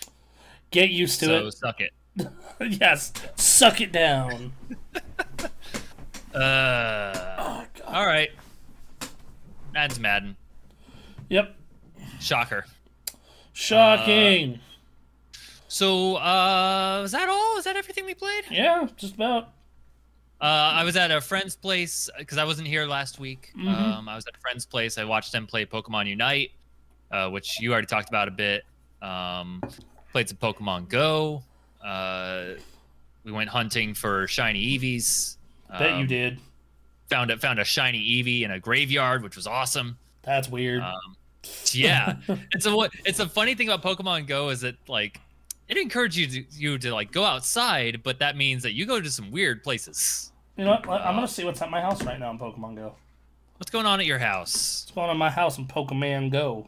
[0.72, 1.44] get used to it.
[1.44, 1.92] So suck it.
[2.18, 2.30] it.
[2.82, 4.54] yes, suck it down.
[6.32, 7.12] Uh.
[7.40, 7.86] Oh, God.
[7.88, 8.30] All right.
[9.74, 10.38] Madden's Madden.
[11.30, 11.56] Yep.
[12.20, 12.66] Shocker.
[13.52, 14.60] Shocking.
[15.70, 17.58] So, uh, was that all?
[17.58, 18.44] Is that everything we played?
[18.50, 19.50] yeah, just about.
[20.42, 23.52] Uh, I was at a friend's place because I wasn't here last week.
[23.58, 23.68] Mhm.
[23.68, 24.98] Um, I was at a friend's place.
[24.98, 26.52] I watched them play Pokemon Unite,
[27.12, 28.66] uh, which you already talked about a bit.
[29.02, 29.62] Um,
[30.12, 31.44] played some Pokemon Go.
[31.86, 32.54] Uh,
[33.24, 35.38] we went hunting for shiny Eevees.
[35.78, 36.40] Bet you Um, did.
[37.10, 39.98] Found a found a shiny Eevee in a graveyard, which was awesome.
[40.24, 40.82] That's weird.
[40.84, 41.16] Um,
[41.74, 42.16] yeah,
[42.54, 42.92] it's a what?
[43.06, 45.20] It's a funny thing about Pokemon Go is that like
[45.70, 49.00] it encourages you to, you to like go outside, but that means that you go
[49.00, 50.32] to some weird places.
[50.58, 51.02] you know what?
[51.02, 52.96] I'm gonna see what's at my house right now in Pokemon Go.
[53.58, 54.84] What's going on at your house?
[54.86, 56.68] What's going on in my house in Pokemon Go?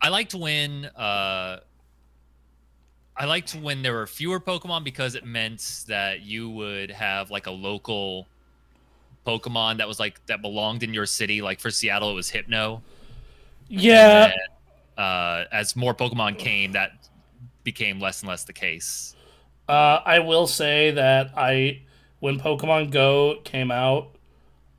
[0.00, 1.60] I liked when uh,
[3.16, 7.46] I liked when there were fewer Pokemon because it meant that you would have like
[7.46, 8.26] a local
[9.26, 11.42] Pokemon that was like that belonged in your city.
[11.42, 12.82] Like for Seattle, it was Hypno.
[13.68, 16.92] Yeah, And, uh, as more Pokemon came, that
[17.66, 19.14] became less and less the case.
[19.68, 21.82] uh, I will say that I,
[22.20, 24.14] when Pokemon Go came out,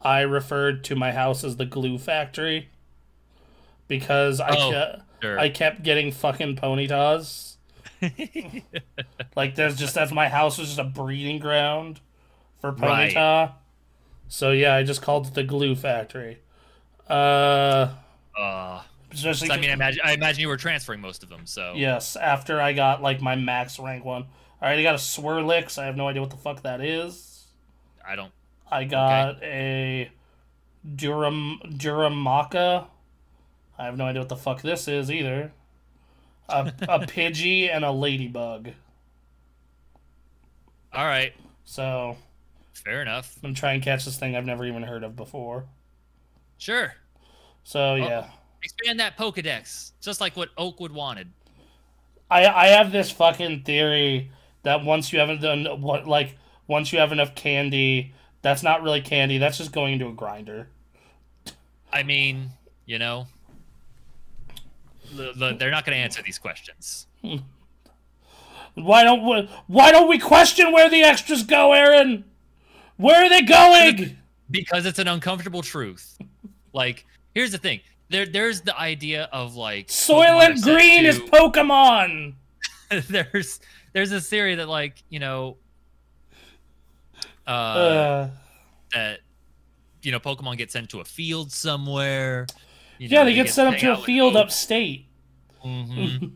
[0.01, 2.69] I referred to my house as the glue factory
[3.87, 5.39] because I Oh, kept, Sure.
[5.39, 7.55] I kept getting fucking ponytas.
[9.35, 11.99] like there's just that's my house was just a breeding ground
[12.61, 13.13] for Right.
[13.13, 13.53] ponyta.
[14.29, 16.39] So yeah, I just called it the glue factory.
[17.09, 17.89] Uh,
[18.37, 21.45] uh, especially so, I mean, I imagine I imagine you were transferring most of them.
[21.45, 24.25] So yes, after I got like my max rank one.
[24.59, 25.77] All right, I got a Swirlix.
[25.77, 27.45] I have no idea what the fuck that is.
[28.07, 28.31] I don't.
[28.69, 30.09] I got a
[30.95, 32.87] Duram Duramaka.
[33.77, 35.51] I have no idea what the fuck this is either.
[36.49, 38.71] A, a Pidgey and a Ladybug.
[40.93, 41.33] All right,
[41.65, 42.17] So
[42.73, 43.35] fair enough.
[43.37, 45.65] I'm gonna try and catch this thing I've never even heard of before.
[46.57, 46.95] Sure.
[47.63, 47.95] So oh.
[47.95, 48.29] yeah,
[48.67, 51.29] Expand that Pokedex, just like what Oakwood wanted.
[52.29, 54.31] I I have this fucking theory
[54.63, 56.37] that once you haven't done what like
[56.67, 59.37] once you have enough candy, that's not really candy.
[59.37, 60.67] That's just going into a grinder.
[61.93, 62.49] I mean,
[62.85, 63.27] you know,
[65.15, 67.07] the, the, they're not going to answer these questions.
[68.75, 72.25] Why don't we, why don't we question where the extras go, Aaron?
[72.97, 74.17] Where are they going?
[74.51, 76.17] because it's an uncomfortable truth.
[76.73, 77.79] Like, here's the thing:
[78.09, 79.89] there, there's the idea of like
[80.39, 82.33] and green is Pokemon.
[83.09, 83.59] there's
[83.93, 85.57] there's this theory that like you know,
[87.45, 88.29] uh, Uh,
[88.93, 89.19] that
[90.01, 92.47] you know, Pokemon get sent to a field somewhere.
[92.97, 94.45] you yeah, know, they get sent up to a field Oak.
[94.45, 95.07] upstate.
[95.65, 96.21] Mhm.
[96.21, 96.31] and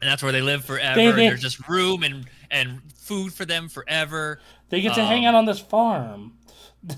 [0.00, 0.94] that's where they live forever.
[0.96, 4.40] They- they- there's just room and and food for them forever.
[4.68, 6.34] They get to hang Um, out on this farm.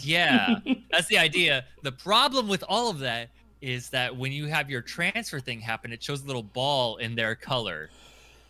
[0.01, 0.57] Yeah,
[0.91, 1.65] that's the idea.
[1.83, 3.31] The problem with all of that
[3.65, 7.15] is that when you have your transfer thing happen, it shows a little ball in
[7.15, 7.89] their color.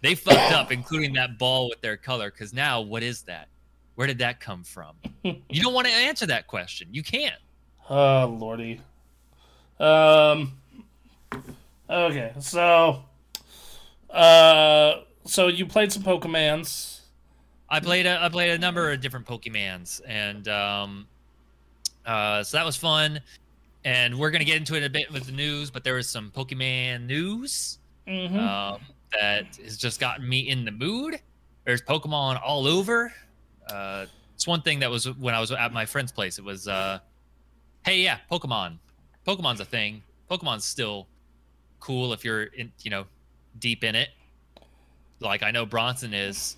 [0.02, 2.30] They fucked up, including that ball with their color.
[2.30, 3.48] Because now, what is that?
[3.94, 4.96] Where did that come from?
[5.22, 6.88] You don't want to answer that question.
[6.90, 7.40] You can't.
[7.88, 8.80] Oh lordy.
[9.78, 10.58] Um.
[11.88, 13.04] Okay, so.
[14.10, 17.00] Uh, so you played some Pokemans.
[17.68, 21.06] I played a I played a number of different Pokemans, and um,
[22.04, 23.20] uh, so that was fun.
[23.84, 26.30] And we're gonna get into it a bit with the news, but there was some
[26.30, 27.78] Pokemon news
[28.08, 28.38] Mm-hmm.
[28.38, 28.80] um,
[29.18, 31.20] that has just gotten me in the mood.
[31.64, 33.12] There's Pokemon all over.
[33.70, 34.04] Uh,
[34.34, 36.38] it's one thing that was when I was at my friend's place.
[36.38, 36.98] It was, uh,
[37.86, 38.78] hey, yeah, Pokemon.
[39.26, 40.02] Pokemon's a thing.
[40.30, 41.06] Pokemon's still
[41.80, 43.04] cool if you're in, you know,
[43.58, 44.10] deep in it.
[45.20, 46.56] like I know Bronson is.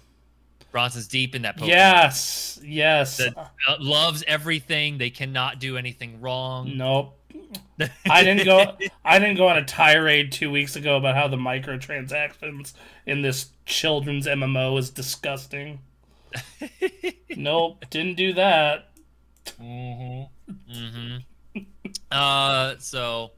[0.72, 1.68] Bronson's deep in that Pokemon.
[1.68, 3.18] Yes, yes.
[3.18, 4.98] That- Uh, loves everything.
[4.98, 6.76] They cannot do anything wrong.
[6.76, 7.15] Nope.
[8.10, 8.76] I didn't go.
[9.04, 12.72] I didn't go on a tirade two weeks ago about how the microtransactions
[13.06, 15.80] in this children's MMO is disgusting.
[17.36, 18.90] nope, didn't do that.
[19.60, 20.72] Mm-hmm.
[20.72, 21.60] Mm-hmm.
[22.10, 23.30] uh, so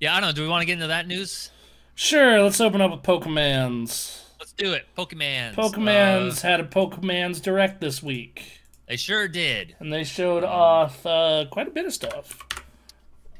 [0.00, 0.34] yeah, I don't know.
[0.34, 1.50] Do we want to get into that news?
[1.94, 4.20] Sure, let's open up with Pokemans.
[4.38, 4.86] Let's do it.
[4.96, 5.54] Pokemans.
[5.54, 9.76] Pokemans Uh, had a Pokemans Direct this week, they sure did.
[9.78, 12.44] and they showed off uh, quite a bit of stuff.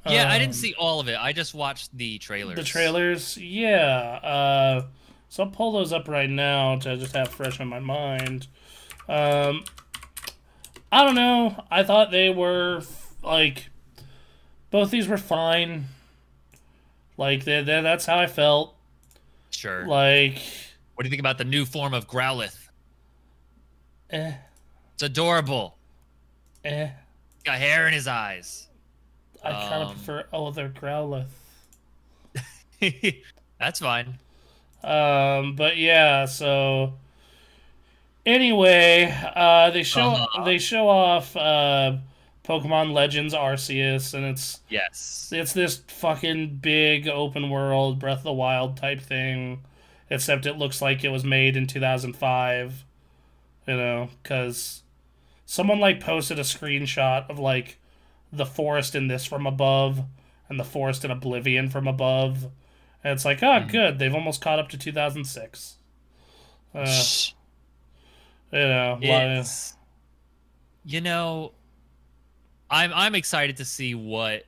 [0.06, 1.16] Yeah, I didn't Um, see all of it.
[1.20, 2.56] I just watched the trailers.
[2.56, 4.18] The trailers, yeah.
[4.22, 4.86] Uh,
[5.28, 8.48] so I'll pull those up right now to just have fresh in my mind.
[9.08, 9.64] Um,
[10.90, 11.64] I don't know.
[11.70, 12.82] I thought they were
[13.22, 13.68] like
[14.70, 15.86] both these were fine.
[17.16, 18.74] Like they, they, that's how I felt.
[19.50, 19.86] Sure.
[19.86, 20.38] Like,
[20.94, 22.56] What do you think about the new form of Growlithe?
[24.10, 24.32] eh,
[24.94, 25.76] It's adorable.
[26.64, 26.88] eh.
[27.44, 28.66] Got hair in his eyes.
[29.44, 31.27] I kind of Um, prefer other Growlithe.
[33.59, 34.19] That's fine.
[34.82, 36.94] Um, but yeah, so
[38.27, 40.44] anyway, uh, they show Uh-huh.
[40.44, 41.97] they show off uh,
[42.44, 45.31] Pokemon Legends Arceus, and it's Yes.
[45.32, 49.62] it's this fucking big open world Breath of the Wild type thing,
[50.10, 52.85] except it looks like it was made in 2005.
[53.69, 54.82] You know, because
[55.47, 57.78] someone like posted a screenshot of like
[58.32, 60.04] the forest in this from above
[60.48, 62.44] and the forest in Oblivion from above.
[63.04, 63.68] And it's like, oh, Mhm.
[63.70, 63.98] good.
[63.98, 65.76] They've almost caught up to 2006.
[66.74, 67.32] Uh, Shh.
[68.52, 69.76] you know, It's,
[70.84, 71.52] you know,
[72.70, 74.44] I'm I'm excited to see what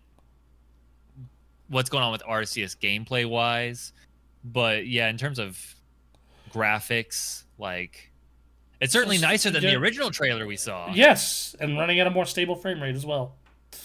[1.68, 3.92] what's going on with Arceus gameplay wise,
[4.44, 5.58] but yeah, in terms of
[6.50, 8.10] graphics, like
[8.80, 10.90] it's certainly nicer than the original trailer we saw.
[10.92, 13.34] yes, and running at a more stable frame rate as well.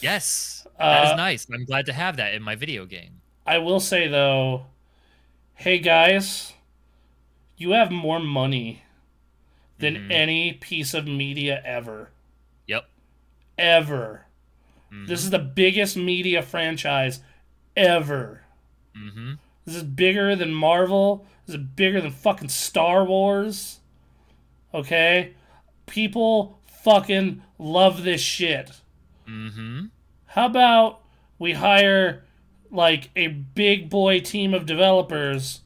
[0.01, 1.47] Yes, that Uh, is nice.
[1.53, 3.21] I'm glad to have that in my video game.
[3.45, 4.67] I will say though,
[5.55, 6.53] hey guys,
[7.57, 8.83] you have more money
[9.79, 10.11] than Mhm.
[10.11, 12.11] any piece of media ever.
[12.67, 12.89] Yep.
[13.57, 14.25] Ever.
[14.91, 15.07] Mhm.
[15.07, 17.21] This is the biggest media franchise
[17.75, 18.43] ever.
[18.95, 19.33] Mm-hmm.
[19.65, 21.25] This is bigger than Marvel.
[21.45, 23.79] This is bigger than fucking Star Wars.
[24.73, 25.33] Okay?
[25.85, 28.81] People fucking love this shit.
[29.30, 29.85] Mm-hmm.
[30.26, 31.01] How about
[31.38, 32.23] we hire
[32.72, 35.61] like a big boy team of developers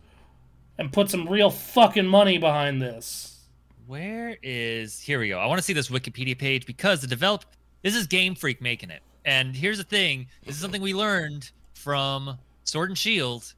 [0.78, 3.46] and put some real fucking money behind this?
[3.86, 5.40] Where is here we go.
[5.40, 7.46] I want to see this Wikipedia page because the develop
[7.82, 9.02] this is Game Freak making it.
[9.26, 13.54] And here's the thing, this is something we learned from Sword and Shield.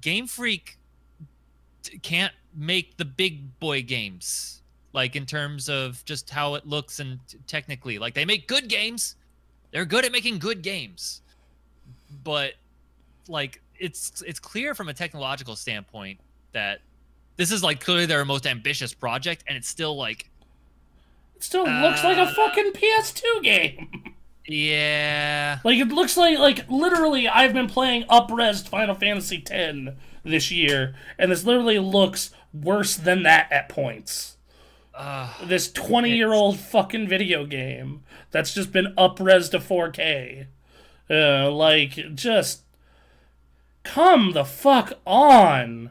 [0.00, 0.78] Game Freak
[2.02, 4.59] can't make the big boy games
[4.92, 7.98] like in terms of just how it looks and t- technically.
[7.98, 9.16] Like they make good games.
[9.70, 11.22] They're good at making good games.
[12.24, 12.54] But
[13.28, 16.18] like it's it's clear from a technological standpoint
[16.52, 16.80] that
[17.36, 20.28] this is like clearly their most ambitious project and it's still like
[21.36, 22.34] It still looks like a Uh.
[22.34, 24.14] fucking PS2 game.
[24.46, 29.78] yeah like it looks like like literally I've been playing upres Final Fantasy X
[30.24, 34.36] this year, and this literally looks worse than that at points.
[34.94, 40.46] Uh, This twenty year old fucking video game that's just been upres to 4K.
[41.08, 42.62] Uh, like just
[43.82, 45.90] come the fuck on.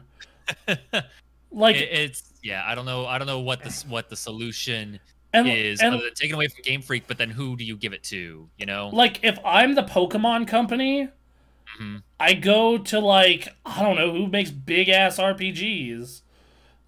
[1.52, 4.98] like it, it's yeah i don't know i don't know what this what the solution
[5.32, 7.76] and, is and other than taken away from game freak but then who do you
[7.76, 11.08] give it to you know like if I'm the Pokemon company,
[11.80, 12.02] Mhm.
[12.18, 16.22] I go to like I don't know who makes big ass RPGs,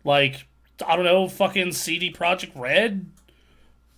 [0.02, 0.48] like
[0.86, 3.06] I don't know fucking CD Projekt Red?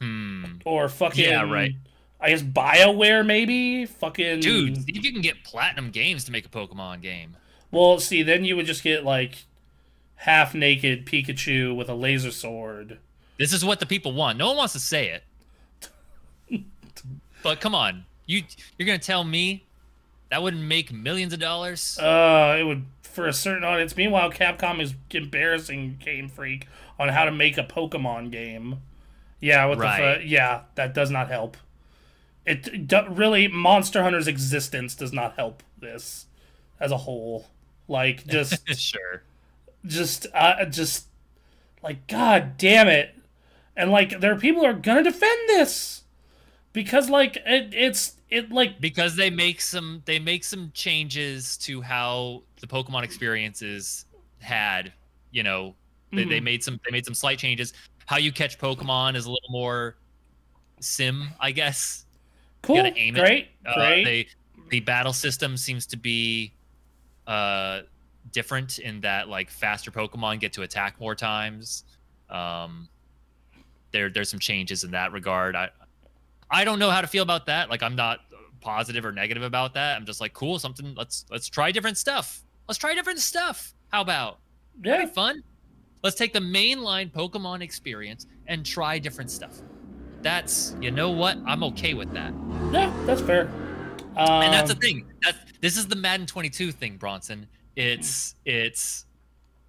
[0.01, 0.44] Hmm.
[0.65, 1.73] or fucking Yeah, right.
[2.20, 3.86] I guess Bioware maybe?
[3.86, 7.36] Fucking dude you can get platinum games to make a pokemon game.
[7.70, 9.44] Well, see, then you would just get like
[10.16, 12.98] half naked Pikachu with a laser sword.
[13.39, 14.39] this is what the people want.
[14.39, 15.23] No one wants to say it.
[17.43, 18.06] But come on.
[18.27, 18.43] You
[18.78, 19.65] you're gonna tell me
[20.31, 21.98] that wouldn't make millions of dollars?
[21.98, 22.85] Uh, it would
[23.15, 23.97] for a certain audience.
[23.97, 26.66] Meanwhile, Capcom is embarrassing Game Freak
[26.99, 28.81] on how to make a Pokemon game.
[29.41, 30.20] Yeah, with the Right.
[30.20, 31.57] fu- yeah, that does not help.
[32.47, 36.27] It do, really Monster Hunter's existence does not help this
[36.78, 37.47] as a whole.
[37.89, 39.23] Like just sure
[39.86, 41.07] just uh, just
[41.82, 43.15] like god damn it
[43.77, 46.05] and like there are people who are gonna defend this
[46.73, 51.82] because like it, it's it like because they make some they make some changes to
[51.82, 54.07] how the Pokemon experiences
[54.41, 54.93] had
[55.31, 55.74] You know,
[56.12, 56.45] they, they Mhm.
[56.45, 57.73] made some they made some slight changes.
[58.07, 59.97] How you catch Pokemon is a little more
[60.81, 62.07] sim, I guess.
[62.62, 63.20] cool, gotta aim it.
[63.20, 64.05] great, Uh, great.
[64.05, 64.28] They,
[64.70, 66.55] the battle system seems to be
[67.27, 67.82] uh,
[68.31, 71.82] different in that like faster Pokemon get to attack more times.
[72.31, 72.89] Um,
[73.91, 75.57] there, there's some changes in that regard.
[75.57, 75.70] I,
[76.49, 77.70] I don't know how to feel about that.
[77.70, 78.20] Like, I'm not
[78.61, 79.97] positive or negative about that.
[79.97, 80.95] I'm just like, cool, something.
[80.95, 82.44] Let's let's try different stuff.
[82.69, 83.74] Let's try different stuff.
[83.89, 84.39] How about?
[84.82, 85.43] yeah, That'd be fun.
[86.03, 89.61] Let's take the mainline Pokemon experience and try different stuff.
[90.23, 91.39] That's you know what?
[91.47, 92.32] I'm okay with that.
[92.73, 93.49] yeah, that's fair.
[94.16, 95.07] Um, and that's the thing.
[95.23, 97.47] That's this is the Madden 22 thing, Bronson.
[97.77, 99.07] It's it's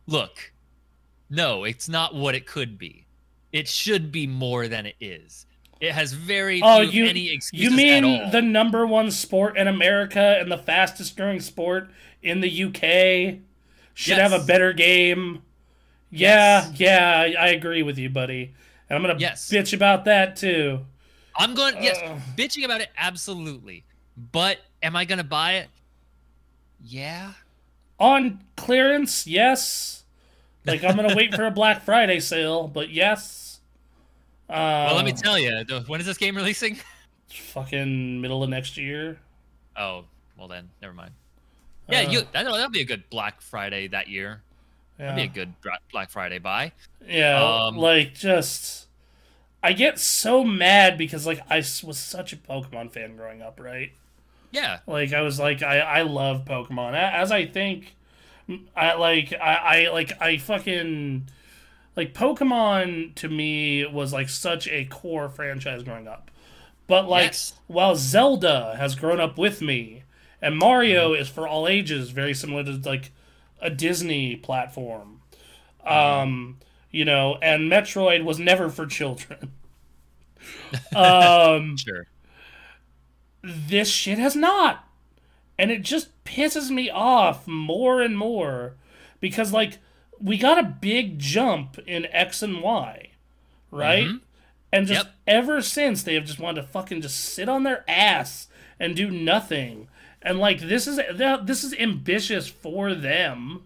[0.07, 0.53] look,
[1.29, 3.05] no, it's not what it could be.
[3.51, 5.45] It should be more than it is.
[5.81, 9.67] It has very Oh, few, you- any excuses You mean the number one sport in
[9.67, 11.89] America and the fastest growing sport
[12.23, 13.39] in the UK
[13.93, 14.31] should Yes.
[14.31, 15.41] have a better game?
[16.09, 16.79] Yeah, Yes.
[16.79, 18.53] yeah, I, agree with you, buddy.
[18.89, 19.49] And I'm gonna Yes.
[19.49, 20.85] bitch about that too.
[21.35, 22.19] I'm going uh, yes, Ugh.
[22.37, 23.83] bitching about it absolutely.
[24.15, 25.67] But am I going to buy it?
[26.81, 27.33] Yeah.
[27.99, 30.03] On clearance, yes.
[30.65, 33.44] Like I'm gonna wait for a Black Friday sale, but yes.
[34.49, 35.63] Uh, Well, let me tell you.
[35.87, 36.77] When is this game releasing?
[37.29, 39.19] fucking middle of next year.
[39.75, 40.05] Oh,
[40.37, 41.11] well then, never mind.
[41.89, 44.41] Yeah, Uh, you that that'll be a good Black Friday that year.
[44.97, 45.53] That'd be a good
[45.91, 46.71] Black Friday buy.
[47.05, 48.87] Yeah, Um, like just
[49.61, 53.91] I get so mad because like I was such a Pokemon fan growing up, right?
[54.51, 54.79] Yeah.
[54.87, 57.95] Like I was like I I love Pokemon as I think
[58.75, 61.27] I like I I like I fucking
[61.95, 66.31] like Pokemon to me was like such a core franchise growing up.
[66.87, 67.53] But like Yes.
[67.67, 70.03] while Zelda has grown up with me
[70.41, 73.11] and Mario is for all ages, very similar to like
[73.61, 75.21] a Disney platform.
[75.85, 76.59] Um,
[76.91, 79.51] you know, and Metroid was never for children.
[80.95, 82.05] um Sure.
[83.41, 84.87] this shit has not.
[85.57, 88.75] And it just pisses me off more and more
[89.19, 89.77] because like
[90.19, 93.09] we got a big jump in X and Y,
[93.71, 94.05] right?
[94.07, 94.21] Mhm.
[94.71, 95.15] And just Yep.
[95.27, 98.47] ever since they have just wanted to fucking just sit on their ass
[98.79, 99.87] and do nothing.
[100.21, 100.99] And like this is
[101.43, 103.63] this is ambitious for them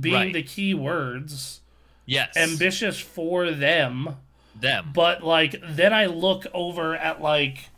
[0.00, 0.32] being Right.
[0.32, 1.60] the key words.
[2.06, 2.36] Yes.
[2.36, 4.16] Ambitious for them
[4.54, 4.90] them.
[4.94, 7.68] but like then I look over at like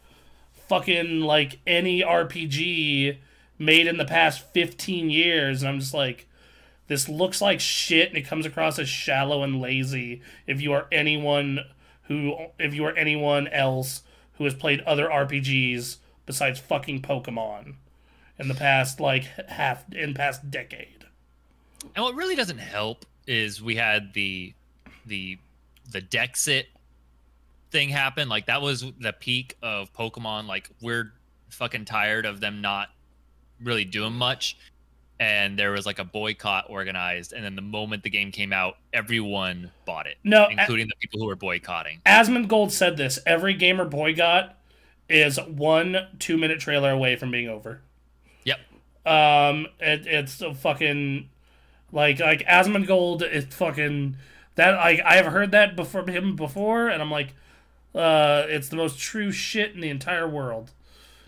[0.68, 3.16] fucking like any RPG
[3.58, 6.27] made in the past 15 years and I'm just like
[6.88, 10.88] this looks like shit and it comes across as shallow and lazy if you are
[10.90, 11.60] anyone
[12.04, 14.02] who if you are anyone else
[14.38, 17.74] who has played other RPGs besides fucking Pokemon
[18.38, 21.06] in the past like half in past decade.
[21.94, 24.54] And what really doesn't help is we had the
[25.06, 25.38] the
[25.90, 26.64] the Dexit
[27.70, 28.28] thing happen.
[28.28, 30.46] Like that was the peak of Pokemon.
[30.46, 31.12] Like we're
[31.50, 32.88] fucking tired of them not
[33.60, 34.56] really doing much.
[35.20, 38.76] And there was like a boycott organized, and then the moment the game came out,
[38.92, 42.00] everyone bought it, No, a- including the people who were boycotting.
[42.06, 43.18] Asmongold said this.
[43.26, 44.56] Every gamer boy got
[45.08, 47.80] is one two minute trailer away from being over.
[48.44, 48.58] Yep.
[49.06, 51.28] Um, it, it's a fucking
[51.90, 54.16] like like Asmongold is fucking
[54.54, 54.74] that.
[54.74, 57.34] I I have heard that before him before, and I'm like,
[57.94, 60.70] uh, it's the most true shit in the entire world.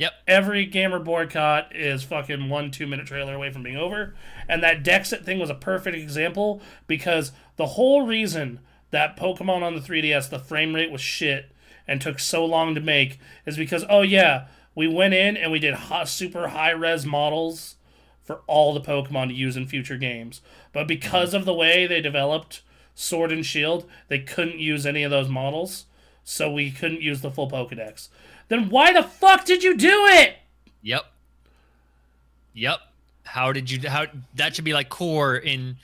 [0.01, 0.15] Yep.
[0.27, 4.15] Every gamer boycott is fucking one two minute trailer away from being over,
[4.49, 8.61] and that Dexit thing was a perfect example because the whole reason
[8.93, 11.53] that Pokemon on the 3DS the frame rate was shit
[11.87, 15.59] and took so long to make is because oh yeah we went in and we
[15.59, 17.77] did hot, super high res models
[18.23, 20.41] for all the Pokemon to use in future games,
[20.73, 22.63] but because of the way they developed
[22.95, 25.85] Sword and Shield, they couldn't use any of those models,
[26.25, 28.09] so we couldn't use the full Pokedex.
[28.51, 30.37] Then why the fuck did you do it?
[30.83, 31.07] Yep.
[32.53, 32.81] Yep.
[33.25, 34.05] How did you how
[34.35, 35.79] that should be like core in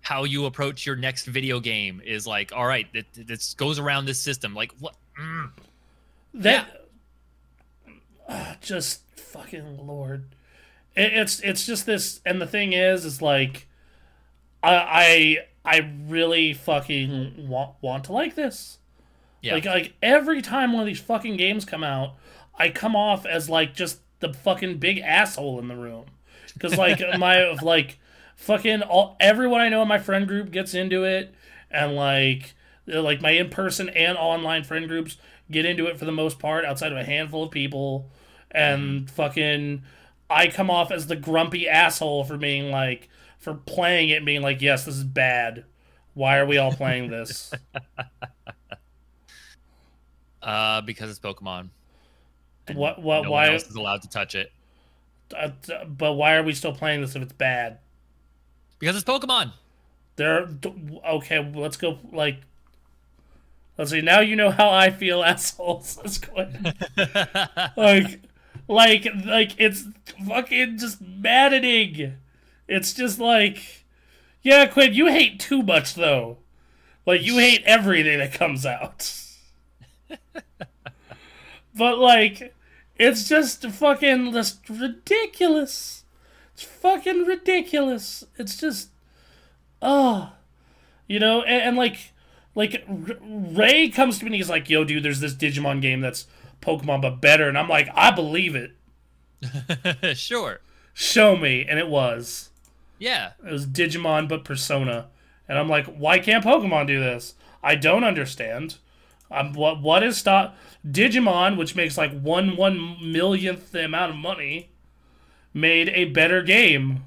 [0.00, 4.04] how you approach your next video game is like all right it, this goes around
[4.04, 5.50] this system like what mm.
[6.34, 6.84] That
[8.28, 10.34] Ah, just fucking lord.
[10.96, 13.66] It, it's it's just this, and the thing is, is like,
[14.62, 18.78] I I I really fucking want want to like this.
[19.44, 22.14] Yeah Like like every time one of these fucking games come out,
[22.58, 26.06] I come off as like just the fucking big asshole in the room.
[26.58, 27.98] Cuz like my like
[28.36, 31.34] fucking all everyone I know in my friend group gets into it
[31.70, 32.54] and like
[32.86, 35.16] like my in-person and online friend groups
[35.50, 38.10] get into it for the most part outside of a handful of people
[38.50, 39.06] and mm-hmm.
[39.06, 39.82] fucking
[40.30, 43.08] I come off as the grumpy asshole for being like
[43.38, 45.64] for playing it and being like, yes, this is bad.
[46.14, 47.52] Why are we all playing this?
[50.44, 51.70] Uh, because it's Pokemon.
[52.68, 54.52] and What- what- No why- else is allowed to touch it
[55.36, 55.48] Uh,
[55.86, 57.78] but why are we still playing this if it's bad?
[58.78, 59.52] because it's Pokemon.
[60.16, 60.46] There.
[61.08, 61.98] Okay, let's go.
[62.12, 62.36] Like,
[63.78, 64.00] let's see.
[64.02, 65.96] Now you know how I feel, assholes.
[65.98, 66.34] Let's go.
[67.76, 68.20] like,
[68.68, 69.84] like, like it's
[70.28, 72.14] fucking just maddening.
[72.68, 73.84] It's just like,
[74.42, 76.38] yeah, Quinn, you hate too much though.
[77.06, 79.12] Like, you hate everything that comes out.
[81.74, 82.54] but like,
[82.96, 86.04] it's just fucking just ridiculous.
[86.54, 88.24] It's fucking ridiculous.
[88.38, 88.90] It's just,
[89.82, 90.32] oh,
[91.08, 92.12] you know, and, and like,
[92.54, 96.26] like Ray comes to me and he's like, "Yo, dude, there's this Digimon game that's
[96.62, 100.16] Pokemon but better," and I'm like, "I believe it.
[100.16, 100.60] sure.
[100.92, 102.50] Show me." And it was.
[102.98, 103.32] Yeah.
[103.44, 105.08] It was Digimon but Persona,
[105.48, 107.34] and I'm like, "Why can't Pokemon do this?
[107.62, 108.76] I don't understand."
[109.34, 110.56] Um, what what is stop
[110.86, 114.70] Digimon, which makes like one one millionth the amount of money,
[115.52, 117.04] made a better game.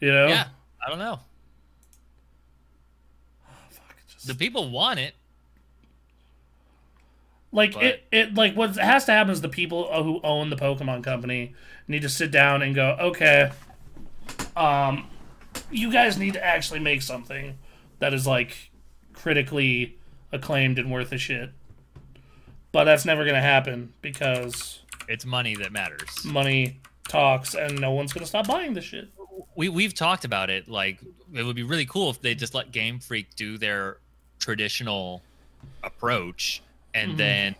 [0.00, 0.48] You know, Yeah.
[0.84, 1.20] I don't know.
[3.70, 5.14] Fuck, just- The people want it.
[7.50, 10.56] like But- it, it like what has to happen is the people who own the
[10.56, 11.54] pokemon company
[11.86, 13.50] need to sit down and go okay
[14.54, 15.08] um
[15.70, 17.56] you guys need to actually make something
[18.00, 18.70] that is like
[19.14, 19.97] critically
[20.32, 21.50] acclaimed and worth a shit
[22.72, 26.24] but that's never gonna happen because It's money that matters.
[26.24, 29.08] money talks and no one's gonna stop buying the shit
[29.54, 30.68] we we've talked about it.
[30.68, 30.98] Like
[31.34, 33.98] it would be really cool if they just let Game Freak do their
[34.40, 35.22] traditional
[35.82, 36.60] approach
[36.94, 37.16] and Mhm.
[37.16, 37.56] then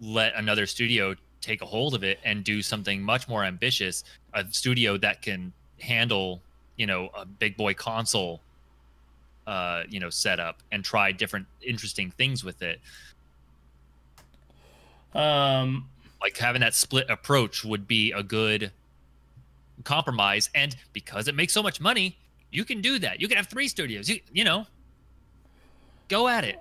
[0.00, 4.04] let another studio take a hold of it and do something much more ambitious.
[4.32, 6.42] A studio that can handle,
[6.76, 8.40] you know, a big boy console
[9.46, 12.80] uh, you know, setup and try different interesting things with it.
[15.14, 15.88] um
[16.20, 18.72] Like having that split approach would be a good
[19.84, 22.16] compromise and because it makes so much money,
[22.50, 23.20] you can do that.
[23.20, 24.08] You can have three studios.
[24.08, 24.66] You you know,
[26.08, 26.58] go at it.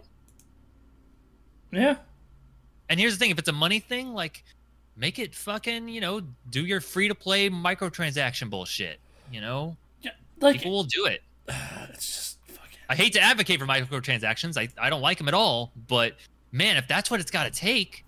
[1.72, 1.97] yeah
[2.89, 4.43] And here's the thing: if it's a money thing, like
[4.95, 8.99] make it fucking, you know, do your free to play microtransaction bullshit.
[9.31, 10.11] You know, yeah
[10.41, 11.22] like people will do it.
[11.89, 12.38] it's just
[12.89, 14.57] I hate to advocate for microtransactions.
[14.57, 15.72] I, I don't like them at all.
[15.88, 16.15] But
[16.51, 18.05] man, if that's what it's got to take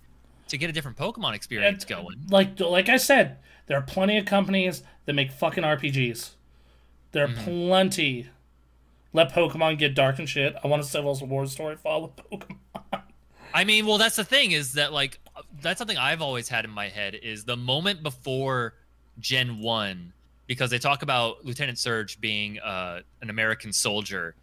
[0.50, 3.38] to get a different Pokemon experience And, going, Like like I said,
[3.68, 6.32] there are plenty of companies that make fucking RPGs.
[7.12, 7.44] There are Mm-hmm.
[7.44, 8.30] plenty.
[9.14, 10.56] Let Pokemon get dark and shit.
[10.64, 13.02] I want a Civil War story follow Pokemon.
[13.54, 15.20] I mean, well, that's the thing is that like
[15.62, 18.74] that's something I've always had in my head is the moment before
[19.20, 20.12] Gen One,
[20.48, 24.36] because they talk about Lieutenant Surge being uh, an American soldier.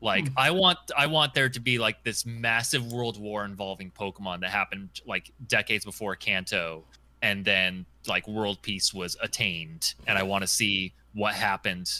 [0.00, 0.34] Like Hmm.
[0.36, 4.50] I want, I want there to be like this massive world war involving Pokemon that
[4.50, 6.84] happened like decades before Kanto,
[7.22, 11.90] and then like world peace was attained, and I want to see what happened.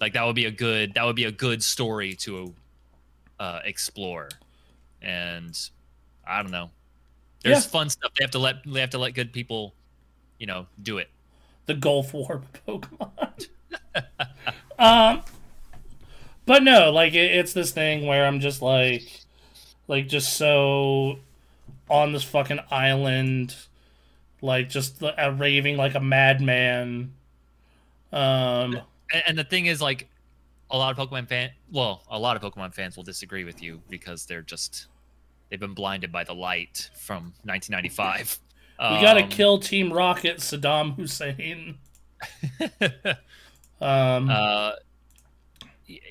[0.00, 2.54] Like that would be a good, that would be a good story to
[3.38, 4.28] uh, explore
[5.02, 5.58] and
[6.26, 6.70] I don't know.
[7.42, 7.70] There's Yeah.
[7.70, 8.12] fun stuff.
[8.18, 9.74] They have to let they have to let good people,
[10.38, 11.10] you know, do it.
[11.66, 13.48] The Gulf War Pokemon.
[14.78, 15.22] um,
[16.46, 19.20] but no, like it, it's this thing where I'm just like,
[19.88, 21.18] like just so
[21.90, 23.54] on this fucking island,
[24.40, 27.12] like just uh, raving like a madman.
[28.12, 28.80] Um.
[29.12, 30.08] And, and the thing is, like,
[30.70, 33.82] a lot of Pokemon fan, well, a lot of Pokemon fans will disagree with you
[33.90, 34.86] because they're just
[35.50, 38.38] they've been blinded by the light from 1995.
[38.80, 41.78] We gotta Um, kill Team Rocket, Saddam Hussein.
[43.80, 44.72] Um, uh,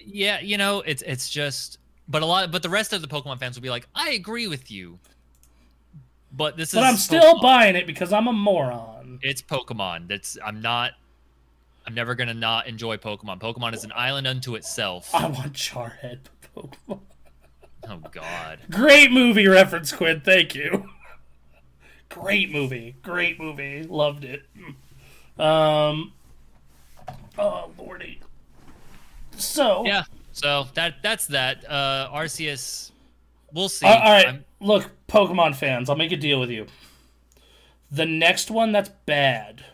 [0.05, 1.77] yeah, you know, it's it's just,
[2.07, 4.47] but a lot, but the rest of the Pokemon fans will be like, I agree
[4.47, 4.99] with you,
[6.31, 7.41] but this but is But I'm still Pokemon.
[7.41, 9.19] buying it because I'm a moron.
[9.21, 10.07] it's Pokemon.
[10.07, 10.91] That's I'm not.
[11.87, 13.39] I'm never gonna not enjoy Pokemon.
[13.39, 15.09] Pokemon is an island unto itself.
[15.15, 16.19] I want Charhead
[16.55, 16.99] Pokemon.
[17.89, 18.59] Oh God.
[18.69, 20.21] Great movie reference, Quinn.
[20.21, 20.87] Thank you.
[22.09, 22.95] Great movie.
[23.01, 23.83] Great movie.
[23.83, 24.43] Loved it.
[25.39, 26.13] Um.
[27.39, 28.19] Oh lordy.
[29.41, 29.83] So.
[29.85, 30.03] Yeah.
[30.31, 31.69] So that that's that.
[31.69, 32.91] Uh, Arceus.
[33.53, 33.85] We'll see.
[33.85, 34.43] Uh, all right.
[34.59, 36.67] Look, Pokemon fans, I'll make a deal with you.
[37.91, 39.65] The next one that's bad,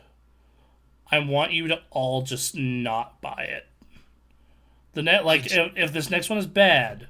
[1.11, 3.67] I want you to all just not buy it.
[4.93, 7.07] The net, like, if, if this next one is bad,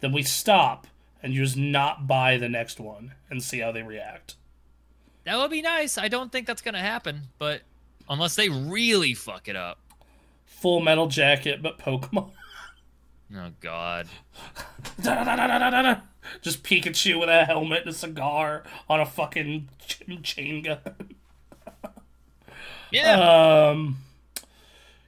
[0.00, 0.86] then we stop
[1.22, 4.34] and you just not buy the next one and see how they react.
[5.24, 5.96] that would be nice.
[5.96, 7.62] I don't think that's gonna happen, but
[8.08, 9.78] unless they really fuck it up.
[10.66, 12.32] Full Metal Jacket, but Pokemon.
[13.32, 14.08] Oh God.
[16.42, 20.78] Just Pikachu with a helmet and a cigar on a fucking ch- chain gun.
[22.90, 23.70] Yeah.
[23.70, 23.98] Um.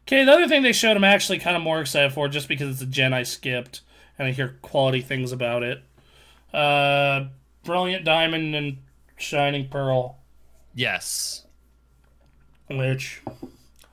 [0.06, 2.70] Okay, the other thing they showed I'm actually kind of more excited for just because
[2.70, 3.82] it's a gen I skipped
[4.18, 5.82] and I hear quality things about it.
[6.52, 7.26] Uh,
[7.64, 8.78] Brilliant Diamond and
[9.16, 10.18] Shining Pearl,
[10.74, 11.44] yes.
[12.68, 13.22] which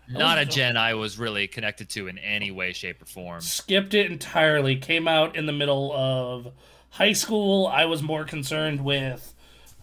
[0.07, 3.41] Not a gen I was really connected to in any way, shape, or form.
[3.41, 4.75] skipped it entirely.
[4.75, 6.51] Came out in the middle of
[6.91, 7.67] high school.
[7.67, 9.33] I was more concerned with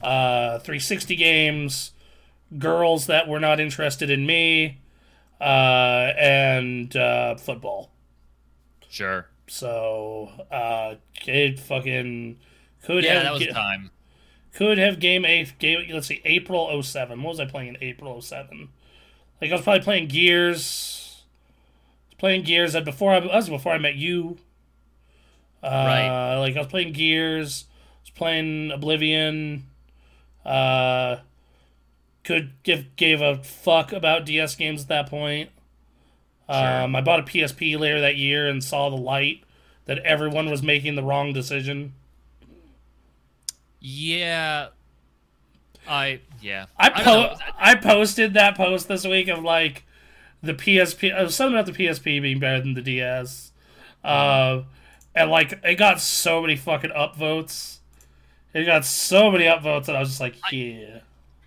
[0.02, 1.92] uh, 360 games,
[2.58, 4.78] girls that were not interested in me,
[5.40, 7.90] uh, and uh, football.
[8.88, 9.26] Sure.
[9.48, 10.94] So uh,
[11.26, 12.38] it fucking
[12.84, 13.90] could Yeah, have that was ga- time.
[14.54, 15.88] could have game a game.
[15.90, 17.22] Let's see, April 07.
[17.22, 18.68] What was I playing in April 07?
[19.42, 21.24] Like I was probably playing Gears.
[22.16, 24.38] Playing Gears that before I, was before I met you.
[25.60, 26.36] Uh, Right.
[26.36, 27.64] Like I was playing Gears.
[27.68, 29.66] I was playing Oblivion.
[30.44, 31.16] Uh,
[32.22, 35.50] could give gave a fuck about DS games at that point.
[36.48, 39.42] Um, I bought a PSP later that year and saw the light
[39.86, 41.94] that everyone was making the wrong decision.
[43.80, 44.68] Yeah.
[45.88, 46.66] I yeah.
[46.76, 47.36] I po- know.
[47.58, 49.84] I posted that post this week of like
[50.42, 53.52] the PSP uh, something about the PSP being better than the DS.
[54.04, 54.62] Uh,
[55.14, 57.78] and like it got so many fucking upvotes.
[58.54, 60.98] It got so many upvotes that I was just like, yeah.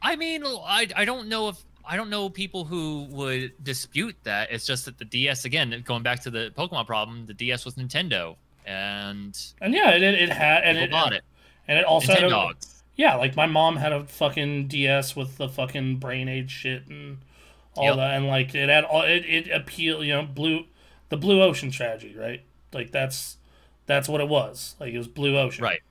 [0.02, 4.52] I mean, I I don't know if I don't know people who would dispute that.
[4.52, 7.76] It's just that the DS again, going back to the Pokemon problem, the DS was
[7.76, 8.36] Nintendo,
[8.66, 11.24] and And yeah, it it, it had and it bought it.
[11.68, 12.75] and it also had a, Nintendogs.
[12.96, 17.20] Yeah, like my mom had a fucking DS with the fucking brain age shit and
[17.76, 17.96] all Yep.
[17.98, 20.66] that, and like it had all it it appeal, you know, blue
[21.10, 22.42] the blue ocean strategy, right?
[22.74, 23.38] Like that's
[23.86, 24.76] that's what it was.
[24.80, 25.82] Like it was blue ocean, Right.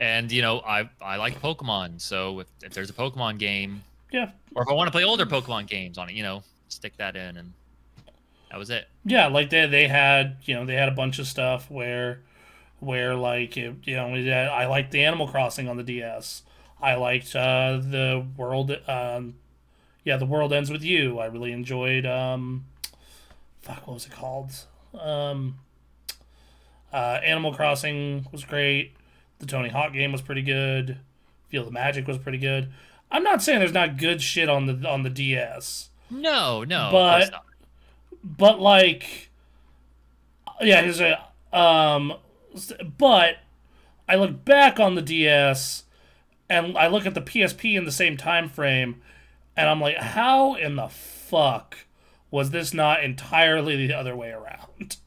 [0.00, 4.30] And you know, I I like Pokemon, so if, if there's a Pokemon game, Yeah,
[4.54, 7.16] or if I want to play older Pokemon games on it, you know, stick that
[7.16, 7.52] in, and
[8.50, 8.88] that was it.
[9.04, 9.26] yeah.
[9.26, 12.22] Like they they had you know they had a bunch of stuff where
[12.80, 16.42] where like it, you know I liked the Animal Crossing on the DS.
[16.82, 18.70] I liked uh, the world.
[18.88, 19.34] Um,
[20.04, 21.18] yeah, the world ends with you.
[21.18, 22.06] I really enjoyed.
[22.06, 22.64] Um,
[23.60, 24.52] fuck, what was it called?
[24.98, 25.58] Um,
[26.92, 28.94] uh, Animal Crossing was great.
[29.38, 30.98] The Tony Hawk game was pretty good.
[31.48, 32.72] Feel the Magic was pretty good.
[33.10, 35.90] I'm not saying there's not good shit on the on the DS.
[36.10, 37.32] No, no, But-
[38.22, 39.30] but like
[40.60, 41.18] yeah here's a
[41.56, 42.12] um
[42.98, 43.36] but
[44.08, 45.84] i look back on the ds
[46.48, 49.00] and i look at the psp in the same time frame
[49.56, 51.78] and i'm like how in the fuck
[52.30, 54.96] was this not entirely the other way around?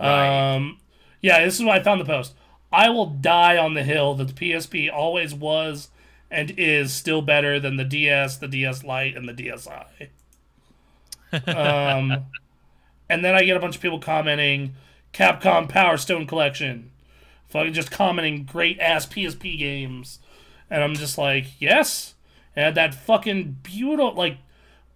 [0.00, 0.54] Right.
[0.54, 0.78] um
[1.20, 2.32] yeah this is why i found the post.
[2.70, 5.88] I will die on the hill that the psp always was
[6.30, 10.08] and is still better than the ds the ds lite and the dsi
[11.46, 12.26] um,
[13.08, 14.74] and then I get a bunch of people commenting,
[15.18, 16.92] Capcom Power Stone Collection.
[17.48, 20.20] Fucking just commenting great ass PSP games.
[20.70, 22.14] And I'm just like, yes.
[22.54, 24.38] And that fucking beautiful, like,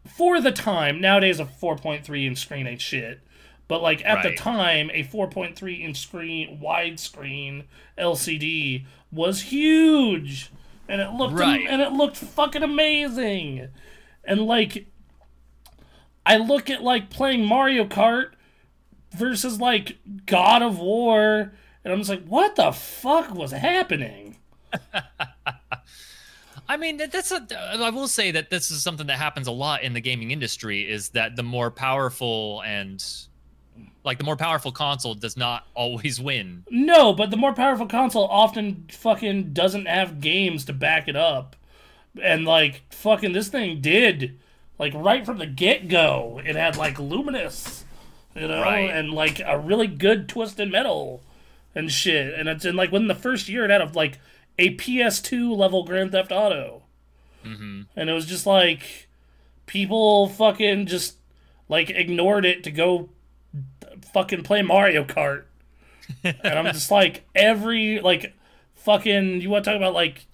[0.06, 3.20] for the time, nowadays a 4.3 inch screen ain't shit.
[3.66, 7.64] But, like, at the time, a 4.3 inch screen, widescreen
[7.98, 10.50] LCD was huge.
[10.88, 11.66] And it looked, Right.
[11.68, 13.68] and it looked fucking amazing.
[14.24, 14.86] And, like,
[16.24, 18.32] I look at like playing Mario Kart
[19.16, 21.52] versus like God of War,
[21.84, 24.36] and I'm just like, what the fuck was happening?
[26.68, 27.46] I mean, that- that's a.
[27.58, 30.88] I will say that this is something that happens a lot in the gaming industry.
[30.90, 33.04] Is that the more powerful and
[34.04, 36.64] like the more powerful console does not always win.
[36.70, 41.56] No, but the more powerful console often fucking doesn't have games to back it up.
[42.22, 44.38] And like fucking this thing did.
[44.78, 47.81] Like right from the get go, it had like Lumines,
[48.34, 48.90] you know, Right.
[48.90, 51.22] and like a really good twisted metal
[51.74, 52.34] and shit.
[52.34, 54.18] And it's in like within the first year it had a, like
[54.58, 56.82] a PS2 level Grand Theft Auto.
[57.42, 59.08] hmm and it was just like
[59.66, 61.16] people fucking just
[61.68, 63.08] like ignored it to go
[64.12, 65.44] fucking play Mario Kart.
[66.24, 68.34] and I'm just like every like
[68.74, 70.26] fucking you want to talk about like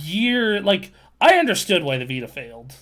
[0.00, 2.74] year like I understood why the Vita failed.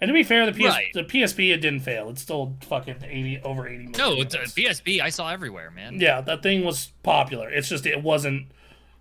[0.00, 0.92] And to be fair, the PS Right.
[0.92, 2.10] the PSP it didn't fail.
[2.10, 3.86] It's still fucking eighty over eighty.
[3.86, 4.38] No, million it's a.
[4.40, 5.98] PSP I saw everywhere, man.
[6.00, 7.48] Yeah, that thing was popular.
[7.48, 8.48] It's just it wasn't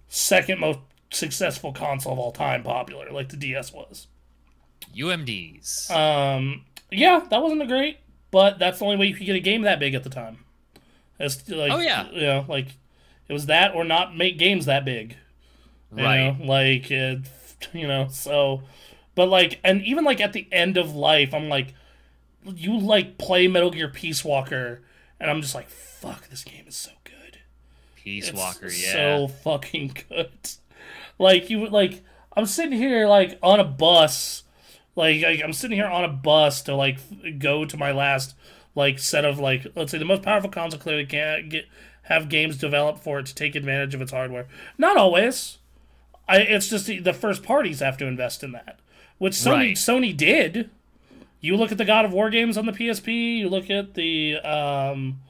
[0.08, 0.80] second most
[1.12, 4.08] successful console of all time popular like the DS was.
[4.96, 5.92] UMDs.
[5.92, 7.98] Um, yeah, that wasn't a great,
[8.32, 10.40] but that's the only way you could get a game that big at the time.
[11.20, 12.10] It's like, Oh, yeah.
[12.12, 12.68] you know, like
[13.28, 15.18] it was that or not make games that big.
[15.96, 16.38] You Right.
[16.40, 17.20] know, like it,
[17.74, 18.62] you know, so,
[19.16, 21.74] but like, and even like at the end of life, I'm like,
[22.44, 24.82] you like play Metal Gear Peace Walker,
[25.20, 27.40] and I'm just like, fuck, this game is so good.
[27.96, 28.92] Peace It's Walker, yeah.
[28.92, 30.30] so fucking good.
[31.18, 32.04] Like you would like,
[32.36, 34.44] I'm sitting here like on a bus,
[34.96, 37.00] like, like I'm sitting here on a bus to like
[37.40, 38.36] go to my last
[38.76, 41.66] like set of like let's say the most powerful console clearly can't get
[42.04, 44.48] have games developed for it to take advantage of its hardware.
[44.78, 45.58] Not always.
[46.28, 48.80] I, it's just the, the first parties have to invest in that,
[49.18, 49.76] which Sony Right.
[49.76, 50.70] Sony did.
[51.42, 53.38] You look at the God of War games on the PSP.
[53.38, 55.22] You look at the um,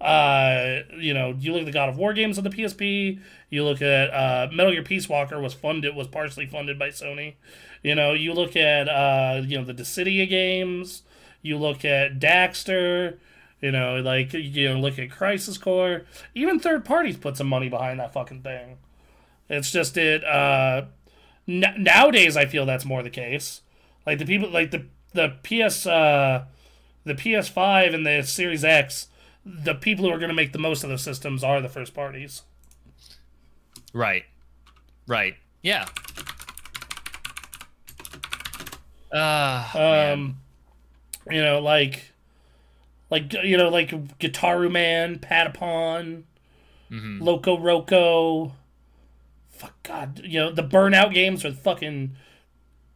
[0.00, 3.20] uh, you know, you look at the God of War games on the PSP.
[3.50, 7.34] You look at uh, Metal Gear Peace Walker was funded was partially funded by Sony.
[7.82, 11.02] You know, you look at uh, you know the Dissidia games.
[11.42, 13.18] You look at Daxter.
[13.60, 16.02] You know, like you know, look at Crisis Core.
[16.34, 18.78] Even third parties put some money behind that fucking thing.
[19.48, 20.24] It's just it.
[20.24, 20.86] Uh,
[21.64, 23.62] n- nowadays, I feel that's more the case.
[24.06, 26.44] Like the people, like the the PS, uh,
[27.04, 29.08] the PS5 and the Series X,
[29.44, 31.92] the people who are going to make the most of those systems are the first
[31.94, 32.42] parties.
[33.92, 34.24] Right.
[35.06, 35.34] Right.
[35.62, 35.86] Yeah.
[39.12, 40.12] Uh, man.
[40.12, 40.38] Um,
[41.30, 42.12] you know, like,
[43.10, 46.22] like you know, like Gitaroo Man, Patapon,
[46.90, 47.20] Mhm.
[47.20, 48.52] Loco Roco.
[49.62, 52.16] Fuck God, you know the Burnout games are fucking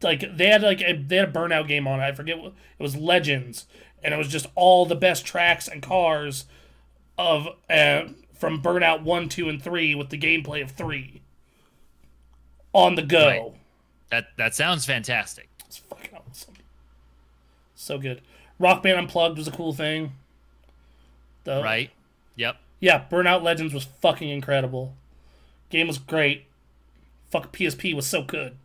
[0.01, 2.03] like they had like a, they had a Burnout game on it.
[2.03, 2.97] I forget what it was.
[2.97, 3.67] Legends,
[4.03, 6.43] and it was just all the best tracks and cars
[7.17, 8.03] of uh,
[8.33, 11.21] from Burnout one, two, and three with the gameplay of three
[12.73, 13.27] on the go.
[13.27, 13.53] Right.
[14.09, 15.47] that that sounds fantastic.
[15.65, 16.55] It's fucking awesome.
[17.75, 18.21] So good.
[18.59, 20.11] Rock Band Unplugged was a cool thing.
[21.45, 21.91] The, Right.
[22.35, 22.57] Yep.
[22.81, 24.95] Yeah, Burnout Legends was fucking incredible.
[25.69, 26.46] Game was great.
[27.29, 28.57] Fuck PSP was so good.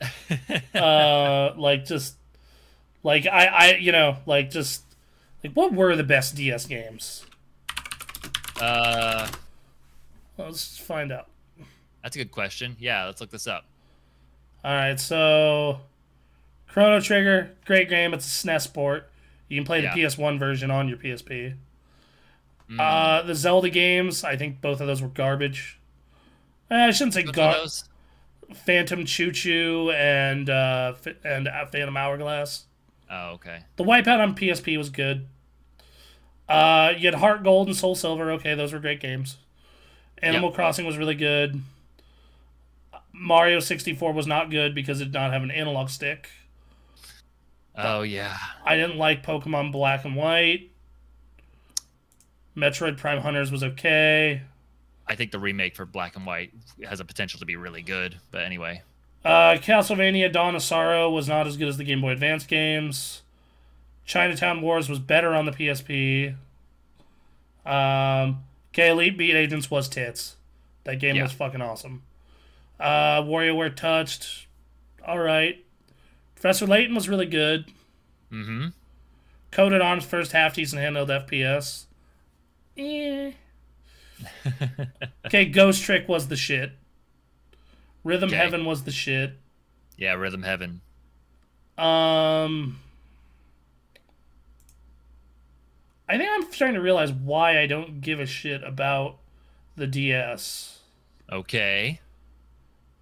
[0.74, 2.16] uh, like just,
[3.02, 4.82] like I, I, you know, like just,
[5.44, 7.24] like what were the best DS games?
[8.60, 9.28] Uh,
[10.38, 11.28] Let's find out.
[12.02, 12.76] that's a good question.
[12.80, 13.64] Yeah, let's look this up.
[14.64, 15.80] All right, so
[16.68, 18.14] Chrono Trigger, great game.
[18.14, 19.10] It's a SNES port.
[19.48, 19.94] You can play the Yeah.
[20.08, 21.54] PS1 version on your PSP.
[22.70, 22.80] Mm.
[22.80, 25.78] Uh, the Zelda games, I think both of those were garbage.
[26.70, 27.84] Eh, I shouldn't say Both of gar- those?
[28.54, 32.64] Phantom Choo Choo and uh, and uh, Phantom Hourglass.
[33.10, 33.60] Oh, okay.
[33.76, 35.26] The Wipeout on PSP was good.
[36.48, 38.30] Uh, you had Heart Gold and Soul Silver.
[38.32, 39.36] Okay, those were great games.
[40.22, 40.54] Animal Yep.
[40.56, 41.60] Crossing was really good.
[43.12, 46.30] Mario 64 was not good because it did not have an analog stick.
[47.76, 48.36] Oh yeah.
[48.64, 50.70] I didn't like Pokemon Black and White.
[52.56, 54.42] Metroid Prime Hunters was okay.
[55.12, 56.52] I think the remake for Black and White
[56.88, 58.16] has a potential to be really good.
[58.30, 58.80] But anyway.
[59.24, 63.22] Uh, Castlevania Dawn of Sorrow was not as good as the Game Boy Advance games.
[64.06, 66.34] Chinatown Wars was better on the PSP.
[67.64, 70.36] Um, okay, Elite Beat Agents was tits.
[70.84, 71.22] That game Yeah.
[71.24, 72.02] was fucking awesome.
[72.80, 74.46] Uh, WarioWare Touched,
[75.06, 75.64] all right.
[76.34, 77.66] Professor Layton was really good.
[78.32, 78.68] Mm-hmm.
[79.52, 81.84] Coded Arms first half decent handheld FPS.
[82.76, 83.32] Eh.
[85.26, 86.72] okay, Ghost Trick was the shit.
[88.04, 88.36] Rhythm Okay.
[88.36, 89.34] Heaven was the shit.
[89.96, 90.80] Yeah, Rhythm Heaven.
[91.78, 92.80] Um,
[96.08, 99.18] I think I'm starting to realize why I don't give a shit about
[99.76, 100.80] the DS.
[101.30, 102.00] Okay.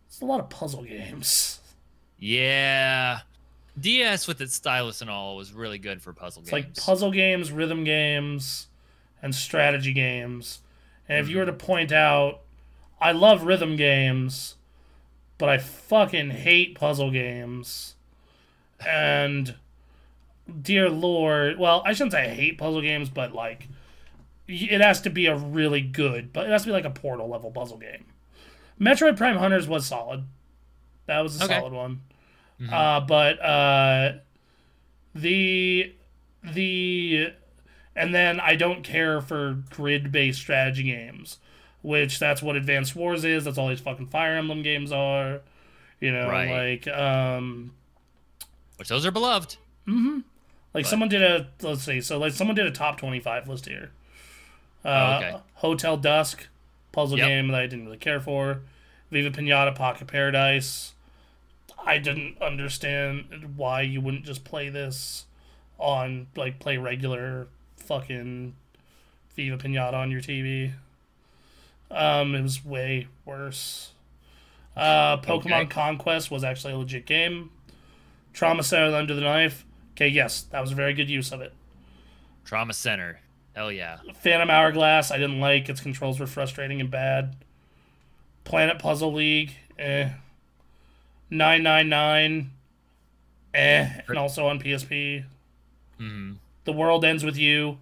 [0.06, 1.60] It's a lot of puzzle games.
[2.18, 3.20] Yeah.
[3.80, 6.64] DS with its stylus and all was really good for puzzle It's games.
[6.66, 8.66] like puzzle games, rhythm games,
[9.22, 10.60] and strategy games.
[11.10, 12.40] And if you were to point out,
[13.00, 14.54] I love rhythm games,
[15.38, 17.96] but I fucking hate puzzle games.
[18.86, 19.56] And
[20.62, 23.66] dear lord, well, I shouldn't say I hate puzzle games, but like
[24.46, 27.28] it has to be a really good, but it has to be like a Portal
[27.28, 28.04] level puzzle game.
[28.80, 30.24] Metroid Prime Hunters was solid.
[31.06, 31.54] That was a Okay.
[31.54, 32.02] solid one.
[32.70, 34.12] Uh, but uh,
[35.14, 35.92] the
[36.44, 37.32] the
[37.96, 41.38] and then I don't care for grid based strategy games,
[41.82, 43.44] which that's what Advanced Wars is.
[43.44, 45.40] That's all these fucking Fire Emblem games are.
[46.00, 46.84] You know, Right.
[46.84, 47.72] like um,
[48.76, 49.56] Which those are beloved.
[50.72, 53.66] like someone did a let's see, so like someone did a top twenty five list
[53.66, 53.90] here.
[54.84, 55.36] Uh, Oh, okay.
[55.54, 56.48] Hotel Dusk,
[56.92, 57.28] puzzle Yep.
[57.28, 58.60] game that I didn't really care for.
[59.10, 60.94] Viva Pinata Pocket Paradise.
[61.84, 65.24] I didn't understand why you wouldn't just play this
[65.78, 67.48] on like play regular
[67.80, 68.54] fucking
[69.36, 70.72] Viva Pinata on your TV.
[71.90, 73.92] Um, it was way worse.
[74.76, 75.66] Uh, Pokemon Okay.
[75.66, 77.50] Conquest was actually a legit game.
[78.32, 79.64] Trauma Center Under the Knife.
[79.92, 81.52] Okay, yes, that was a very good use of it.
[82.44, 83.20] Trauma Center.
[83.54, 83.98] Hell yeah.
[84.14, 85.68] Phantom Hourglass, I didn't like.
[85.68, 87.36] Its controls were frustrating and bad.
[88.44, 90.10] Planet Puzzle League, eh.
[91.30, 92.50] 999,
[93.54, 93.88] eh.
[94.08, 95.24] And also on PSP.
[95.98, 96.32] hmm
[96.64, 97.78] The World Ends With You,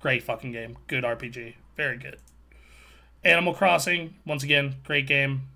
[0.00, 0.76] great fucking game.
[0.86, 1.54] Good RPG.
[1.76, 2.18] Very good.
[3.24, 5.48] Animal Crossing, once again, great game.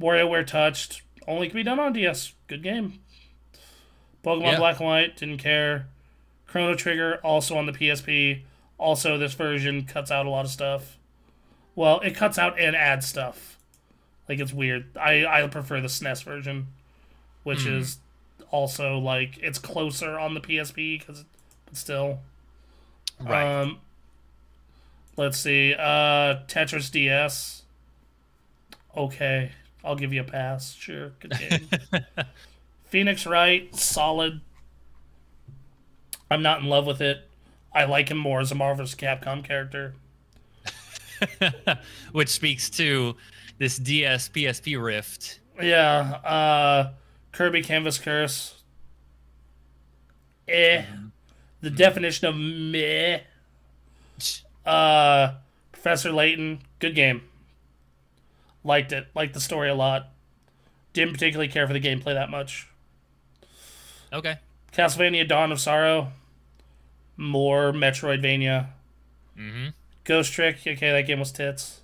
[0.00, 2.32] WarioWare Touched, only can be done on DS.
[2.46, 3.00] Good game.
[4.24, 4.58] Pokemon Yeah.
[4.58, 5.88] Black and White, didn't care.
[6.46, 8.42] Chrono Trigger, also on the PSP.
[8.78, 10.98] Also, this version cuts out a lot of stuff.
[11.74, 13.58] Well, it cuts out and adds stuff.
[14.28, 14.96] Like, it's weird.
[14.96, 16.68] I, I prefer the SNES version,
[17.42, 17.74] which Hmm.
[17.78, 17.98] is
[18.50, 21.24] also, like, it's closer on the PSP, because,
[21.76, 22.20] still.
[23.20, 23.60] Right.
[23.62, 23.78] Um,
[25.16, 25.74] let's see.
[25.74, 27.62] Uh, Tetris DS.
[28.96, 29.52] Okay,
[29.84, 30.74] I'll give you a pass.
[30.74, 31.68] Sure, good game.
[32.84, 34.40] Phoenix Wright, solid.
[36.30, 37.28] I'm not in love with it.
[37.74, 38.98] I like him more as a Marvel vs.
[38.98, 39.94] Capcom character.
[42.12, 43.16] Which speaks to
[43.58, 45.40] this DS PSP rift.
[45.60, 46.00] Yeah.
[46.24, 46.90] Uh,
[47.32, 48.62] Kirby Canvas Curse.
[50.48, 50.82] Eh.
[51.62, 53.20] The definition of meh.
[54.66, 55.34] Uh,
[55.70, 57.22] Professor Layton, good game.
[58.64, 59.06] Liked it.
[59.14, 60.10] Liked the story a lot.
[60.92, 62.68] Didn't particularly care for the gameplay that much.
[64.12, 64.36] Okay.
[64.72, 66.12] Castlevania Dawn of Sorrow.
[67.16, 68.68] More Metroidvania.
[69.38, 69.68] Mm-hmm.
[70.04, 71.80] Ghost Trick, okay, that game was tits.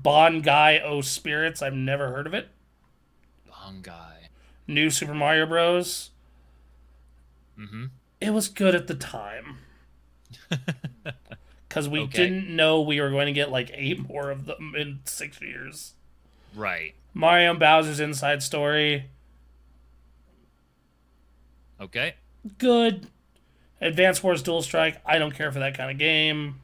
[0.00, 2.48] Bangai-O Spirits, I've never heard of it.
[3.50, 4.28] Long guy.
[4.66, 6.10] New Super Mario Bros.
[7.58, 7.84] Mm hmm
[8.20, 9.58] It was good at the time.
[11.68, 12.16] Because we Okay.
[12.28, 15.92] didn't know we were going to get like eight more of them in six years.
[16.54, 16.94] Right.
[17.12, 19.10] Mario and Bowser's Inside Story,
[21.80, 22.14] Okay.
[22.56, 23.08] good.
[23.80, 26.60] Advance Wars Dual Strike, I don't care for that kind of game.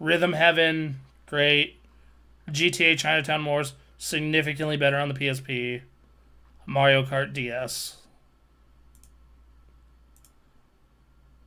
[0.00, 0.96] Rhythm Heaven,
[1.26, 1.78] great.
[2.50, 5.82] GTA Chinatown Wars, significantly better on the PSP.
[6.64, 7.98] Mario Kart DS.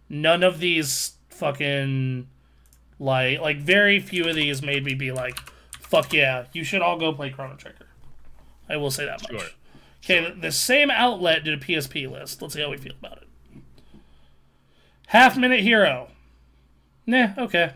[0.10, 2.28] None of these fucking
[3.00, 5.40] like like very few of these made me be like,
[5.80, 7.88] fuck yeah, you should all go play Chrono Trigger.
[8.68, 9.42] I will say that much.
[9.42, 9.50] Sure.
[10.04, 12.42] Okay, the, the same outlet did a PSP list.
[12.42, 13.28] Let's see how we feel about it.
[15.08, 16.10] Half Minute Hero.
[17.06, 17.74] Nah, okay.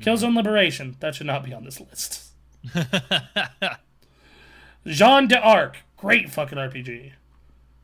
[0.00, 0.36] Killzone mm-hmm.
[0.38, 0.96] Liberation.
[1.00, 2.24] That should not be on this list.
[4.86, 5.76] Jeanne d'Arc.
[5.96, 7.12] Great fucking RPG.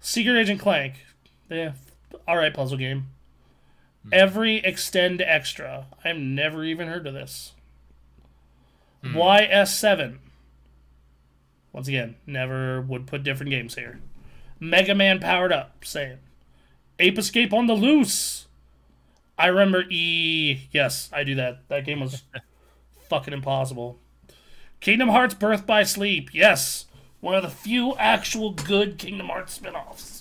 [0.01, 0.95] Secret Agent Clank.
[1.51, 1.73] Yeah,
[2.27, 3.09] alright puzzle game.
[4.05, 4.11] Mm-hmm.
[4.13, 5.87] Every Extend Extra.
[6.05, 7.53] I've never even heard of this.
[9.03, 9.17] Hmm.
[9.17, 10.19] YS7.
[11.73, 14.01] Once again, never would put different games here.
[14.61, 15.85] Mega Man Powered Up.
[15.85, 16.19] Same.
[16.99, 18.47] Ape Escape on the Loose.
[19.37, 20.69] I remember E.
[20.71, 21.69] Yes, I do that.
[21.69, 22.23] That game was
[23.09, 23.99] fucking impossible.
[24.81, 26.31] Kingdom Hearts Birth by Sleep.
[26.33, 26.87] Yes.
[27.21, 30.14] One of the few actual good Kingdom Hearts spin offs.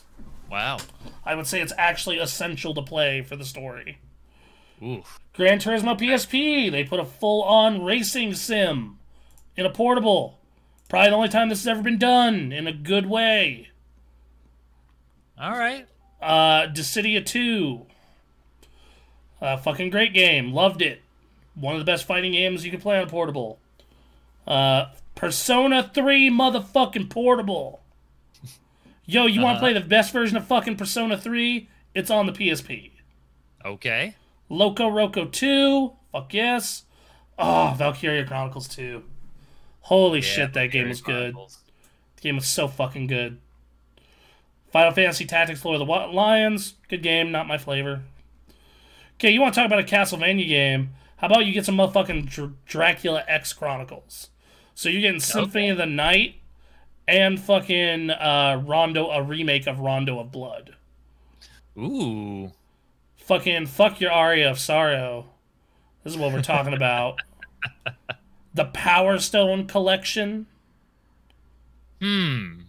[0.54, 0.78] Wow.
[1.26, 3.98] I would say it's actually essential to play for the story.
[4.84, 5.20] Oof.
[5.34, 6.72] Gran Turismo PSP.
[6.72, 9.00] They put a full on racing sim
[9.58, 10.38] in a portable.
[10.90, 13.70] Probably the only time this has ever been done in a good way.
[15.42, 15.88] All right.
[16.22, 17.88] Uh, Dissidia 2.
[19.42, 20.54] Uh, fucking great game.
[20.54, 21.02] Loved it.
[21.56, 23.60] One of the best fighting games you can play on a portable.
[24.46, 24.86] Uh,
[25.16, 27.83] Persona 3 motherfucking portable.
[29.06, 29.60] Yo, you want to uh-huh.
[29.60, 31.70] play the best version of fucking Persona 3?
[31.94, 32.92] It's on the PSP.
[33.66, 34.16] Okay.
[34.50, 35.94] Loco Roco 2.
[36.12, 36.84] Fuck yes.
[37.38, 39.04] Oh, Valkyria Chronicles 2.
[39.82, 41.36] Holy shit, that game was good.
[41.36, 43.40] The game was so fucking good.
[44.72, 46.76] Final Fantasy Tactics Lord of the Lions.
[46.88, 48.04] Good game, not my flavor.
[49.16, 50.92] Okay, you want to talk about a Castlevania game?
[51.18, 54.30] How about you get some motherfucking Dr- Dracula X Chronicles?
[54.74, 56.36] So you're getting Symphony of the Night
[57.08, 60.76] and fucking uh, Rondo, a remake of Rondo of Blood.
[61.78, 62.52] Ooh.
[63.18, 65.28] Fucking fuck your Aria of Sorrow.
[66.04, 67.20] This is what we're talking about.
[68.54, 70.48] the Power Stone Collection.
[72.02, 72.62] Hmm.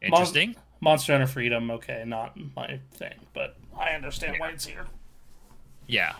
[0.00, 0.56] Interesting.
[0.80, 4.86] Monster Hunter Freedom, okay, not my thing, but I understand why it's here.
[5.86, 6.14] Yeah.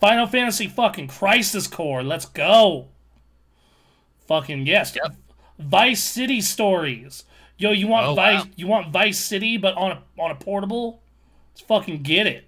[0.00, 2.88] Final Fantasy fucking Crisis Core, let's go.
[4.26, 4.94] Fucking yes.
[4.96, 5.16] Yep.
[5.58, 7.24] Vice City stories.
[7.58, 8.50] Yo, you want Oh, Vice wow.
[8.56, 11.00] you want Vice City but on a on a portable?
[11.52, 12.44] Let's fucking get it.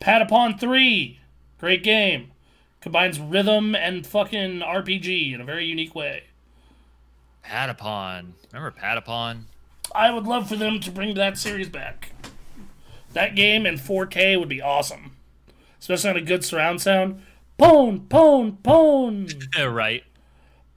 [0.00, 1.18] Patapon 3.
[1.58, 2.30] Great game.
[2.80, 6.24] Combines rhythm and fucking RPG in a very unique way.
[7.44, 8.32] Patapon.
[8.52, 9.42] Remember Patapon?
[9.94, 12.12] I would love for them to bring that series back.
[13.14, 15.16] That game in 4K would be awesome.
[15.80, 17.22] Especially on a good surround sound.
[17.56, 19.28] Pone, pone, pone.
[19.58, 20.04] right.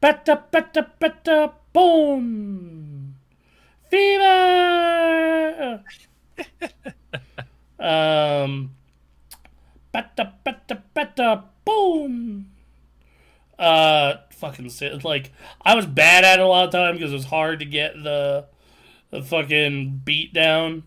[0.02, 3.15] Beta, beta, beta, boom!
[3.90, 5.84] Fever.
[7.80, 8.72] um.
[9.91, 12.52] Beta, beta, beta, boom.
[13.60, 14.72] Uh, fucking
[15.03, 17.65] like I was bad at it a lot of time because it was hard to
[17.65, 18.48] get the
[19.11, 20.84] the fucking beat down.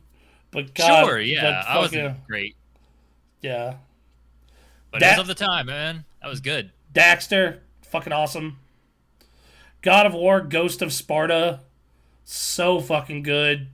[0.50, 1.42] But God, sure, yeah.
[1.42, 2.56] that I wasn't great.
[3.42, 3.76] yeah.
[4.90, 6.04] But it was of the time, man.
[6.22, 6.72] That was good.
[6.92, 8.58] Daxter, fucking awesome.
[9.84, 11.60] God of War, Ghost of Sparta,
[12.24, 13.68] so fucking good.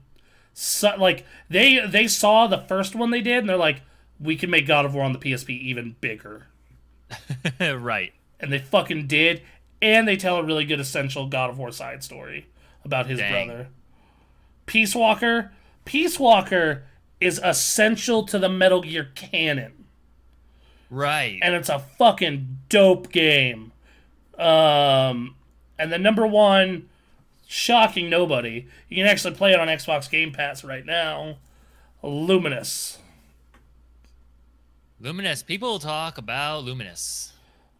[0.53, 3.81] So, like they they saw the first one they did, and they're like,
[4.19, 6.47] we can make God of War on the PSP even bigger,
[7.59, 8.13] right.
[8.39, 9.41] and they fucking did.
[9.81, 12.45] And they tell a really good essential God of War side story
[12.85, 13.47] about his Dang.
[13.47, 13.69] brother.
[14.67, 15.51] Peace Walker,
[15.85, 16.83] Peace Walker
[17.19, 19.85] is essential to the Metal Gear canon.
[20.91, 21.39] Right.
[21.41, 23.71] and it's a fucking dope game.
[24.37, 25.35] Um,
[25.81, 26.89] and the number one,
[27.47, 31.37] shocking nobody, you can actually play it on Xbox Game Pass right now.
[32.03, 32.97] Lumines.
[35.01, 35.45] Lumines.
[35.45, 37.31] People talk about Lumines.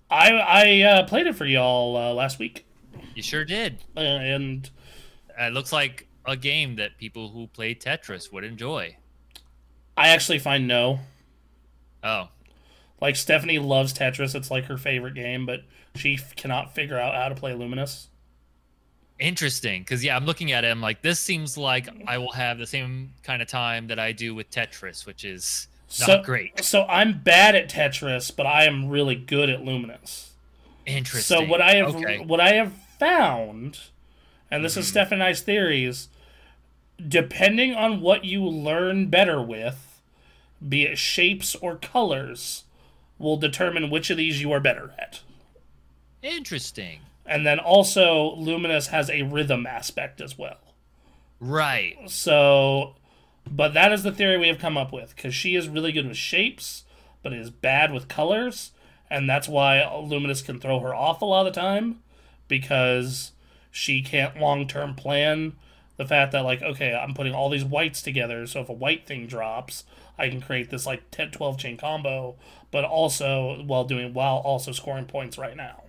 [0.10, 2.65] I I uh, played it for y'all uh, last week,
[3.15, 3.78] You sure did.
[3.95, 4.69] uh, and
[5.40, 8.98] It looks like a game that people who play Tetris would enjoy.
[9.95, 10.99] I actually find no.
[12.03, 12.30] Oh,
[12.99, 15.61] Like Stephanie loves Tetris; it's like her favorite game, but
[15.95, 18.07] she f- cannot figure out how to play Lumines.
[19.19, 19.81] interesting.
[19.81, 20.68] Because yeah, I'm looking at it.
[20.69, 24.11] I'm like, this seems like I will have the same kind of time that I
[24.11, 25.68] do with Tetris, which is
[25.99, 26.63] not so great.
[26.63, 30.30] So I'm bad at Tetris, but I am really good at Lumines.
[30.85, 31.22] Interesting.
[31.38, 32.19] So what I have Okay.
[32.19, 33.80] what I have found,
[34.49, 34.89] and this is Mhm.
[34.89, 36.07] Steph and I's theories,
[37.05, 40.01] depending on what you learn better with,
[40.68, 42.63] be it shapes or colors,
[43.19, 45.22] will determine which of these you are better at.
[46.22, 47.02] Interesting.
[47.26, 50.57] And then also Lumines has a rhythm aspect as well.
[51.39, 51.98] Right.
[52.07, 52.95] So
[53.49, 56.07] but that is the theory we have come up with because she is really good
[56.07, 56.84] with shapes,
[57.23, 58.72] but is bad with colors,
[59.10, 62.02] and that's why Lumines can throw her off a lot of the time
[62.48, 63.31] because
[63.72, 65.53] she can't long term plan
[65.95, 69.06] the fact that like okay i'm putting all these whites together so if a white
[69.07, 69.85] thing drops
[70.18, 72.35] i can create this like 10 12 chain combo
[72.69, 75.84] but also while doing while also scoring points right now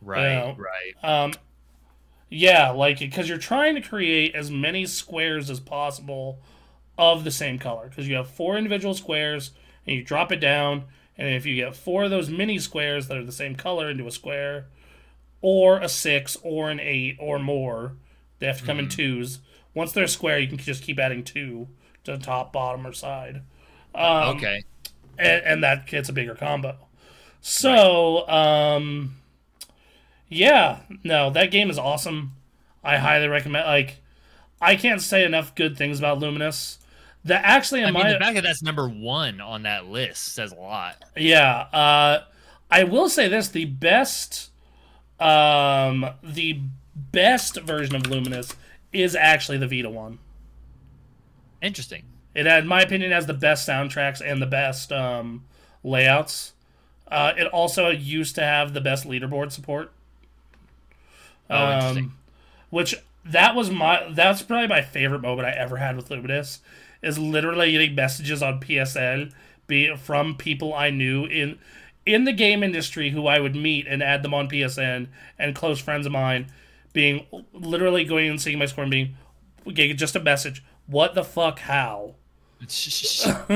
[0.00, 0.32] Right.
[0.32, 0.54] Yeah.
[0.56, 1.24] Right.
[1.24, 1.32] um,
[2.30, 6.40] yeah, like because you're trying to create as many squares as possible
[6.98, 9.52] of the same color because you have four individual squares
[9.86, 10.84] and you drop it down,
[11.16, 14.06] and if you get four of those mini squares that are the same color into
[14.06, 14.66] a square,
[15.40, 17.94] or a six or an eight or more,
[18.38, 19.38] they have to come in twos.
[19.74, 21.68] Once they're square, you can just keep adding two
[22.04, 23.42] to the top, bottom, or side.
[23.94, 24.64] Um, okay.
[25.16, 26.76] and, and that gets a bigger combo.
[27.40, 29.17] So, um,
[30.28, 32.32] yeah, no, that game is awesome.
[32.84, 33.66] I highly recommend.
[33.66, 34.00] Like,
[34.60, 36.78] I can't say enough good things about Lumines.
[37.24, 40.34] That actually, in I mean, my the fact that that's number one on that list
[40.34, 41.02] says a lot.
[41.16, 42.22] yeah, uh,
[42.70, 44.50] I will say this: the best,
[45.18, 46.60] um, the
[46.94, 48.54] best version of Lumines
[48.92, 50.18] is actually the Vita one.
[51.60, 52.04] Interesting.
[52.34, 55.44] It, had, in my opinion, has the best soundtracks and the best um,
[55.82, 56.52] layouts.
[57.08, 59.92] Uh, it also used to have the best leaderboard support.
[61.50, 62.04] Oh, interesting.
[62.04, 62.14] Um,
[62.70, 62.94] which
[63.24, 66.58] that was my that's probably my favorite moment I ever had with Lumines
[67.02, 69.32] is literally getting messages on PSN
[69.66, 71.58] be from people I knew in
[72.06, 75.08] in the game industry who I would meet and add them on PSN
[75.38, 76.46] and close friends of mine
[76.92, 79.14] being literally going and seeing my score and being
[79.72, 82.14] getting just a message what the fuck how
[82.68, 83.46] sure.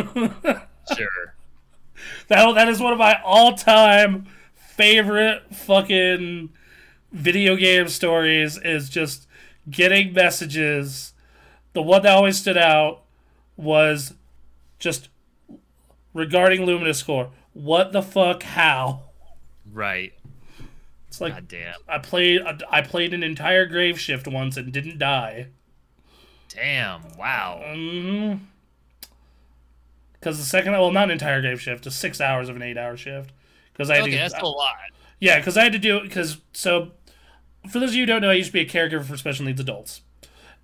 [2.29, 6.51] That that is one of my all time favorite fucking
[7.13, 8.59] video game stories.
[8.59, 9.27] Is just
[9.71, 11.13] getting messages.
[11.73, 13.03] The one that always stood out
[13.57, 14.15] was
[14.79, 15.09] just
[16.15, 17.31] regarding Lumines Core.
[17.55, 18.43] What the fuck?
[18.43, 19.03] How?
[19.71, 20.13] Right.
[21.09, 21.75] It's like God damn.
[21.89, 25.49] I played I played an entire grave shift once and didn't die.
[26.49, 27.03] Damn.
[27.19, 27.63] Wow.
[27.65, 28.45] Mm-hmm.
[30.15, 32.97] Because the second, well, not an entire grave shift, a six hours of an eight-hour
[32.97, 33.33] shift.
[33.73, 34.77] Because I had Okay, to, that's a lot.
[35.19, 36.05] Yeah, because I had to do it.
[36.05, 36.93] Because so,
[37.69, 39.45] for those of you who don't know, I used to be a caregiver for special
[39.47, 40.03] needs adults,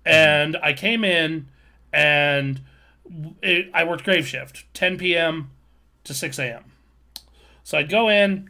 [0.05, 1.47] and I came in,
[1.93, 2.61] and
[3.41, 5.51] it, I worked grave shift, 10 p.m.
[6.03, 6.65] to 6 a.m.
[7.63, 8.49] So I'd go in,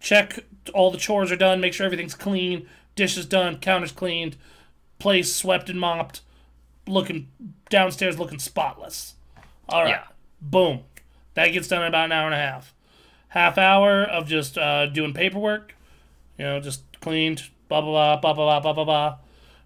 [0.00, 0.40] check
[0.74, 4.36] all the chores are done, make sure everything's clean, dishes done, counters cleaned,
[4.98, 6.20] place swept and mopped,
[6.86, 7.28] looking
[7.68, 9.14] downstairs looking spotless.
[9.68, 10.04] All right, Yeah.
[10.40, 10.80] boom,
[11.34, 12.74] that gets done in about an hour and a half.
[13.28, 15.74] Half hour of just uh, doing paperwork,
[16.36, 19.18] you know, just cleaned, blah blah blah blah blah blah blah blah.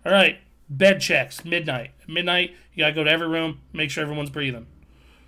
[0.07, 1.91] All right, bed checks midnight.
[2.07, 4.67] Midnight, you gotta go to every room, make sure everyone's breathing.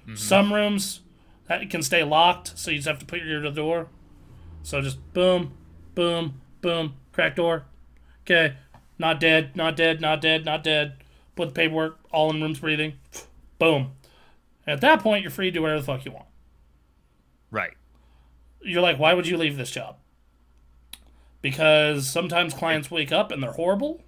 [0.03, 0.15] Mm-hmm.
[0.15, 1.01] Some rooms
[1.49, 3.89] that can stay locked, so you just have to put your ear to the door.
[4.63, 5.55] So just boom,
[5.95, 7.65] boom, boom, crack door.
[8.23, 8.57] Okay,
[8.99, 10.99] not dead, not dead, not dead, not dead.
[11.35, 12.95] Put the paperwork all in rooms breathing.
[13.59, 13.93] Boom.
[14.67, 16.27] At that point, you're free to do whatever the fuck you want.
[17.51, 17.75] Right.
[18.61, 19.97] You're like, why would you leave this job?
[21.51, 24.03] Because sometimes clients wake up and they're horrible.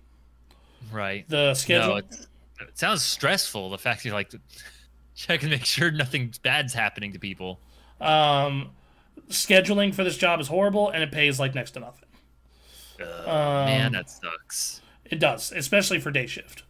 [0.91, 1.25] Right.
[1.29, 1.89] The schedule.
[1.91, 3.71] No, it sounds stressful.
[3.71, 4.41] The fact that you like to
[5.15, 7.61] check and make sure nothing bad's happening to people.
[8.01, 8.71] Um,
[9.29, 12.09] scheduling for this job is horrible, and it pays like next to nothing.
[13.01, 14.81] Ugh, Um, man, that sucks.
[15.05, 16.65] It does, especially for day shift.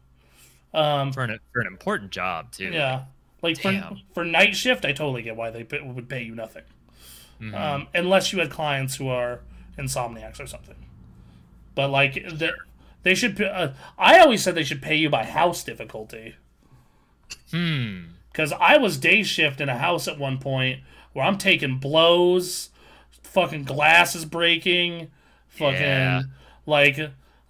[0.75, 2.71] Um, For an for an important job too.
[2.73, 3.05] yeah,
[3.41, 4.03] like for Damn.
[4.13, 6.65] for night shift, I totally get why they would pay you nothing,
[7.41, 7.55] Mhm.
[7.55, 9.41] um, unless you had clients who are
[9.79, 10.75] insomniacs or something.
[11.75, 12.27] But like
[13.05, 13.41] they should.
[13.41, 16.35] Uh, I always said they should pay you by house difficulty.
[17.51, 18.01] Hmm.
[18.33, 20.81] Because I was day shift in a house at one point
[21.13, 22.71] where I'm taking blows,
[23.23, 25.09] fucking glasses breaking,
[25.49, 26.23] fucking Yeah.
[26.67, 26.99] like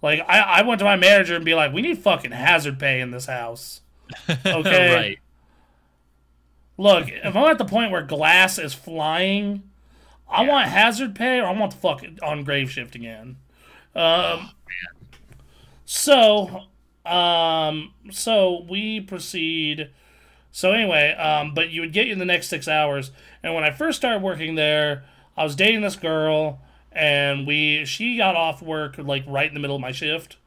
[0.01, 3.01] like I, I went to my manager and be like, we need fucking hazard pay
[3.01, 3.81] in this house.
[4.45, 4.95] Okay.
[4.95, 5.19] right.
[6.77, 9.68] Look, if I'm at the point where glass is flying,
[10.29, 10.49] I Yeah.
[10.49, 13.37] want hazard pay or I want the fuck on grave shift again.
[13.95, 14.51] Um,
[15.85, 16.63] so,
[17.05, 19.89] um, so we proceed.
[20.51, 23.11] So anyway, um, but you would get you in the next six hours.
[23.43, 25.03] And when I first started working there,
[25.37, 26.61] I was dating this girl,
[26.91, 30.37] and we she got off work like right in the middle of my shift,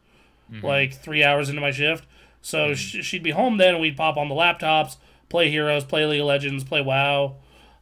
[0.63, 2.07] like three hours into my shift.
[2.43, 4.97] So sh- she'd be home then, and we'd pop on the laptops,
[5.29, 7.37] play Heroes, play League of Legends, play WoW,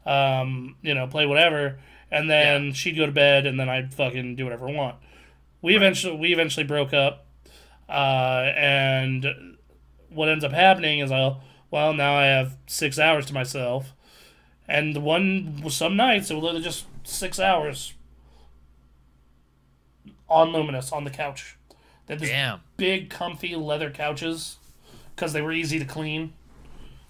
[0.07, 1.79] um, you know, play whatever.
[2.11, 4.97] And then she'd go to bed, and then I'd fucking do whatever I want.
[5.62, 7.27] We eventually we eventually broke up,
[7.89, 9.57] uh, and
[10.09, 13.93] what ends up happening is I'll well now I have six hours to myself,
[14.66, 17.93] and the one some nights it was literally just six hours
[20.28, 21.57] on Lumines on the couch.
[22.07, 22.61] They had this Damn.
[22.77, 24.57] big comfy leather couches
[25.15, 26.32] because they were easy to clean,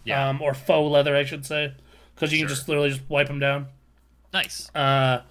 [0.04, 0.28] Yeah.
[0.28, 1.72] um, or faux leather I should say,
[2.14, 3.68] because you can just literally just wipe them down.
[4.32, 4.70] Nice.
[4.74, 5.22] Uh,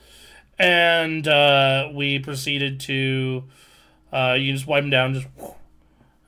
[0.57, 3.45] and uh, we proceeded to
[4.11, 5.27] uh, you just wipe them down, just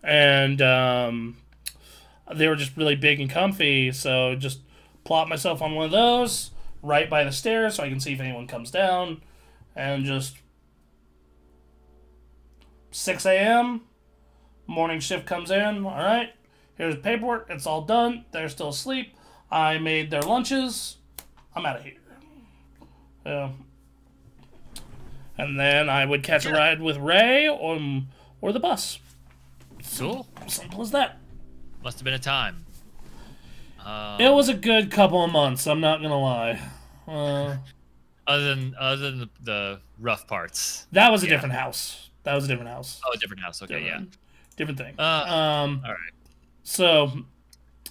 [0.03, 1.37] and um,
[2.33, 3.91] they were just really big and comfy.
[3.91, 4.59] So just
[5.03, 8.19] plop myself on one of those right by the stairs, so I can see if
[8.19, 9.21] anyone comes down,
[9.75, 10.37] and just
[12.91, 13.81] six a.m.
[14.67, 15.85] morning shift comes in.
[15.85, 16.33] All right,
[16.75, 17.47] here's paperwork.
[17.49, 18.25] It's all done.
[18.31, 19.13] They're still asleep.
[19.49, 20.97] I made their lunches.
[21.55, 22.00] I'm out of here.
[23.25, 23.49] Yeah.
[25.37, 27.79] And then I would catch a ride with Ray or,
[28.41, 28.99] or the bus.
[29.97, 30.27] Cool.
[30.47, 31.17] Simple as that.
[31.83, 32.65] Must have been a time.
[33.83, 36.59] Uh, It was a good couple of months, I'm not going to lie.
[37.07, 37.57] Uh,
[38.27, 40.85] other than other than the, the rough parts.
[40.91, 41.31] that was a Yeah.
[41.33, 42.09] different house.
[42.23, 43.01] That was a different house.
[43.03, 43.63] Oh, a different house.
[43.63, 44.01] Okay, yeah.
[44.01, 44.17] Different,
[44.57, 44.95] different thing.
[44.99, 46.13] Uh, um, all right.
[46.61, 47.11] so,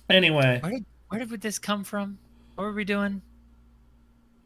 [0.09, 2.19] anyway, Where did where did this come from?
[2.55, 3.23] What were we doing?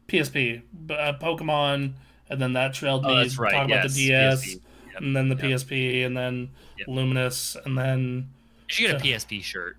[0.07, 0.61] PSP,
[0.91, 1.93] uh, Pokemon,
[2.29, 3.53] and then that trailed me Oh, that's right.
[3.53, 4.55] talking about the DS,
[4.93, 5.01] Yep.
[5.01, 5.43] and then the Yep.
[5.43, 6.87] PSP, and then Yep.
[6.87, 8.29] Lumines, and then
[8.69, 9.77] Did You get a PSP shirt.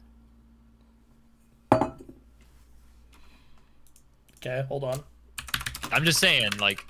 [4.36, 5.02] okay, hold on.
[5.92, 6.84] I'm just saying, like,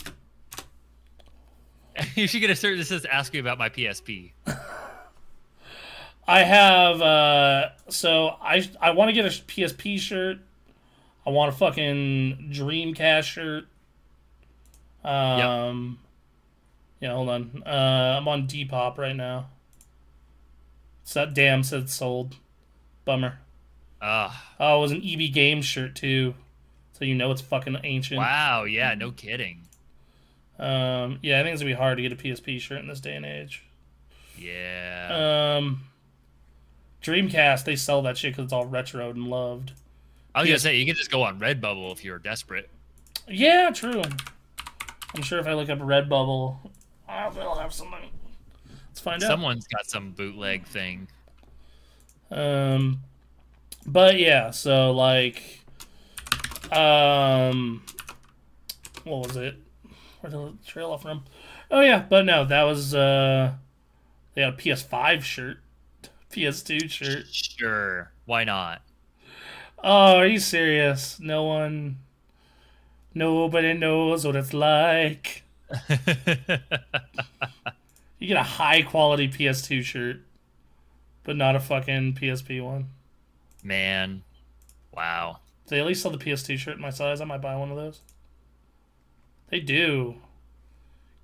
[2.14, 4.32] you should get a shirt that says "Ask me about my PSP."
[6.28, 10.38] I have uh so I I want to get a PSP shirt.
[11.27, 13.65] I want a fucking Dreamcast shirt.
[15.05, 15.98] Um
[17.01, 17.62] Yeah, hold on.
[17.66, 19.48] Uh I'm on Depop right now.
[21.03, 22.36] It's that damn said it's sold.
[23.05, 23.39] Bummer.
[24.03, 26.35] Ah, Oh, it was an EB Games shirt too.
[26.93, 28.19] So you know it's fucking ancient.
[28.19, 28.65] wow.
[28.65, 29.62] Yeah, no kidding.
[30.59, 33.01] Um yeah, I think it's gonna be hard to get a PSP shirt in this
[33.01, 33.65] day and age.
[34.39, 35.57] Yeah.
[35.59, 35.82] Um
[37.03, 39.73] Dreamcast, they sell that shit because it's all retro and loved.
[40.36, 42.68] I was PS- gonna say you can just go on Redbubble if you're desperate.
[43.26, 44.02] Yeah, true.
[45.14, 46.56] I'm sure if I look up Redbubble,
[47.08, 48.10] oh, they'll have something.
[48.88, 49.28] Let's find out.
[49.28, 51.08] Someone's got some bootleg thing.
[52.30, 53.00] Um,
[53.86, 55.64] but yeah, so like,
[56.70, 57.82] um,
[59.04, 59.56] what was it?
[60.20, 61.24] Where did it trail off from?
[61.70, 63.54] Oh yeah, but no, that was uh,
[64.34, 65.58] they had a PS5 shirt,
[66.30, 67.24] PS2 shirt.
[67.32, 68.12] Sure.
[68.26, 68.82] Why not?
[69.88, 71.20] Oh, are you serious?
[71.20, 71.98] No one,
[73.14, 75.44] nobody knows what it's like.
[78.18, 80.22] You get a high quality PS2 shirt,
[81.22, 82.88] but not a fucking PSP one.
[83.62, 84.22] Man.
[84.92, 85.40] Wow.
[85.68, 87.20] They at least sell the PS2 shirt in my size.
[87.20, 88.00] I might buy one of those.
[89.50, 90.16] They do.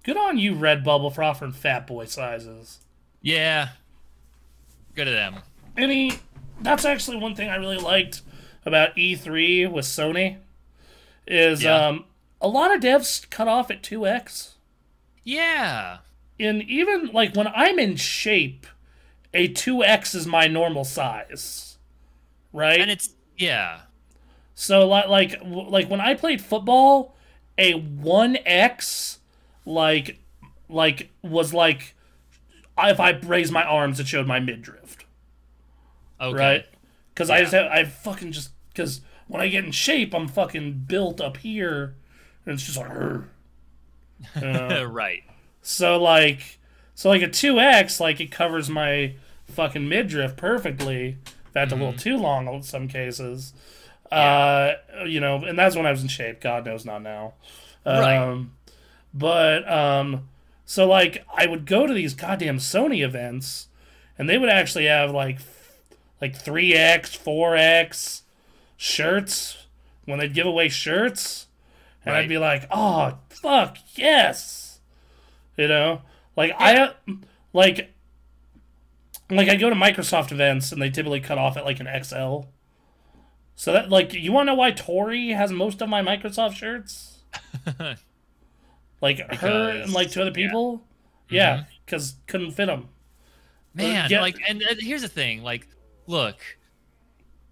[0.03, 2.81] Good on you, Redbubble, for offering fat boy sizes.
[3.23, 3.71] Yeah.
[4.95, 5.37] Good of them.
[5.77, 6.13] Any,
[6.61, 8.21] that's actually one thing I really liked
[8.65, 10.39] about E3 with Sony,
[11.27, 11.87] is Yeah.
[11.89, 12.05] um,
[12.41, 14.55] a lot of devs cut off at 2x.
[15.25, 15.99] Yeah.
[16.41, 18.67] And even like when I'm in shape,
[19.35, 21.79] a 2x is my normal size.
[22.53, 22.81] Right?
[22.81, 23.83] And it's yeah.
[24.55, 27.15] So like like like when I played football,
[27.57, 29.19] a one X
[29.65, 30.19] like
[30.69, 31.95] like was like
[32.79, 34.97] if I raised my arms, it showed my midriff,
[36.21, 36.37] Okay.
[36.39, 36.67] right?
[37.13, 40.85] Because I just have, I fucking just because when I get in shape, I'm fucking
[40.87, 41.95] built up here,
[42.45, 42.91] and it's just like.
[42.91, 44.85] You know?
[44.91, 45.23] right.
[45.63, 46.59] So like,
[46.95, 49.15] so like a two X, like it covers my
[49.47, 51.19] fucking midriff perfectly.
[51.53, 53.53] That's a little too long in some cases.
[54.11, 54.75] Uh,
[55.07, 56.41] you know, and that's when I was in shape.
[56.41, 57.35] God knows not now.
[57.87, 58.17] Right.
[58.17, 58.53] Um,
[59.15, 60.29] but um,
[60.65, 63.69] so like I would go to these goddamn Sony events,
[64.19, 65.41] and they would actually have like
[66.23, 68.23] like three X, four X
[68.79, 69.67] shirts
[70.07, 71.49] when they'd give away shirts,
[72.07, 74.81] and I'd be like, oh fuck yes,
[75.59, 76.01] you know,
[76.37, 76.93] like I
[77.53, 77.93] like
[79.31, 82.43] like I go to Microsoft events and they typically cut off at like an XL.
[83.55, 87.19] So that like you want to know why Tori has most of my Microsoft shirts?
[89.03, 90.47] Like her Because- and like two other yeah.
[90.47, 90.79] people.
[90.79, 91.35] Mm-hmm.
[91.35, 92.89] Yeah, because couldn't fit them.
[93.75, 94.21] Man, yeah.
[94.21, 95.67] like, and here's the thing, like,
[96.07, 96.37] look,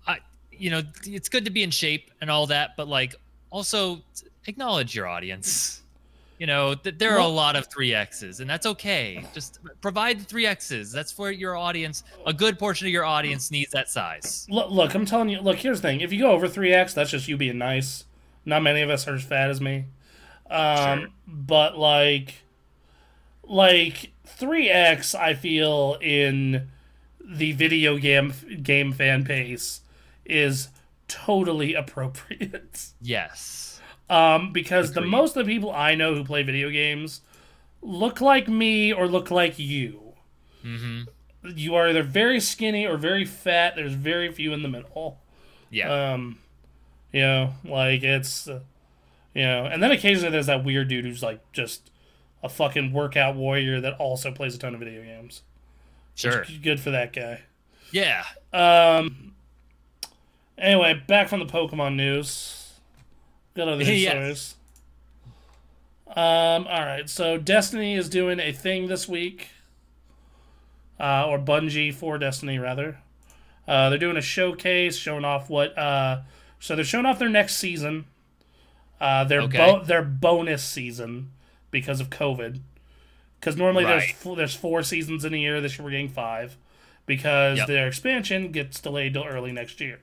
[0.06, 0.18] I,
[0.52, 3.14] you know, it's good to be in shape and all that, but like,
[3.50, 4.00] also
[4.46, 5.82] acknowledge your audience.
[6.38, 9.22] You know, th- there are a lot of three X's, and that's okay.
[9.34, 10.90] Just provide the three X's.
[10.90, 12.02] That's for your audience.
[12.24, 14.46] A good portion of your audience needs that size.
[14.48, 15.40] Look, look, I'm telling you.
[15.42, 16.00] Look, here's the thing.
[16.00, 18.04] If you go over three X, that's just you being nice.
[18.46, 19.84] Not many of us are as fat as me.
[20.50, 21.08] Um, Sure.
[21.28, 22.36] but like,
[23.44, 26.70] like three X, I feel in
[27.30, 29.82] the video game game fan base
[30.24, 30.68] is
[31.08, 32.88] totally appropriate.
[33.00, 33.80] Yes.
[34.08, 37.20] Um, because the most of the people I know who play video games
[37.80, 40.14] look like me or look like you.
[40.64, 41.02] Mm-hmm.
[41.54, 43.74] You are either very skinny or very fat.
[43.76, 45.20] There's very few in the middle.
[45.70, 46.12] Yeah.
[46.12, 46.38] Um,
[47.12, 48.60] you know, like it's, uh,
[49.32, 51.90] you know, and then occasionally there's that weird dude who's like just
[52.42, 55.42] a fucking workout warrior that also plays a ton of video games.
[56.20, 56.44] Sure.
[56.62, 57.40] Good for that guy.
[57.92, 58.24] Yeah.
[58.52, 59.34] Um.
[60.58, 62.72] Anyway, back from the Pokemon news.
[63.54, 64.10] Got other news Yes.
[64.12, 64.54] stories.
[66.08, 66.66] Um.
[66.66, 67.08] All right.
[67.08, 69.48] So Destiny is doing a thing this week.
[70.98, 72.98] Uh, or Bungie for Destiny rather.
[73.66, 75.76] Uh, they're doing a showcase showing off what.
[75.78, 76.20] Uh,
[76.58, 78.04] so they're showing off their next season.
[79.00, 79.56] Uh, their Okay.
[79.56, 81.30] bo- their bonus season
[81.70, 82.60] because of COVID.
[83.40, 84.14] Because normally there's Right.
[84.14, 85.60] four, there's four seasons in a year.
[85.62, 86.56] This year we're getting five
[87.06, 87.66] because Yep.
[87.68, 90.00] their expansion gets delayed till early next year.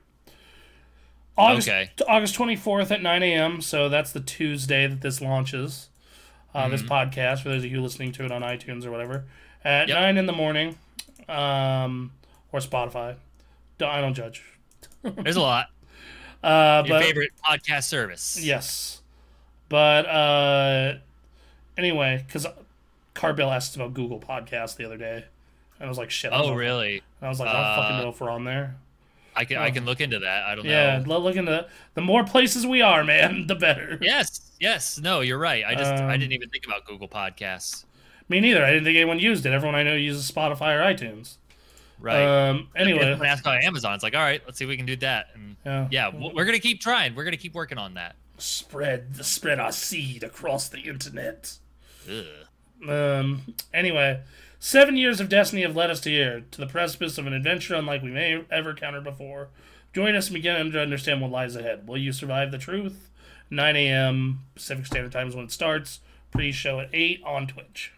[1.38, 1.91] August Okay.
[2.07, 3.61] August twenty fourth at nine a.m.
[3.61, 5.89] So that's the Tuesday that this launches.
[6.55, 9.26] Uh, This podcast for those of you listening to it on iTunes or whatever
[9.64, 9.95] at Yep.
[9.99, 10.77] nine in the morning,
[11.30, 12.11] um,
[12.51, 13.15] or Spotify.
[13.80, 14.41] I don't judge.
[15.03, 15.68] There's a lot.
[16.43, 18.39] Uh, Your but favorite podcast service.
[18.41, 19.01] yes,
[19.69, 20.93] but uh,
[21.77, 22.45] anyway, because
[23.18, 25.26] Carbill asked about Google Podcast the other day,
[25.80, 26.31] and I was like, shit.
[26.34, 27.02] Oh, really?
[27.19, 28.76] And I was like, I don't fucking Uh, know if we're on there.
[29.35, 30.44] I can I can look into that.
[30.45, 31.10] I don't Yeah, know.
[31.10, 33.99] lo- look into the more places we are, man, the better.
[34.02, 34.98] Yes, yes.
[34.99, 35.64] No, you're right.
[35.65, 37.85] I just I Um, didn't even think about Google Podcasts.
[38.30, 38.64] Me neither.
[38.65, 39.53] I didn't think anyone used it.
[39.53, 41.35] Everyone I know uses Spotify or iTunes.
[41.99, 42.23] Right.
[42.49, 42.69] Um.
[42.76, 43.14] Anyway.
[43.19, 45.27] I asked about Amazon, it's like, all right, let's see if we can do that.
[45.35, 45.88] And Yeah.
[45.91, 47.14] yeah, we're gonna keep trying.
[47.15, 48.15] We're gonna keep working on that.
[48.39, 51.57] Spread the spread our seed across the internet.
[52.10, 52.26] Ugh.
[52.87, 53.55] Um.
[53.73, 54.21] Anyway,
[54.59, 57.75] seven years of Destiny have led us to here, to the precipice of an adventure
[57.75, 59.49] unlike we may ever encountered before.
[59.93, 61.87] Join us and begin to understand what lies ahead.
[61.87, 63.09] Will you survive the truth?
[63.49, 64.39] 9 a.m.
[64.55, 66.01] Pacific Standard Time is when it starts.
[66.31, 67.93] Pre-show at 8 on Twitch.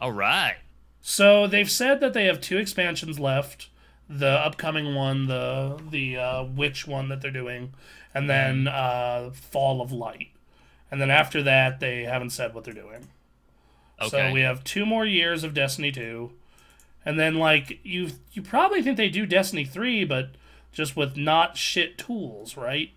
[0.00, 0.56] All right.
[1.00, 3.68] So they've said that they have two expansions left.
[4.08, 7.74] the upcoming one, the the uh, witch one that they're doing,
[8.14, 10.28] and then uh, Fall of Light,
[10.90, 13.08] and then after that they haven't said what they're doing.
[14.00, 14.08] Okay.
[14.28, 16.32] So we have two more years of Destiny two,
[17.04, 20.30] and then like you you probably think they do Destiny three, but
[20.72, 22.90] just with not shit tools, right?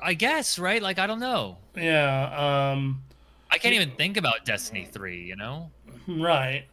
[0.00, 0.82] I guess, right?
[0.82, 1.58] Like I don't know.
[1.76, 2.72] Yeah.
[2.72, 3.02] Um.
[3.50, 5.70] I can't even think about Destiny 3, you know?
[6.08, 6.64] Right.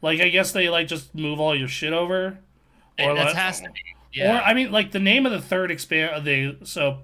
[0.00, 2.38] Like I guess they like just move all your shit over.
[2.98, 3.80] Or that like- has to be.
[4.12, 4.38] Yeah.
[4.38, 6.24] Or I mean, like the name of the third expand.
[6.24, 6.98] They so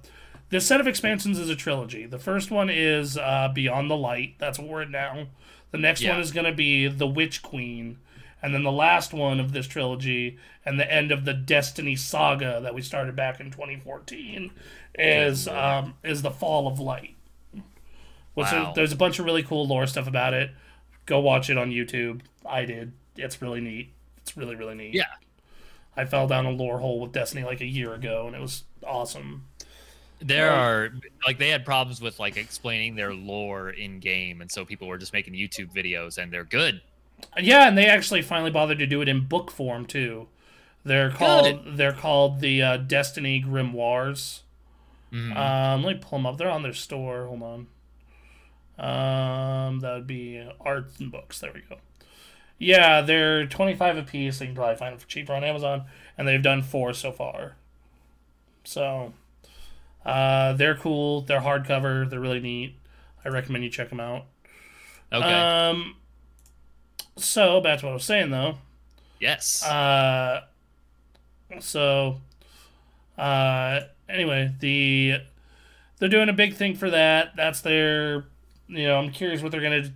[0.50, 2.06] this set of expansions is a trilogy.
[2.06, 4.34] The first one is uh, Beyond the Light.
[4.38, 5.26] That's what we're at now.
[5.72, 6.12] The next Yeah.
[6.12, 7.98] one is going to be the Witch Queen,
[8.42, 12.60] and then the last one of this trilogy and the end of the Destiny saga
[12.62, 14.50] that we started back in 2014
[14.98, 17.14] is um, is the Fall of Light.
[18.34, 18.72] Which Wow.
[18.74, 20.50] there's a bunch of really cool lore stuff about it.
[21.06, 22.20] Go watch it on YouTube.
[22.44, 22.92] I did.
[23.16, 23.90] It's really neat.
[24.18, 24.94] It's really really neat.
[24.94, 25.04] yeah.
[25.96, 28.64] I fell down a lore hole with Destiny like a year ago, and it was
[28.86, 29.44] awesome.
[30.20, 30.90] There are
[31.26, 34.98] like they had problems with like explaining their lore in game, and so people were
[34.98, 36.80] just making YouTube videos, and they're good.
[37.38, 40.28] Yeah, and they actually finally bothered to do it in book form too.
[40.84, 44.40] They're called they're called the uh, Destiny Grimoires.
[45.12, 45.36] Mhm.
[45.36, 46.36] Um, let me pull them up.
[46.38, 47.26] They're on their store.
[47.26, 47.66] Hold on.
[48.78, 51.40] Um, that would be arts and books.
[51.40, 51.76] There we go.
[52.58, 54.40] Yeah, they're twenty five a piece.
[54.40, 55.84] You can probably find them for cheaper on Amazon,
[56.16, 57.56] and they've done four so far.
[58.64, 59.12] So,
[60.06, 61.22] uh, they're cool.
[61.22, 62.08] They're hardcover.
[62.08, 62.76] They're really neat.
[63.24, 64.26] I recommend you check them out.
[65.12, 65.32] okay.
[65.34, 65.96] Um.
[67.16, 68.56] So back to what I was saying though.
[69.20, 69.64] yes.
[69.64, 70.42] Uh.
[71.60, 72.20] So.
[73.18, 73.80] Uh.
[74.08, 75.16] Anyway, the
[75.98, 77.34] they're doing a big thing for that.
[77.36, 78.26] That's their.
[78.68, 79.92] You know, I'm curious what they're gonna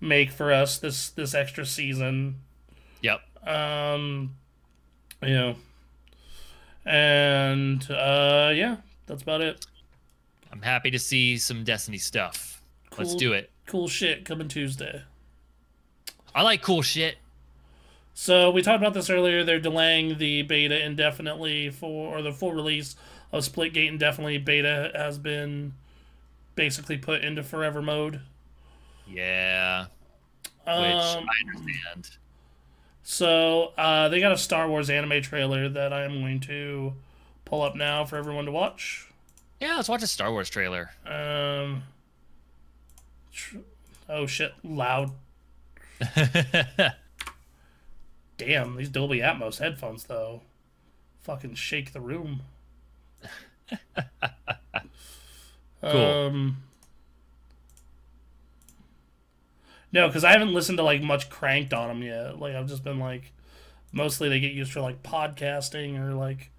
[0.00, 2.36] make for us this this extra season.
[3.02, 3.20] yep.
[3.46, 4.36] Um.
[5.22, 5.56] You know.
[6.86, 8.76] And uh, yeah,
[9.10, 9.66] that's about it.
[10.52, 12.62] I'm happy to see some Destiny stuff.
[12.96, 13.50] Let's do it.
[13.66, 15.02] Cool shit coming Tuesday.
[16.34, 17.16] I like cool shit.
[18.14, 19.44] So we talked about this earlier.
[19.44, 22.96] They're delaying the beta indefinitely for or the full release
[23.32, 24.38] of Splitgate indefinitely.
[24.38, 25.74] Beta has been
[26.56, 28.20] basically put into forever mode.
[29.08, 29.86] Yeah.
[30.64, 32.10] Which Um, I understand.
[33.02, 36.94] so uh, they got a Star Wars anime trailer that I am going to
[37.50, 39.08] pull up now for everyone to watch.
[39.60, 40.90] Yeah, let's watch a Star Wars trailer.
[41.04, 41.82] Um,
[43.32, 43.58] tr-
[44.08, 45.10] oh shit, loud.
[48.38, 50.42] Damn, these Dolby Atmos headphones though,
[51.20, 52.42] fucking shake the room.
[55.82, 55.98] Cool.
[55.98, 56.58] Um,
[59.92, 62.38] no, because I haven't listened to like much cranked on them yet.
[62.38, 63.32] Like I've just been like,
[63.90, 66.50] mostly they get used for like podcasting or like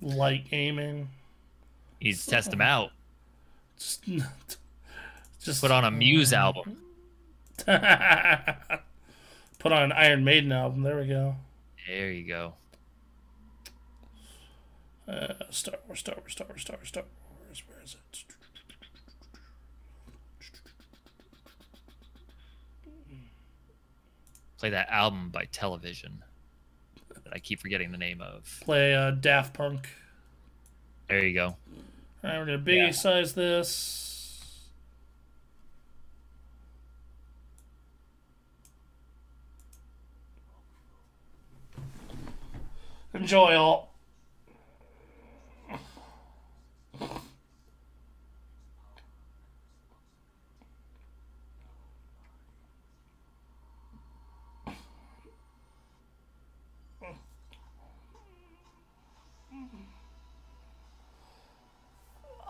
[0.00, 1.08] light gaming.
[2.00, 2.90] He's test them out.
[3.78, 4.04] Just,
[5.42, 6.78] just Put on a Muse album.
[7.56, 7.68] Put
[9.72, 10.82] on an Iron Maiden album.
[10.82, 11.36] There we go.
[11.88, 12.54] There you go.
[15.08, 17.04] Uh, Star Wars, Star Wars, Star Wars, Star Wars, Star
[17.46, 17.62] Wars.
[17.68, 18.24] Where is it?
[24.58, 26.22] Play that album by Television
[27.26, 28.60] that I keep forgetting the name of.
[28.62, 29.88] Play uh, Daft Punk.
[31.08, 31.46] There you go.
[31.46, 31.56] All
[32.22, 32.90] right, we're gonna biggie Yeah.
[32.92, 34.62] size this.
[43.14, 43.92] Enjoy all.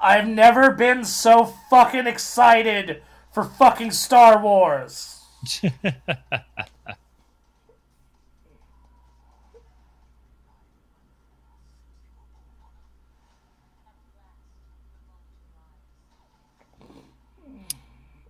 [0.07, 3.02] I've never been so fucking excited
[3.33, 5.20] for fucking Star Wars.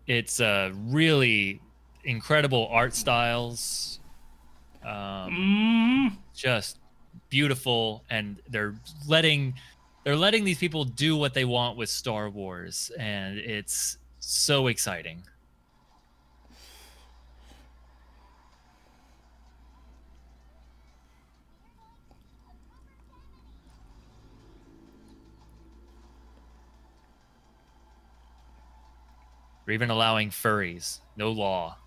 [0.07, 1.61] It's uh, really
[2.05, 4.01] incredible art styles.
[4.83, 6.79] Um, Mm, just
[7.29, 9.55] beautiful, and they're letting
[10.07, 15.21] they're letting these people do what they want with Star Wars, and it's so exciting.
[29.65, 31.01] They're even allowing furries.
[31.17, 31.79] No law.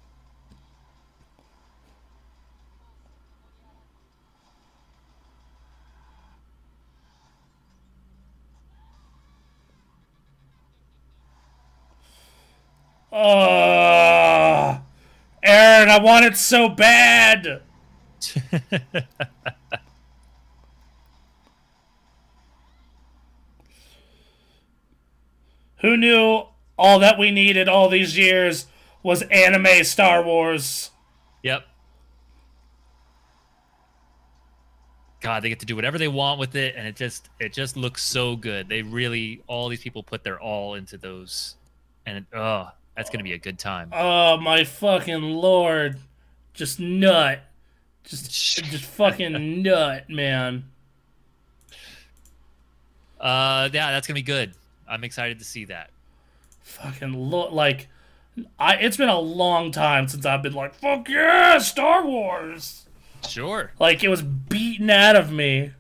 [13.22, 14.80] Oh,
[15.44, 17.62] Aaron, I want it so bad.
[25.82, 26.44] Who knew
[26.78, 28.68] all that we needed all these years
[29.04, 30.92] was anime Star Wars?
[31.44, 31.66] Yep.
[35.20, 37.76] God, they get to do whatever they want with it, and it just it just
[37.76, 38.70] looks so good.
[38.70, 41.58] They really all these people put their all into those,
[42.06, 43.92] and it, oh, that's gonna be a good time.
[43.94, 46.00] Oh my fucking lord.
[46.54, 47.40] Just nut.
[48.04, 50.66] Just just fucking nut, man.
[53.18, 54.54] Uh, yeah, that's gonna be good.
[54.86, 55.92] I'm excited to see that.
[56.62, 57.88] Fucking look like
[58.60, 62.86] I it's been a long time since I've been like, fuck yeah, Star Wars.
[63.26, 63.72] Sure.
[63.80, 65.72] Like it was beaten out of me.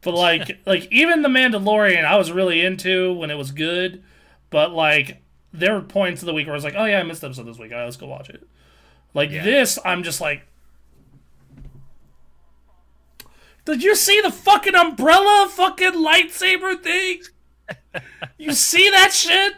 [0.00, 4.02] But like like even the Mandalorian I was really into when it was good,
[4.50, 5.21] but like
[5.52, 7.26] there were points of the week where I was like, oh yeah, I missed the
[7.28, 7.72] episode this week.
[7.72, 8.46] All right, let's go watch it.
[9.14, 9.44] Like Yeah.
[9.44, 10.46] this, I'm just like.
[13.64, 17.20] Did you see the fucking umbrella fucking lightsaber thing?
[18.38, 19.54] you see that shit?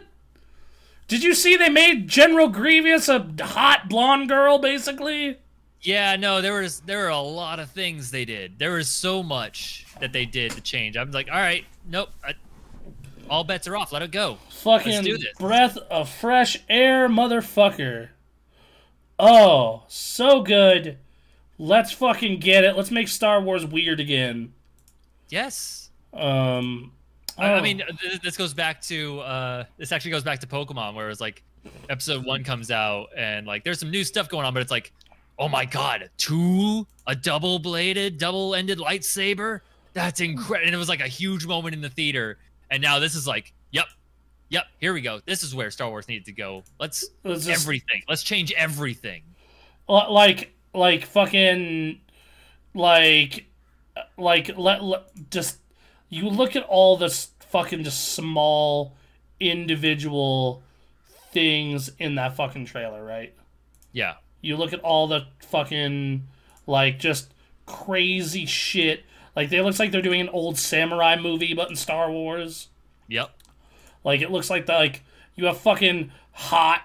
[1.07, 5.37] Did you see they made General Grievous a hot blonde girl, basically?
[5.81, 8.57] Yeah, no, there was there were a lot of things they did.
[8.57, 10.97] There was so much that they did to change.
[10.97, 12.33] I'm like, all right, nope, I,
[13.29, 13.91] all bets are off.
[13.91, 14.37] Let it go.
[14.49, 15.33] Fucking do this.
[15.39, 18.09] breath of fresh air, motherfucker.
[19.17, 20.97] Oh, so good.
[21.57, 22.75] Let's fucking get it.
[22.75, 24.53] Let's make Star Wars weird again.
[25.29, 25.89] Yes.
[26.13, 26.91] Um,
[27.37, 27.61] I, I oh.
[27.61, 27.81] mean,
[28.23, 31.43] this goes back to uh, this actually goes back to Pokemon, where it was like
[31.89, 34.91] episode one comes out and like there's some new stuff going on, but it's like,
[35.39, 39.61] oh my god, two a double bladed, double ended lightsaber.
[39.93, 40.65] That's incredible.
[40.65, 42.37] And it was like a huge moment in the theater.
[42.69, 43.85] And now this is like, yep,
[44.49, 45.21] yep, here we go.
[45.25, 46.63] This is where Star Wars needed to go.
[46.79, 48.03] Let's Let's just- everything.
[48.07, 49.23] Let's change everything.
[49.87, 52.01] Like like fucking
[52.73, 53.45] like
[54.17, 55.57] like let, let just
[56.09, 58.95] you look at all this fucking just small
[59.39, 60.63] individual
[61.31, 63.33] things in that fucking trailer, right?
[63.91, 64.15] Yeah.
[64.41, 66.27] You look at all the fucking
[66.67, 67.33] like just
[67.65, 69.03] crazy shit.
[69.35, 72.69] Like it looks like they're doing an old samurai movie but in Star Wars.
[73.07, 73.31] Yep.
[74.03, 75.03] Like it looks like the like
[75.35, 76.81] you have fucking hot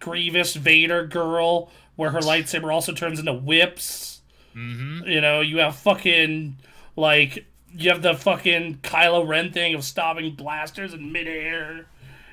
[0.00, 4.20] Grievous Vader girl where her lightsaber also turns into whips.
[4.56, 5.08] Mm-hmm.
[5.08, 6.56] You know, you have fucking
[6.96, 7.46] like
[7.76, 11.86] you have the fucking Kylo Ren thing of stopping blasters in midair.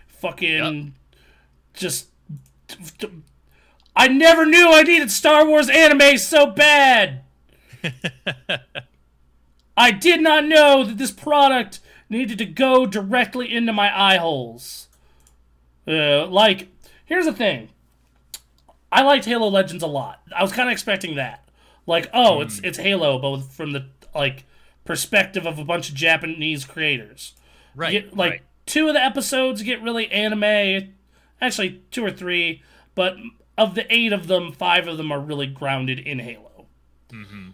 [0.08, 0.94] Fucking
[1.74, 2.08] just
[3.96, 7.24] I never knew I needed Star Wars anime so bad.
[9.82, 14.88] I did not know that this product needed to go directly into my eye holes.
[15.88, 16.68] Uh, like,
[17.04, 17.70] here's the thing.
[18.92, 20.22] I liked Halo Legends a lot.
[20.38, 21.50] I was kind of expecting that.
[21.88, 24.46] Like, oh, it's it's Halo, but from the like
[24.86, 27.34] perspective of a bunch of Japanese creators.
[27.76, 27.92] Right.
[27.92, 28.42] Get, like right.
[28.68, 30.94] two of the episodes get really anime.
[31.42, 32.62] Actually, two or three,
[32.94, 33.16] but
[33.58, 36.68] of the eight of them, five of them are really grounded in Halo.
[37.10, 37.50] Mm-hmm.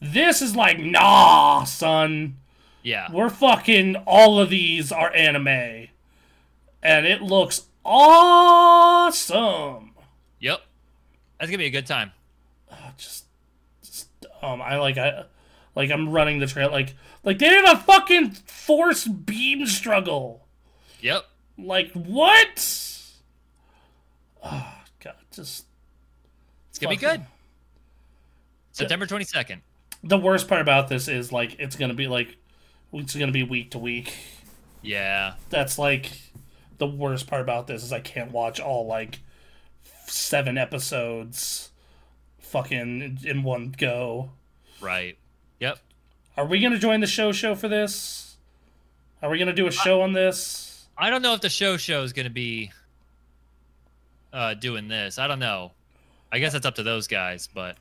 [0.00, 2.36] This is like, nah, son.
[2.82, 3.08] Yeah.
[3.10, 5.88] We're fucking all of these are anime.
[6.82, 9.92] And it looks awesome.
[10.40, 10.60] Yep.
[11.38, 12.12] That's gonna be a good time.
[12.96, 13.24] Just,
[13.82, 14.08] just
[14.42, 15.24] um I like I
[15.74, 20.46] like I'm running the trail like like they did a fucking force beam struggle.
[21.00, 21.24] Yep.
[21.58, 22.92] Like what?
[24.44, 25.64] Oh god, just
[26.70, 27.22] It's gonna be good.
[28.72, 29.62] September twenty second.
[30.04, 32.36] The worst part about this is like it's gonna be like
[32.92, 34.14] it's gonna be week to week.
[34.82, 35.34] Yeah.
[35.48, 36.12] That's like
[36.78, 39.20] the worst part about this is I can't watch all like
[40.06, 41.70] seven episodes
[42.38, 44.30] fucking in one go.
[44.80, 45.16] Right.
[45.58, 45.78] Yep.
[46.36, 48.36] Are we gonna join the show show for this?
[49.22, 50.86] Are we gonna do a show on this?
[50.98, 52.70] I don't know if the show show is gonna be
[54.34, 55.18] uh doing this.
[55.18, 55.72] I don't know.
[56.30, 57.78] I guess that's up to those guys, but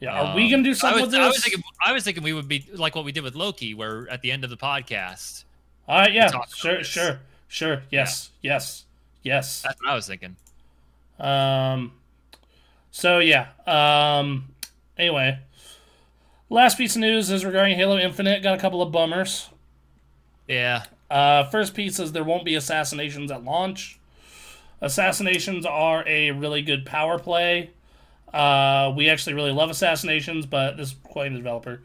[0.00, 2.04] Yeah, are we um, gonna do I something was, with I was thinking I was
[2.04, 4.50] thinking we would be like what we did with Loki, where at the end of
[4.50, 5.44] the podcast.
[5.88, 6.86] All right, yeah, sure, this.
[6.86, 7.82] sure, sure.
[7.90, 8.84] Yes, yes,
[9.22, 9.62] yes.
[9.62, 10.36] That's what I was thinking.
[11.18, 11.92] Um,
[12.90, 13.48] so yeah.
[13.66, 14.48] Um,
[14.98, 15.38] anyway,
[16.50, 18.42] last piece of news is regarding Halo Infinite.
[18.42, 19.48] Got a couple of bummers.
[20.46, 20.84] Yeah.
[21.10, 23.98] Uh, first piece is there won't be assassinations at launch.
[24.80, 27.70] Assassinations are a really good power play.
[28.32, 31.82] Uh, we actually really love assassinations, but this is quite a developer.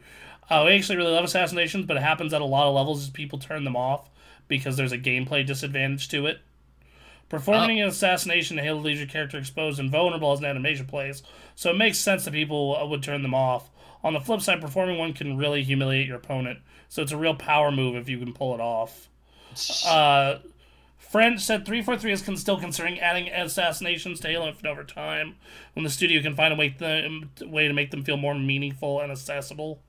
[0.50, 3.10] Uh, we actually really love assassinations, but it happens at a lot of levels as
[3.10, 4.10] people turn them off
[4.48, 6.40] because there's a gameplay disadvantage to it.
[7.28, 11.22] Performing an assassination to Halo leaves your character exposed and vulnerable as an animation plays,
[11.54, 13.70] so it makes sense that people would turn them off.
[14.04, 16.58] On the flip side, performing one can really humiliate your opponent,
[16.90, 19.08] so it's a real power move if you can pull it off.
[19.86, 20.40] Uh,
[21.12, 25.36] French said 343 is con- still considering adding assassinations to Halo Infinite over time
[25.74, 27.06] when the studio can find a way, th-
[27.42, 29.82] way to make them feel more meaningful and accessible.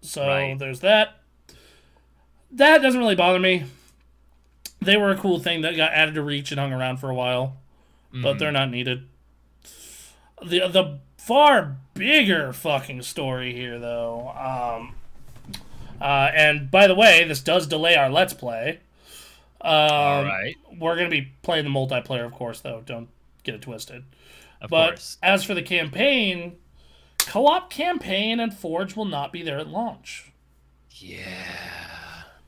[0.00, 0.58] So Right.
[0.58, 1.18] there's that.
[2.50, 3.64] That doesn't really bother me.
[4.80, 7.14] They were a cool thing that got added to Reach and hung around for a
[7.14, 7.56] while,
[8.10, 9.06] but they're not needed.
[10.42, 14.30] The the far bigger fucking story here, though.
[14.30, 14.94] Um,
[16.00, 18.80] uh, and by the way, this does delay our Let's Play.
[19.62, 20.56] Um, All right.
[20.78, 22.82] We're going to be playing the multiplayer, of course, though.
[22.84, 23.08] Don't
[23.44, 24.04] get it twisted.
[24.60, 25.18] Of But course.
[25.22, 26.56] as for the campaign,
[27.18, 30.32] co op campaign and Forge will not be there at launch.
[30.90, 31.22] Yeah.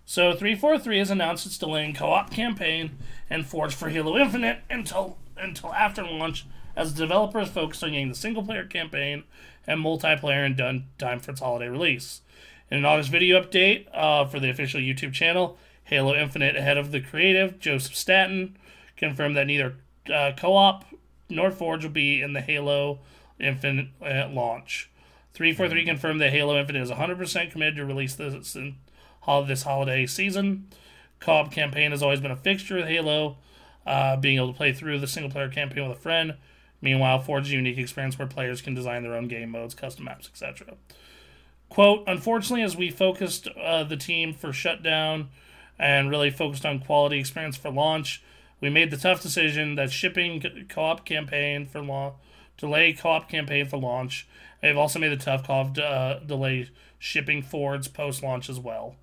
[0.06, 2.98] So 343 has announced it's delaying co-op campaign
[3.30, 8.14] and Forge for Halo Infinite until until after launch, as developers focus on getting the
[8.14, 9.24] single-player campaign
[9.66, 12.20] and multiplayer in done time for its holiday release.
[12.70, 15.58] In an August video update uh, for the official YouTube channel,
[15.94, 18.56] Halo Infinite head of the creative Joseph Staten
[18.96, 19.76] confirmed that neither
[20.12, 20.84] uh, co-op
[21.30, 22.98] nor Forge will be in the Halo
[23.38, 24.90] Infinite uh, launch.
[25.34, 28.74] 343 confirmed that Halo Infinite is 100% committed to release this in
[29.46, 30.66] this holiday season.
[31.20, 33.36] Co-op campaign has always been a fixture with Halo,
[33.86, 36.34] uh, being able to play through the single-player campaign with a friend.
[36.80, 40.06] Meanwhile, Forge is a unique experience where players can design their own game modes, custom
[40.06, 40.74] maps, etc.
[41.68, 45.28] Quote, unfortunately, as we focused uh, the team for shutdown
[45.78, 48.22] and really focused on quality experience for launch,
[48.60, 52.14] we made the tough decision that shipping co- co-op campaign for launch,
[52.56, 54.26] delay co-op campaign for launch.
[54.62, 58.96] They've also made the tough call of uh, delay shipping Forge post-launch as well.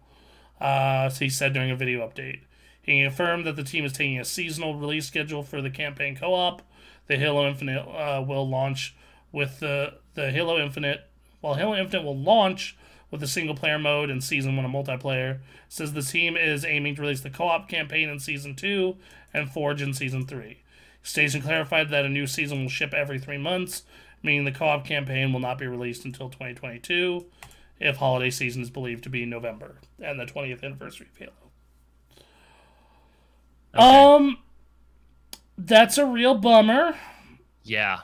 [0.59, 2.41] Uh, so he said during a video update.
[2.81, 6.63] He confirmed that the team is taking a seasonal release schedule for the campaign co-op.
[7.07, 8.95] The Halo Infinite uh, will launch
[9.31, 11.07] with the the Halo Infinite,
[11.41, 12.75] while Halo Infinite will launch
[13.11, 15.39] with a single player mode and season one a multiplayer.
[15.69, 18.95] Says the team is aiming to release the co-op campaign in season two
[19.33, 20.63] and Forge in season three.
[21.03, 23.83] Staten clarified that a new season will ship every three months,
[24.23, 27.25] meaning the co-op campaign will not be released until 2022,
[27.79, 31.31] if holiday season is believed to be November and the 20th anniversary of Halo.
[33.73, 34.37] Um,
[35.57, 36.95] that's a real bummer.
[37.63, 38.01] Yeah.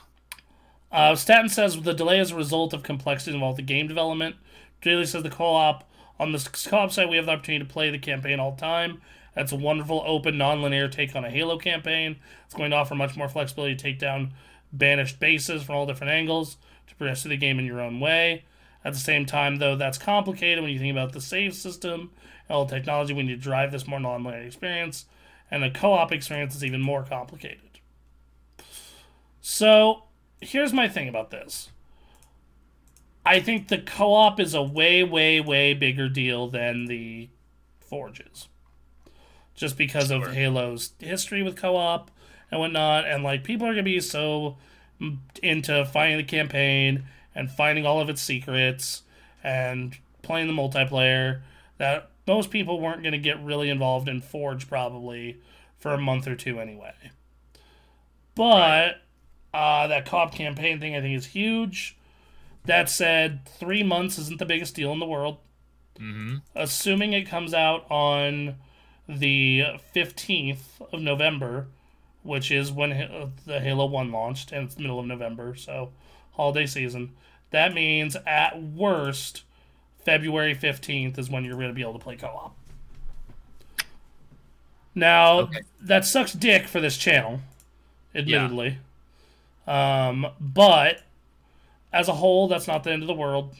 [0.91, 4.37] Uh, Staten says the delay is a result of complexity involved in game development.
[4.81, 5.83] Daly says the co-op
[6.19, 9.01] on the co-op side we have the opportunity to play the campaign all the time.
[9.35, 12.15] That's a wonderful, open, non-linear take on a Halo campaign.
[12.45, 14.33] It's going to offer much more flexibility to take down
[14.73, 16.57] banished bases from all different angles
[16.87, 18.45] to progress through the game in your own way.
[18.83, 22.11] At the same time, though, that's complicated when you think about the save system
[22.47, 25.05] and all the technology we need to drive this more non-linear experience.
[25.51, 27.79] And the co-op experience is even more complicated.
[29.41, 30.03] So,
[30.41, 31.69] here's my thing about this.
[33.27, 37.27] I think the co-op is a way, way, way bigger deal than the
[37.79, 38.47] Forges.
[39.53, 42.09] Just because of Halo's history with co-op
[42.49, 44.55] and whatnot, and like people are gonna be so
[45.43, 47.03] into finding the campaign
[47.35, 49.03] and finding all of its secrets
[49.43, 51.41] and playing the multiplayer
[51.79, 55.41] that most people weren't gonna get really involved in Forge probably
[55.77, 56.93] for a month or two anyway.
[58.35, 59.01] But
[59.53, 61.97] uh, that co-op campaign thing I think is huge.
[62.67, 65.37] That said, three months isn't the biggest deal in the world.
[65.99, 66.37] Mm-hmm.
[66.55, 68.55] Assuming it comes out on
[69.09, 69.63] the
[69.95, 70.59] 15th
[70.93, 71.67] of November,
[72.23, 75.91] which is when the Halo 1 launched, and it's the middle of November, so
[76.33, 77.13] holiday season.
[77.51, 79.43] That means, at worst,
[80.03, 82.55] February 15th is when you're going to be able to play co op.
[84.93, 85.61] Now, Okay.
[85.81, 87.39] that sucks dick for this channel,
[88.15, 88.79] admittedly.
[89.67, 91.01] Um, but
[91.93, 93.55] as a whole, that's not the end of the world.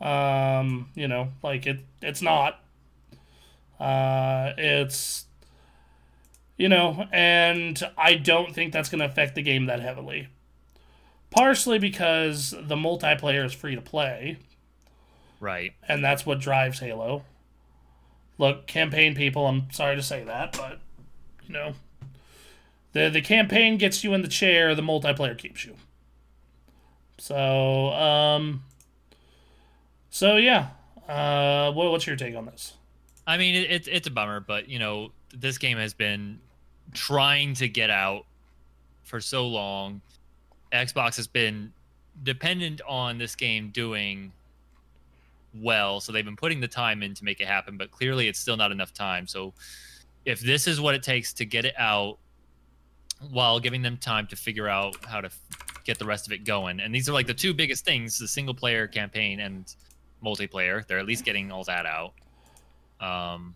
[0.00, 2.60] Um, you know, like it, it's not.
[3.80, 5.24] Uh, it's,
[6.56, 10.28] you know, and I don't think that's going to affect the game that heavily.
[11.30, 14.38] Partially because the multiplayer is free to play,
[15.40, 15.74] Right.
[15.86, 17.24] and that's what drives Halo.
[18.38, 20.78] Look, campaign people, I'm sorry to say that, but
[21.46, 21.74] you know,
[22.92, 25.74] the the campaign gets you in the chair, the multiplayer keeps you.
[27.18, 28.62] So, um,
[30.10, 30.68] so yeah,
[31.08, 32.74] uh, what, what's your take on this?
[33.26, 36.40] I mean, it, it's it's a bummer, but you know, this game has been
[36.94, 38.24] trying to get out
[39.04, 40.00] for so long.
[40.72, 41.72] Xbox has been
[42.22, 44.32] dependent on this game doing
[45.54, 47.76] well, so they've been putting the time in to make it happen.
[47.76, 49.26] But clearly, it's still not enough time.
[49.26, 49.52] So,
[50.24, 52.18] if this is what it takes to get it out
[53.30, 55.30] while giving them time to figure out how to
[55.88, 56.78] get the rest of it going.
[56.80, 59.74] And these are like the two biggest things, the single player campaign and
[60.24, 60.86] multiplayer.
[60.86, 62.12] They're at least getting all that out.
[63.00, 63.54] Um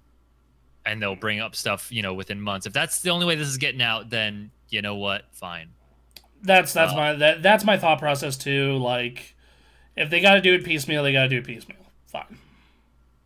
[0.84, 2.66] and they'll bring up stuff, you know, within months.
[2.66, 5.26] If that's the only way this is getting out, then you know what?
[5.32, 5.68] Fine.
[6.42, 8.76] That's that's Uh, my that, that's my thought process too.
[8.78, 9.36] Like,
[9.94, 11.78] if they got to do it piecemeal, they got to do it piecemeal.
[12.08, 12.36] Fine.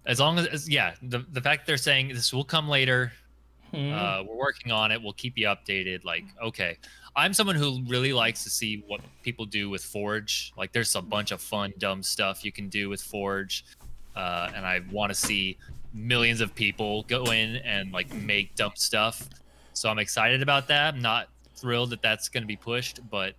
[0.05, 3.13] As long as, as yeah, the the fact they're saying this will come later,
[3.73, 3.93] Mhm.
[3.93, 5.01] uh, we're working on it.
[5.03, 6.05] We'll keep you updated.
[6.05, 6.77] Like, okay,
[7.17, 10.53] I'm someone who really likes to see what people do with Forge.
[10.57, 13.65] Like, there's a bunch of fun, dumb stuff you can do with Forge,
[14.15, 15.57] uh, and I want to see
[15.95, 19.29] millions of people go in and like make dumb stuff.
[19.73, 20.95] So I'm excited about that.
[20.95, 23.35] I'm not thrilled that that's going to be pushed, but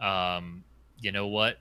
[0.00, 0.62] um,
[1.00, 1.58] you know what?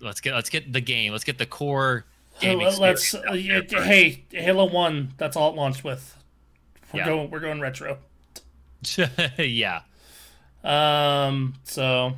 [0.00, 1.12] Let's get let's get the game.
[1.12, 2.06] Let's get the core
[2.40, 5.12] game Let- Let's experience out there uh, hey Halo One.
[5.18, 6.16] That's all it launched with.
[6.92, 7.06] We're Yeah.
[7.06, 7.98] going we're going retro.
[9.38, 9.82] yeah.
[10.64, 11.54] Um.
[11.64, 12.14] So.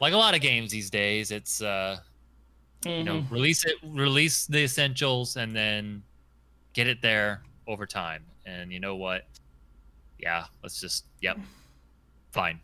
[0.00, 1.98] like a lot of games these days it's uh
[2.86, 3.30] you know mhm.
[3.30, 6.02] release it release the essentials and then
[6.72, 9.24] get it there over time and you know what
[10.20, 11.36] yeah let's just yep
[12.30, 12.60] fine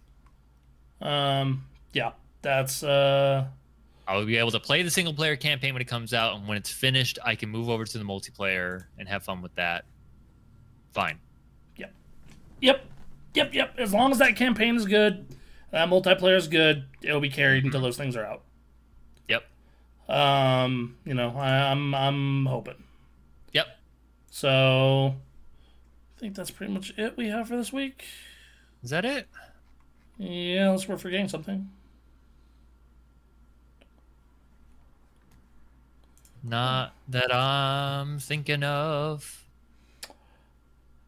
[1.03, 1.65] Um.
[1.93, 2.13] Yeah.
[2.43, 3.47] That's uh.
[4.07, 6.57] i'll be able to play the single player campaign when it comes out and when
[6.57, 9.85] it's finished i can move over to the multiplayer and have fun with that
[10.93, 11.19] fine
[11.77, 11.93] Yep.
[12.61, 12.85] Yep.
[13.35, 13.53] Yep.
[13.55, 13.79] Yep.
[13.79, 15.27] As long as that campaign is good,
[15.71, 18.43] that multiplayer is good, it'll be carried until those things are out.
[19.29, 19.45] yep
[20.09, 20.97] Um.
[21.05, 22.83] You know, I, I'm I'm hoping.
[23.53, 23.67] yep
[24.31, 25.17] So.
[26.17, 28.05] I think that's pretty much it we have for this week.
[28.83, 29.29] is that it
[30.17, 31.71] Yeah, unless we're forgetting something.
[36.43, 39.44] not that i'm thinking of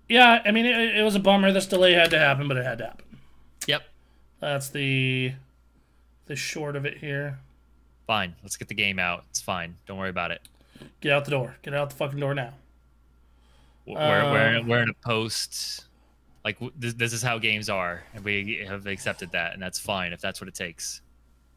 [0.09, 1.51] Yeah, I mean, it, it was a bummer.
[1.53, 3.05] This delay had to happen, but it had to happen.
[3.67, 3.83] yep
[4.41, 5.33] That's the
[6.27, 7.39] the short of it here.
[8.07, 10.41] fine let's get the game out it's fine don't worry about it
[11.01, 11.57] Get out the door.
[11.63, 12.53] Get out the fucking door now.
[13.87, 15.87] we're, we're, Um, we're in a post
[16.45, 20.13] like this, this is how games are and we have accepted that and that's fine
[20.13, 21.01] if that's what it takes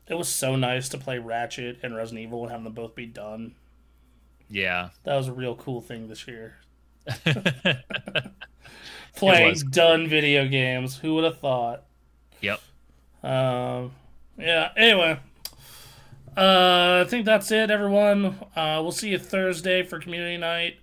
[0.08, 3.06] It was so nice to play Ratchet and Resident Evil and have them both be
[3.06, 3.54] done.
[4.50, 6.58] yeah That was a real cool thing this year.
[9.16, 10.98] Playing done video games.
[10.98, 11.84] Who would have thought?
[12.42, 12.62] yep
[13.24, 13.92] Um,
[14.38, 14.72] yeah.
[14.78, 15.20] Anyway,
[16.38, 18.38] uh, I think that's it, everyone.
[18.56, 20.78] Uh, we'll see you Thursday for community night.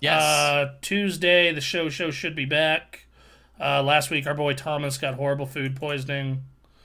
[0.00, 3.06] yes Uh, Tuesday, the show show should be back.
[3.60, 6.42] Uh, last week, our boy Thomas got horrible food poisoning.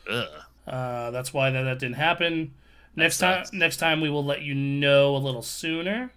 [0.10, 0.28] Ugh.
[0.68, 2.54] Uh, that's why that, that didn't happen.
[2.96, 6.12] Next time, next time we will let you know a little sooner.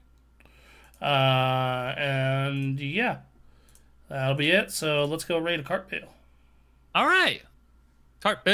[1.04, 3.18] Uh, and yeah,
[4.08, 4.72] that'll be it.
[4.72, 5.90] So let's go rate a cart
[6.94, 7.42] all right.
[8.20, 8.44] Cart